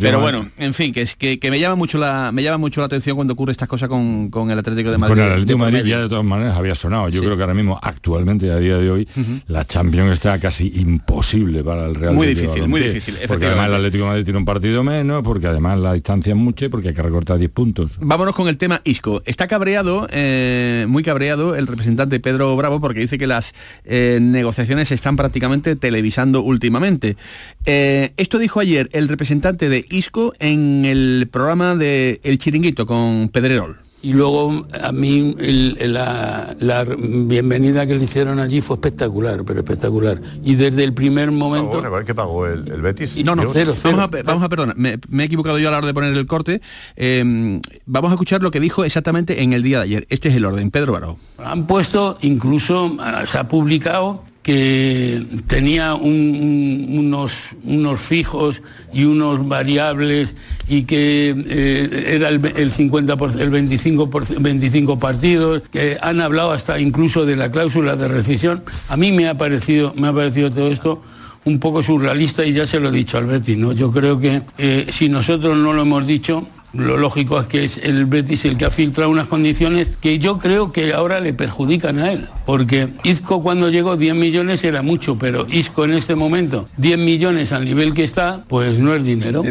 pero 0.00 0.20
bueno, 0.20 0.48
en 0.58 0.74
fin, 0.74 0.92
que, 0.92 1.02
es, 1.02 1.14
que, 1.14 1.38
me 1.50 1.58
llama 1.58 1.76
mucho 1.76 1.98
la 1.98 2.32
me 2.32 2.42
llama 2.42 2.58
mucho 2.58 2.80
la 2.80 2.86
atención 2.86 3.16
cuando 3.16 3.34
ocurre 3.34 3.52
estas 3.52 3.68
cosas 3.68 3.88
con, 3.88 4.30
el 4.50 4.58
Atlético 4.58 4.90
de 4.90 4.98
Madrid. 4.98 5.14
Con 5.14 5.24
el 5.24 5.32
Atlético 5.32 5.64
de 5.64 5.72
Madrid 5.72 5.90
ya 5.90 6.00
de 6.00 6.08
todas 6.08 6.24
maneras 6.24 6.56
había 6.56 6.74
sonado. 6.74 7.08
Yo 7.08 7.20
creo 7.20 7.36
que 7.36 7.42
ahora 7.42 7.54
mismo, 7.54 7.78
actualmente, 7.82 8.50
a 8.50 8.56
día 8.56 8.78
de 8.78 8.90
hoy, 8.90 9.08
la 9.46 9.64
Champions 9.64 10.12
está 10.12 10.38
casi 10.38 10.72
imposible 10.76 11.62
para 11.62 11.86
el 11.86 11.94
Real 11.94 12.14
Muy 12.14 12.26
difícil, 12.26 12.68
muy 12.68 12.80
difícil. 12.80 13.18
Porque 13.26 13.46
además 13.46 13.68
el 13.68 13.74
Atlético 13.74 14.04
de 14.04 14.10
Madrid 14.10 14.24
tiene 14.24 14.38
un 14.38 14.44
partido 14.52 14.84
menos, 14.84 15.22
porque 15.22 15.46
además 15.46 15.78
la 15.78 15.94
distancia 15.94 16.32
es 16.32 16.36
mucha 16.36 16.66
y 16.66 16.68
porque 16.68 16.88
hay 16.88 16.94
que 16.94 17.00
recortar 17.00 17.38
10 17.38 17.50
puntos. 17.52 17.92
Vámonos 17.98 18.34
con 18.34 18.48
el 18.48 18.58
tema 18.58 18.82
Isco. 18.84 19.22
Está 19.24 19.48
cabreado, 19.48 20.06
eh, 20.10 20.84
muy 20.90 21.02
cabreado 21.02 21.56
el 21.56 21.66
representante 21.66 22.20
Pedro 22.20 22.54
Bravo 22.54 22.78
porque 22.78 23.00
dice 23.00 23.16
que 23.16 23.26
las 23.26 23.54
eh, 23.86 24.18
negociaciones 24.20 24.88
se 24.88 24.94
están 24.94 25.16
prácticamente 25.16 25.74
televisando 25.74 26.42
últimamente. 26.42 27.16
Eh, 27.64 28.12
esto 28.18 28.38
dijo 28.38 28.60
ayer 28.60 28.90
el 28.92 29.08
representante 29.08 29.70
de 29.70 29.86
Isco 29.88 30.34
en 30.38 30.84
el 30.84 31.30
programa 31.32 31.74
de 31.74 32.20
El 32.22 32.36
Chiringuito 32.36 32.86
con 32.86 33.30
Pedrerol. 33.30 33.78
Y 34.02 34.12
luego 34.14 34.66
a 34.82 34.90
mí 34.90 35.36
la, 35.38 36.56
bienvenida 36.98 37.86
que 37.86 37.94
le 37.94 38.02
hicieron 38.02 38.40
allí 38.40 38.60
fue 38.60 38.74
espectacular, 38.74 39.44
pero 39.44 39.60
espectacular. 39.60 40.20
Y 40.44 40.56
desde 40.56 40.82
el 40.82 40.92
primer 40.92 41.30
momento... 41.30 41.80
bueno, 41.80 42.04
¿Qué 42.04 42.12
pagó 42.12 42.48
el, 42.48 42.64
Betis? 42.82 43.24
no, 43.24 43.36
no, 43.36 43.44
cero, 43.52 43.74
Vamos, 43.84 44.00
a, 44.00 44.22
vamos 44.24 44.42
a, 44.42 44.48
perdona, 44.48 44.74
me, 44.76 44.98
he 45.22 45.24
equivocado 45.24 45.56
yo 45.60 45.68
a 45.68 45.70
la 45.70 45.78
hora 45.78 45.86
de 45.86 45.94
poner 45.94 46.16
el 46.16 46.26
corte. 46.26 46.60
Em, 46.96 47.60
vamos 47.86 48.10
a 48.10 48.14
escuchar 48.14 48.42
lo 48.42 48.50
que 48.50 48.58
dijo 48.58 48.84
exactamente 48.84 49.42
en 49.42 49.52
el 49.52 49.62
día 49.62 49.78
de 49.78 49.84
ayer. 49.84 50.06
Este 50.10 50.30
es 50.30 50.34
el 50.34 50.44
orden, 50.46 50.72
Pedro 50.72 50.94
Baró. 50.94 51.18
Han 51.38 51.68
puesto, 51.68 52.18
incluso 52.22 52.96
se 53.26 53.38
ha 53.38 53.46
publicado 53.46 54.24
que 54.42 55.22
tenía 55.46 55.94
unos, 55.94 57.50
unos 57.62 58.00
fijos 58.00 58.62
y 58.92 59.04
unos 59.04 59.46
variables 59.46 60.34
y 60.68 60.82
que 60.82 61.34
eh, 61.48 62.14
era 62.14 62.28
el, 62.28 62.44
el 62.56 62.72
50 62.72 63.16
el 63.38 63.50
25 63.50 64.10
25 64.40 64.98
partidos 64.98 65.62
que 65.70 65.96
han 66.00 66.20
hablado 66.20 66.50
hasta 66.50 66.80
incluso 66.80 67.24
de 67.24 67.36
la 67.36 67.50
cláusula 67.50 67.94
de 67.94 68.08
rescisión. 68.08 68.64
A 68.88 68.96
mí 68.96 69.12
me 69.12 69.28
ha 69.28 69.38
parecido 69.38 69.94
me 69.96 70.08
ha 70.08 70.12
parecido 70.12 70.50
todo 70.50 70.68
esto 70.68 71.02
un 71.44 71.58
poco 71.58 71.82
surrealista 71.82 72.44
y 72.44 72.52
ya 72.52 72.66
se 72.66 72.78
lo 72.80 72.88
he 72.88 72.92
dicho 72.92 73.18
al 73.18 73.42
yo 73.74 73.90
creo 73.90 74.18
que 74.18 74.42
eh, 74.58 74.86
si 74.90 75.08
nosotros 75.08 75.56
no 75.58 75.72
lo 75.72 75.82
hemos 75.82 76.06
dicho 76.06 76.46
lo 76.72 76.96
lógico 76.96 77.38
es 77.38 77.46
que 77.46 77.64
es 77.64 77.78
el 77.78 78.06
Betis 78.06 78.44
el 78.44 78.56
que 78.56 78.64
ha 78.64 78.70
filtrado 78.70 79.10
unas 79.10 79.28
condiciones 79.28 79.88
que 80.00 80.18
yo 80.18 80.38
creo 80.38 80.72
que 80.72 80.92
ahora 80.92 81.20
le 81.20 81.32
perjudican 81.32 81.98
a 81.98 82.12
él. 82.12 82.26
Porque 82.46 82.88
Isco 83.04 83.42
cuando 83.42 83.70
llegó 83.70 83.96
10 83.96 84.14
millones 84.14 84.64
era 84.64 84.82
mucho, 84.82 85.18
pero 85.18 85.46
Isco 85.50 85.84
en 85.84 85.92
este 85.92 86.14
momento 86.14 86.66
10 86.78 86.98
millones 86.98 87.52
al 87.52 87.64
nivel 87.64 87.94
que 87.94 88.04
está, 88.04 88.44
pues 88.48 88.78
no 88.78 88.94
es 88.94 89.04
dinero. 89.04 89.42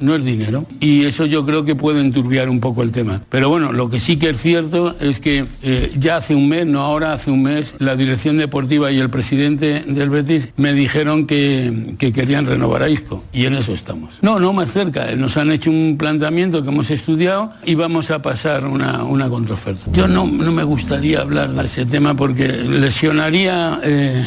No 0.00 0.14
es 0.14 0.24
dinero. 0.24 0.64
Y 0.80 1.04
eso 1.04 1.26
yo 1.26 1.44
creo 1.44 1.64
que 1.64 1.74
puede 1.74 2.00
enturbiar 2.00 2.48
un 2.48 2.60
poco 2.60 2.82
el 2.82 2.90
tema. 2.90 3.22
Pero 3.28 3.48
bueno, 3.48 3.72
lo 3.72 3.88
que 3.88 4.00
sí 4.00 4.16
que 4.16 4.30
es 4.30 4.40
cierto 4.40 4.96
es 5.00 5.20
que 5.20 5.46
eh, 5.62 5.92
ya 5.98 6.16
hace 6.16 6.34
un 6.34 6.48
mes, 6.48 6.66
no 6.66 6.80
ahora, 6.80 7.12
hace 7.12 7.30
un 7.30 7.42
mes, 7.42 7.74
la 7.78 7.96
dirección 7.96 8.38
deportiva 8.38 8.90
y 8.90 8.98
el 8.98 9.10
presidente 9.10 9.84
del 9.86 10.10
Betis 10.10 10.48
me 10.56 10.72
dijeron 10.72 11.26
que, 11.26 11.94
que 11.98 12.12
querían 12.12 12.46
renovar 12.46 12.82
a 12.82 12.88
Isco. 12.88 13.22
Y 13.32 13.46
en 13.46 13.54
eso 13.54 13.72
estamos. 13.72 14.14
No, 14.22 14.40
no 14.40 14.52
más 14.52 14.72
cerca. 14.72 15.14
Nos 15.16 15.36
han 15.36 15.50
hecho 15.50 15.70
un 15.70 15.96
planteamiento 15.98 16.62
que 16.62 16.69
hemos 16.70 16.90
estudiado 16.90 17.52
y 17.64 17.74
vamos 17.74 18.10
a 18.10 18.22
pasar 18.22 18.64
una, 18.64 19.04
una 19.04 19.28
contraoferta. 19.28 19.82
Yo 19.92 20.08
no, 20.08 20.26
no 20.26 20.50
me 20.52 20.64
gustaría 20.64 21.20
hablar 21.20 21.50
de 21.52 21.66
ese 21.66 21.84
tema 21.86 22.14
porque 22.14 22.48
lesionaría... 22.48 23.80
Eh, 23.82 24.24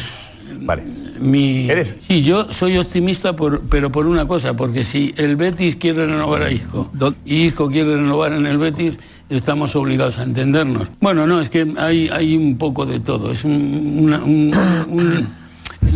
vale. 0.62 0.84
Mi... 1.20 1.70
Sí, 2.08 2.22
yo 2.24 2.52
soy 2.52 2.78
optimista, 2.78 3.34
por, 3.36 3.62
pero 3.70 3.90
por 3.92 4.08
una 4.08 4.28
cosa, 4.28 4.56
porque 4.58 4.84
si 4.84 5.14
el 5.16 5.36
Betis 5.38 5.76
quiere 5.78 6.06
renovar 6.06 6.42
a 6.44 6.52
Isco 6.52 6.90
y 7.24 7.44
Isco 7.44 7.70
quiere 7.70 7.96
renovar 7.96 8.34
en 8.34 8.46
el 8.46 8.58
Betis, 8.58 8.96
estamos 9.30 9.74
obligados 9.76 10.18
a 10.18 10.24
entendernos. 10.24 10.88
Bueno, 11.00 11.26
no, 11.26 11.40
es 11.40 11.50
que 11.50 11.72
hay, 11.78 12.10
hay 12.12 12.36
un 12.36 12.58
poco 12.58 12.86
de 12.86 13.00
todo. 13.00 13.32
Es 13.32 13.46
un- 13.46 14.00
una- 14.02 14.24
un- 14.24 14.54
un- 14.90 15.28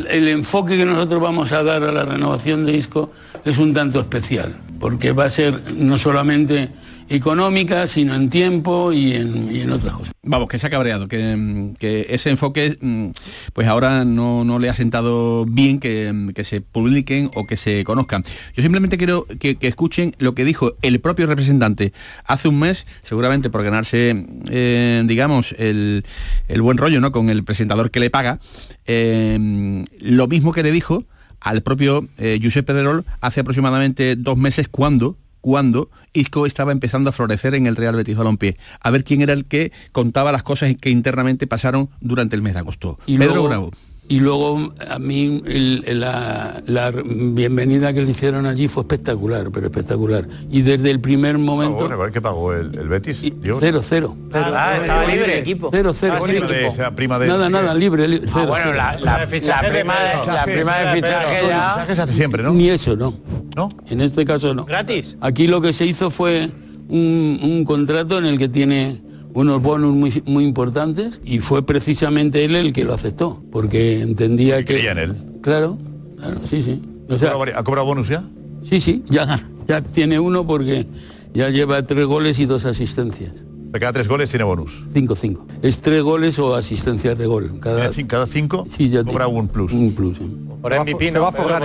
el 0.10 0.28
enfoque 0.30 0.78
que 0.78 0.86
nosotros 0.86 1.20
vamos 1.22 1.52
a 1.52 1.62
dar 1.64 1.84
a 1.84 1.91
la 1.91 2.06
renovación 2.06 2.64
de 2.66 2.78
Isco 2.78 3.12
es 3.43 3.58
un 3.58 3.74
tanto 3.74 4.00
especial, 4.00 4.56
porque 4.80 5.11
va 5.11 5.25
a 5.25 5.30
ser 5.30 5.73
no 5.75 5.97
solamente 5.97 6.69
económica, 7.09 7.88
sino 7.88 8.15
en 8.15 8.30
tiempo 8.30 8.91
y 8.91 9.13
en, 9.13 9.71
otras 9.71 9.93
cosas. 9.95 10.13
Vamos, 10.23 10.49
que 10.49 10.59
se 10.59 10.67
ha 10.67 10.69
cabreado, 10.69 11.07
que, 11.07 11.36
mm, 11.36 11.73
ese 11.82 12.30
enfoque 12.30 12.78
mm, 12.82 13.07
pues 13.53 13.67
ahora 13.67 14.03
no, 14.03 14.43
no 14.43 14.59
le 14.59 14.69
ha 14.69 14.73
sentado 14.73 15.45
bien 15.45 15.80
que, 15.80 16.11
mm, 16.11 16.30
que 16.30 16.43
se 16.43 16.61
publiquen 16.61 17.30
o 17.36 17.45
que 17.47 17.57
se 17.57 17.84
conozcan. 17.84 18.23
Yo 18.55 18.61
simplemente 18.61 18.97
quiero 18.97 19.25
que, 19.39 19.55
que 19.55 19.67
escuchen 19.67 20.15
lo 20.19 20.36
que 20.36 20.43
dijo 20.43 20.73
el 20.82 20.99
propio 20.99 21.28
representante 21.28 21.93
hace 22.25 22.47
un 22.49 22.59
mes, 22.59 22.86
seguramente 23.03 23.49
por 23.49 23.63
ganarse, 23.63 24.25
eh, 24.49 25.03
digamos, 25.05 25.53
el, 25.57 26.03
el 26.47 26.61
buen 26.61 26.78
rollo 26.78 26.99
¿no? 26.99 27.11
con 27.11 27.30
el 27.30 27.43
presentador 27.43 27.91
que 27.91 27.99
le 27.99 28.09
paga, 28.09 28.39
eh, 28.86 29.86
lo 30.01 30.28
mismo 30.28 30.51
que 30.51 30.63
le 30.63 30.71
dijo 30.71 31.05
al 31.40 31.62
propio 31.62 32.08
eh, 32.18 32.40
Josep 32.42 32.66
Pedrerol 32.66 33.06
hace 33.22 33.42
aproximadamente 33.42 34.16
dos 34.16 34.38
meses 34.38 34.68
cuando 34.68 35.18
cuando 35.42 35.90
Isco 36.14 36.46
estaba 36.46 36.72
empezando 36.72 37.10
a 37.10 37.14
florecer 37.14 37.56
en 37.56 37.68
el 37.68 37.78
Real 37.78 37.96
Betis 37.96 38.18
Balompié. 38.18 38.58
A 38.82 38.92
ver 38.92 39.04
quién 39.04 39.22
era 39.22 39.32
el 39.32 39.46
que 39.46 39.72
contaba 39.94 40.32
las 40.32 40.44
cosas 40.44 40.76
que 40.76 40.90
internamente 40.90 41.48
pasaron 41.48 41.90
durante 42.02 42.36
el 42.36 42.42
mes 42.42 42.54
de 42.54 42.60
agosto. 42.60 43.00
Y 43.06 43.18
Pedro 43.18 43.34
luego, 43.34 43.48
Bravo. 43.48 43.72
Y 44.10 44.22
luego 44.22 44.74
a 44.89 44.99
mí 44.99 45.43
el- 45.45 45.99
la, 45.99 46.64
la 46.66 46.91
bienvenida 46.91 47.91
que 47.91 48.01
le 48.01 48.12
hicieron 48.12 48.45
allí 48.45 48.70
fue 48.70 48.84
espectacular, 48.84 49.49
pero 49.51 49.66
espectacular. 49.68 50.26
Y 50.49 50.62
desde 50.62 50.91
el 50.91 51.01
primer 51.01 51.38
momento... 51.38 51.89
¿Qué 52.14 52.22
pagó 52.22 52.53
el, 52.53 52.74
el 52.78 52.88
Betis? 52.88 53.26
Dios. 53.41 53.58
Cero, 53.60 53.82
cero. 53.84 54.16
Ah, 54.34 54.78
estaba 54.80 55.05
libre 55.08 55.34
el 55.34 55.39
equipo. 55.39 55.70
Cero, 55.74 55.91
cero. 55.93 56.14
Ah, 56.18 56.22
cero. 56.26 56.45
prima 56.47 56.47
de- 56.58 56.66
o 56.68 56.72
sea, 56.72 56.95
prima 56.95 57.20
de- 57.20 57.28
Nada, 57.28 57.49
nada, 57.49 57.74
libre. 57.74 58.08
li- 58.08 58.22
cero, 58.26 58.45
bueno, 58.47 58.66
cero. 58.68 58.78
la- 58.78 58.93
la- 58.97 59.18
la 59.20 59.28
prima 59.28 59.95
de- 59.99 60.32
la 60.32 60.43
prima 60.45 60.78
de 60.78 60.95
fichaje 60.95 61.47
ya- 61.49 61.70
Fichaje 61.74 61.95
se 61.95 62.01
hace 62.01 62.14
siempre, 62.14 62.43
¿no? 62.43 62.53
Ni 62.53 62.70
eso, 62.70 62.95
no. 62.95 63.14
¿No? 63.58 63.70
En 63.89 63.99
este 63.99 64.24
caso 64.24 64.53
no. 64.53 64.64
¿Gratis? 64.66 65.18
Aquí 65.20 65.47
lo 65.47 65.60
que 65.60 65.74
se 65.74 65.86
hizo 65.86 66.12
fue 66.12 66.49
un, 66.88 67.39
un 67.43 67.66
contrato 67.66 68.20
en 68.20 68.26
el 68.26 68.38
que 68.38 68.47
tiene 68.47 69.01
unos 69.38 69.62
bonos 69.62 69.94
muy, 69.94 70.24
muy 70.26 70.44
importantes 70.44 71.20
y 71.24 71.40
fue 71.40 71.64
precisamente 71.64 72.44
él 72.44 72.56
el 72.56 72.74
que 72.74 72.84
lo 72.84 72.96
aceptó, 72.96 73.44
porque 73.52 74.02
entendía 74.02 74.58
que... 74.66 74.74
creía 74.74 74.94
en 74.94 74.98
él. 74.98 75.16
Claro, 75.42 75.78
claro, 76.18 76.42
sí, 76.50 76.64
sí. 76.64 76.82
O 77.08 77.20
sea, 77.20 77.34
¿Ha 77.56 77.64
cobrado 77.64 77.86
bonus 77.86 78.08
ya? 78.08 78.28
sí, 78.64 78.82
sí, 78.82 79.04
ya, 79.06 79.48
ya 79.68 79.82
tiene 79.82 80.20
uno 80.20 80.46
porque 80.48 80.88
ya 81.36 81.50
lleva 81.50 81.84
tres 81.84 82.06
goles 82.08 82.40
y 82.40 82.48
dos 82.48 82.66
asistencias. 82.66 83.32
De 83.72 83.80
cada 83.80 83.94
tres 83.94 84.08
goles 84.08 84.32
tiene 84.32 84.44
bonus. 84.44 84.84
Cinco, 84.92 85.16
cinco. 85.16 85.46
Es 85.62 85.82
tres 85.82 86.02
goles 86.02 86.40
o 86.40 86.56
asistencias 86.56 87.16
de 87.16 87.28
gol. 87.28 87.60
Cada, 87.60 87.92
cada 88.08 88.26
cinco 88.26 88.66
sí, 88.76 88.90
ya 88.90 89.04
cobra 89.04 89.28
un 89.28 89.48
plus. 89.50 89.72
Un 89.72 89.92
plus. 89.94 90.18
Por 90.62 90.74
MVP 90.74 91.12
se 91.12 91.20
va 91.20 91.30
a 91.30 91.32
forrar 91.32 91.62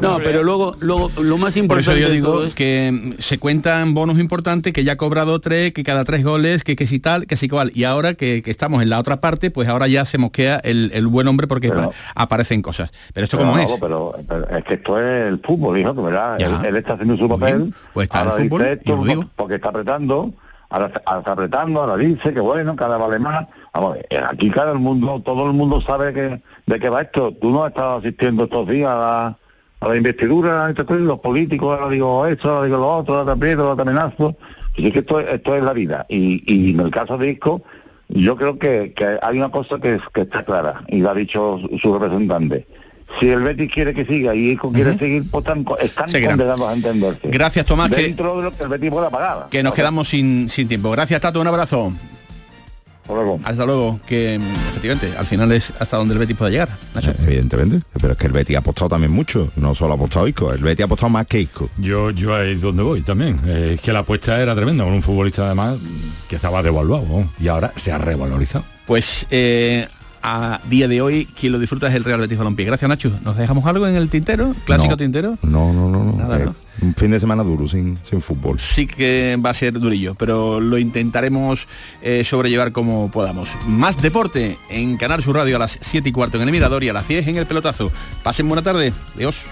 No, 0.00 0.18
pero 0.18 0.42
luego, 0.42 0.76
luego 0.80 1.10
lo 1.20 1.36
más 1.36 1.52
Por 1.54 1.62
importante 1.62 1.90
eso 1.92 2.08
yo 2.08 2.12
digo 2.12 2.44
es- 2.44 2.54
que 2.54 2.90
mm, 2.92 3.20
se 3.20 3.38
cuentan 3.38 3.94
bonos 3.94 4.18
importantes, 4.18 4.72
que 4.72 4.84
ya 4.84 4.92
ha 4.92 4.96
cobrado 4.96 5.40
tres, 5.40 5.72
que 5.74 5.84
cada 5.84 6.04
tres 6.04 6.24
goles, 6.24 6.64
que, 6.64 6.76
que 6.76 6.86
si 6.86 6.98
tal, 6.98 7.26
que 7.26 7.36
si 7.36 7.48
cual. 7.48 7.70
Y 7.74 7.84
ahora 7.84 8.14
que, 8.14 8.42
que 8.42 8.50
estamos 8.50 8.82
en 8.82 8.90
la 8.90 8.98
otra 8.98 9.20
parte, 9.20 9.50
pues 9.50 9.68
ahora 9.68 9.86
ya 9.86 10.04
se 10.06 10.18
mosquea 10.18 10.56
el, 10.64 10.90
el 10.94 11.06
buen 11.06 11.28
hombre 11.28 11.46
porque 11.46 11.68
Pero- 11.68 11.92
aparecen 12.14 12.62
cosas. 12.62 12.90
Pero 13.12 13.24
esto 13.24 13.36
como 13.38 13.58
es. 13.58 13.70
Pero, 13.80 14.14
pero 14.26 14.48
es 14.48 14.64
que 14.64 14.74
esto 14.74 14.98
es 14.98 15.28
el 15.28 15.40
fútbol, 15.40 15.78
hijo, 15.78 15.94
que 15.94 16.00
verdad. 16.00 16.40
Él, 16.40 16.52
él 16.64 16.76
está 16.76 16.94
haciendo 16.94 17.16
su 17.16 17.28
papel. 17.28 17.74
pues 17.92 18.04
está 18.04 18.22
el 18.22 18.48
fútbol, 18.48 18.60
dice 18.62 18.70
y 18.70 18.78
esto 18.78 18.96
lo 18.96 19.04
digo. 19.04 19.24
porque 19.36 19.54
está 19.56 19.68
apretando, 19.68 20.32
ahora, 20.70 20.90
ahora 21.04 21.18
está 21.20 21.32
apretando, 21.32 21.80
ahora 21.82 21.96
dice 21.96 22.32
que 22.32 22.40
bueno, 22.40 22.74
cada 22.76 22.96
vale 22.96 23.18
más. 23.18 23.46
Vamos, 23.72 23.98
eh, 24.10 24.20
aquí 24.28 24.50
cada 24.50 24.72
el 24.72 24.78
mundo, 24.78 25.22
todo 25.24 25.46
el 25.46 25.52
mundo 25.52 25.80
sabe 25.80 26.12
que 26.12 26.40
de 26.66 26.80
qué 26.80 26.88
va 26.88 27.02
esto. 27.02 27.32
Tú 27.40 27.50
no 27.50 27.64
has 27.64 27.70
estado 27.70 27.98
asistiendo 27.98 28.44
estos 28.44 28.68
días 28.68 28.90
a 28.90 28.96
la, 28.96 29.38
a 29.80 29.88
la 29.88 29.96
investidura, 29.96 30.72
cosas, 30.74 31.00
los 31.02 31.20
políticos, 31.20 31.78
ahora 31.78 31.90
digo 31.92 32.26
esto, 32.26 32.50
ahora 32.50 32.64
digo 32.66 32.78
lo 32.78 32.96
otro, 32.96 33.18
ahora 33.18 33.32
aprieto, 33.32 33.68
ahora 33.68 33.82
amenazo. 33.82 34.36
Pues 34.74 34.86
es 34.88 34.92
que 34.92 34.98
esto, 35.00 35.20
esto 35.20 35.54
es 35.56 35.62
la 35.62 35.72
vida. 35.72 36.06
Y, 36.08 36.42
y 36.52 36.70
en 36.72 36.80
el 36.80 36.90
caso 36.90 37.16
de 37.18 37.30
Isco, 37.30 37.62
yo 38.08 38.36
creo 38.36 38.58
que, 38.58 38.92
que 38.94 39.18
hay 39.22 39.38
una 39.38 39.50
cosa 39.50 39.78
que, 39.78 39.94
es- 39.96 40.02
que 40.12 40.22
está 40.22 40.44
clara, 40.44 40.82
y 40.88 40.98
lo 40.98 41.10
ha 41.10 41.14
dicho 41.14 41.58
su, 41.60 41.78
su 41.78 41.92
representante. 41.98 42.66
Si 43.18 43.28
el 43.28 43.42
Betis 43.42 43.72
quiere 43.72 43.92
que 43.94 44.04
siga 44.04 44.34
y 44.36 44.50
Isco 44.50 44.70
quiere 44.72 44.96
seguir, 44.98 45.24
pues 45.30 45.44
están, 45.44 45.64
están 45.80 46.08
condenados 46.28 46.60
a 46.68 46.72
entenderse. 46.74 47.28
Gracias, 47.28 47.66
Tomás, 47.66 47.90
que- 47.90 48.02
Dentro 48.02 48.36
de 48.36 48.42
lo 48.44 48.50
que 48.56 48.62
el 48.64 48.68
Betis 48.68 48.90
pueda 48.90 49.10
pagar. 49.10 49.46
que 49.50 49.62
nos 49.64 49.74
quedamos 49.74 50.08
sin, 50.08 50.48
sin 50.48 50.68
tiempo. 50.68 50.90
Gracias, 50.92 51.20
Tato, 51.20 51.40
un 51.40 51.46
abrazo. 51.48 51.92
Hasta 53.44 53.66
luego, 53.66 54.00
que 54.06 54.38
mm, 54.38 54.42
efectivamente 54.70 55.12
al 55.18 55.26
final 55.26 55.52
es 55.52 55.72
hasta 55.78 55.96
donde 55.96 56.14
el 56.14 56.18
Betis 56.18 56.36
pueda 56.36 56.50
llegar. 56.50 56.68
Nacho. 56.94 57.12
Evidentemente, 57.22 57.80
pero 58.00 58.12
es 58.12 58.18
que 58.18 58.26
el 58.26 58.32
Betis 58.32 58.56
ha 58.56 58.60
apostado 58.60 58.90
también 58.90 59.12
mucho, 59.12 59.50
no 59.56 59.74
solo 59.74 59.92
ha 59.92 59.96
apostado 59.96 60.28
Isco, 60.28 60.52
el 60.52 60.62
Betis 60.62 60.82
ha 60.82 60.86
apostado 60.86 61.10
más 61.10 61.26
que 61.26 61.40
Isco. 61.40 61.70
Yo, 61.78 62.10
yo 62.10 62.34
ahí 62.34 62.52
es 62.52 62.60
donde 62.60 62.82
voy 62.82 63.02
también. 63.02 63.40
Eh, 63.46 63.72
es 63.74 63.80
que 63.80 63.92
la 63.92 64.00
apuesta 64.00 64.40
era 64.40 64.54
tremenda, 64.54 64.84
con 64.84 64.92
un 64.92 65.02
futbolista 65.02 65.46
además 65.46 65.78
que 66.28 66.36
estaba 66.36 66.62
devaluado 66.62 67.06
¿no? 67.08 67.32
y 67.40 67.48
ahora 67.48 67.72
se 67.76 67.92
ha 67.92 67.98
revalorizado. 67.98 68.64
Pues 68.86 69.26
eh, 69.30 69.86
a 70.22 70.60
día 70.68 70.86
de 70.88 71.00
hoy 71.02 71.26
quien 71.38 71.52
lo 71.52 71.58
disfruta 71.58 71.88
es 71.88 71.94
el 71.94 72.04
Real 72.04 72.20
Betis 72.20 72.38
Balompié. 72.38 72.66
Gracias, 72.66 72.88
Nacho. 72.88 73.10
¿Nos 73.24 73.36
dejamos 73.36 73.64
algo 73.66 73.86
en 73.86 73.96
el 73.96 74.08
tintero? 74.10 74.54
¿Clásico 74.64 74.90
No. 74.92 74.96
tintero? 74.96 75.38
No, 75.42 75.72
no, 75.72 75.88
no, 75.88 76.04
no. 76.04 76.12
Nada, 76.12 76.38
Eh, 76.38 76.44
¿no? 76.46 76.54
Un 76.82 76.94
fin 76.94 77.10
de 77.10 77.20
semana 77.20 77.42
duro, 77.42 77.66
sin, 77.68 77.98
sin 78.02 78.22
fútbol. 78.22 78.58
sí 78.58 78.86
que 78.86 79.38
va 79.44 79.50
a 79.50 79.54
ser 79.54 79.74
durillo, 79.78 80.14
pero 80.14 80.60
lo 80.60 80.78
intentaremos 80.78 81.68
eh, 82.00 82.24
sobrellevar 82.24 82.72
como 82.72 83.10
podamos. 83.10 83.50
Más 83.66 84.00
deporte 84.00 84.56
en 84.70 84.96
Canal 84.96 85.22
Sur 85.22 85.36
Radio 85.36 85.56
a 85.56 85.58
las 85.58 85.78
7 85.82 86.08
y 86.08 86.12
cuarto 86.12 86.38
en 86.38 86.44
el 86.44 86.50
Mirador 86.52 86.82
y 86.82 86.88
a 86.88 86.94
las 86.94 87.06
10 87.06 87.28
en 87.28 87.36
el 87.36 87.44
Pelotazo. 87.46 87.92
Pasen 88.22 88.48
buena 88.48 88.62
tarde. 88.62 88.94
Adiós. 89.16 89.42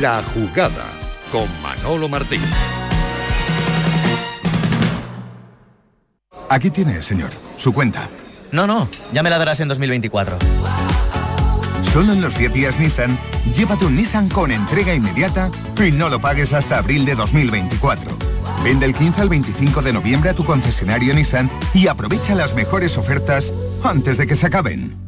La 0.00 0.22
jugada 0.22 0.84
con 1.32 1.48
Manolo 1.60 2.08
Martín. 2.08 2.40
Aquí 6.48 6.70
tiene, 6.70 7.02
señor, 7.02 7.30
su 7.56 7.72
cuenta. 7.72 8.08
No, 8.52 8.68
no, 8.68 8.88
ya 9.12 9.24
me 9.24 9.30
la 9.30 9.38
darás 9.38 9.58
en 9.58 9.66
2024. 9.66 10.38
Solo 11.92 12.12
en 12.12 12.20
los 12.20 12.38
10 12.38 12.52
días 12.52 12.78
Nissan, 12.78 13.18
llévate 13.56 13.86
un 13.86 13.96
Nissan 13.96 14.28
con 14.28 14.52
entrega 14.52 14.94
inmediata 14.94 15.50
y 15.84 15.90
no 15.90 16.08
lo 16.08 16.20
pagues 16.20 16.52
hasta 16.52 16.78
abril 16.78 17.04
de 17.04 17.16
2024. 17.16 18.16
Vende 18.62 18.86
el 18.86 18.94
15 18.94 19.22
al 19.22 19.28
25 19.28 19.82
de 19.82 19.92
noviembre 19.92 20.30
a 20.30 20.34
tu 20.34 20.44
concesionario 20.44 21.12
Nissan 21.12 21.50
y 21.74 21.88
aprovecha 21.88 22.36
las 22.36 22.54
mejores 22.54 22.96
ofertas 22.98 23.52
antes 23.82 24.16
de 24.16 24.28
que 24.28 24.36
se 24.36 24.46
acaben. 24.46 25.07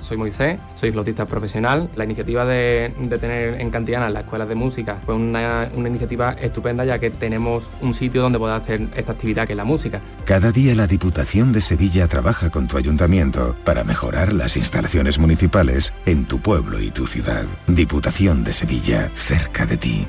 Soy 0.00 0.16
Moisés, 0.16 0.58
soy 0.74 0.92
flautista 0.92 1.26
profesional. 1.26 1.90
La 1.96 2.04
iniciativa 2.04 2.44
de, 2.44 2.92
de 2.98 3.18
tener 3.18 3.60
en 3.60 3.70
Cantiana 3.70 4.10
las 4.10 4.24
escuelas 4.24 4.48
de 4.48 4.54
música 4.54 5.00
fue 5.04 5.14
una, 5.14 5.70
una 5.74 5.88
iniciativa 5.88 6.32
estupenda 6.32 6.84
ya 6.84 6.98
que 6.98 7.10
tenemos 7.10 7.64
un 7.80 7.94
sitio 7.94 8.22
donde 8.22 8.38
poder 8.38 8.56
hacer 8.56 8.88
esta 8.96 9.12
actividad 9.12 9.46
que 9.46 9.52
es 9.52 9.56
la 9.56 9.64
música. 9.64 10.00
Cada 10.24 10.52
día 10.52 10.74
la 10.74 10.86
Diputación 10.86 11.52
de 11.52 11.60
Sevilla 11.60 12.08
trabaja 12.08 12.50
con 12.50 12.66
tu 12.66 12.76
ayuntamiento 12.76 13.56
para 13.64 13.84
mejorar 13.84 14.32
las 14.32 14.56
instalaciones 14.56 15.18
municipales 15.18 15.92
en 16.06 16.24
tu 16.26 16.40
pueblo 16.40 16.80
y 16.80 16.90
tu 16.90 17.06
ciudad. 17.06 17.44
Diputación 17.66 18.44
de 18.44 18.52
Sevilla, 18.52 19.10
cerca 19.14 19.66
de 19.66 19.76
ti. 19.76 20.08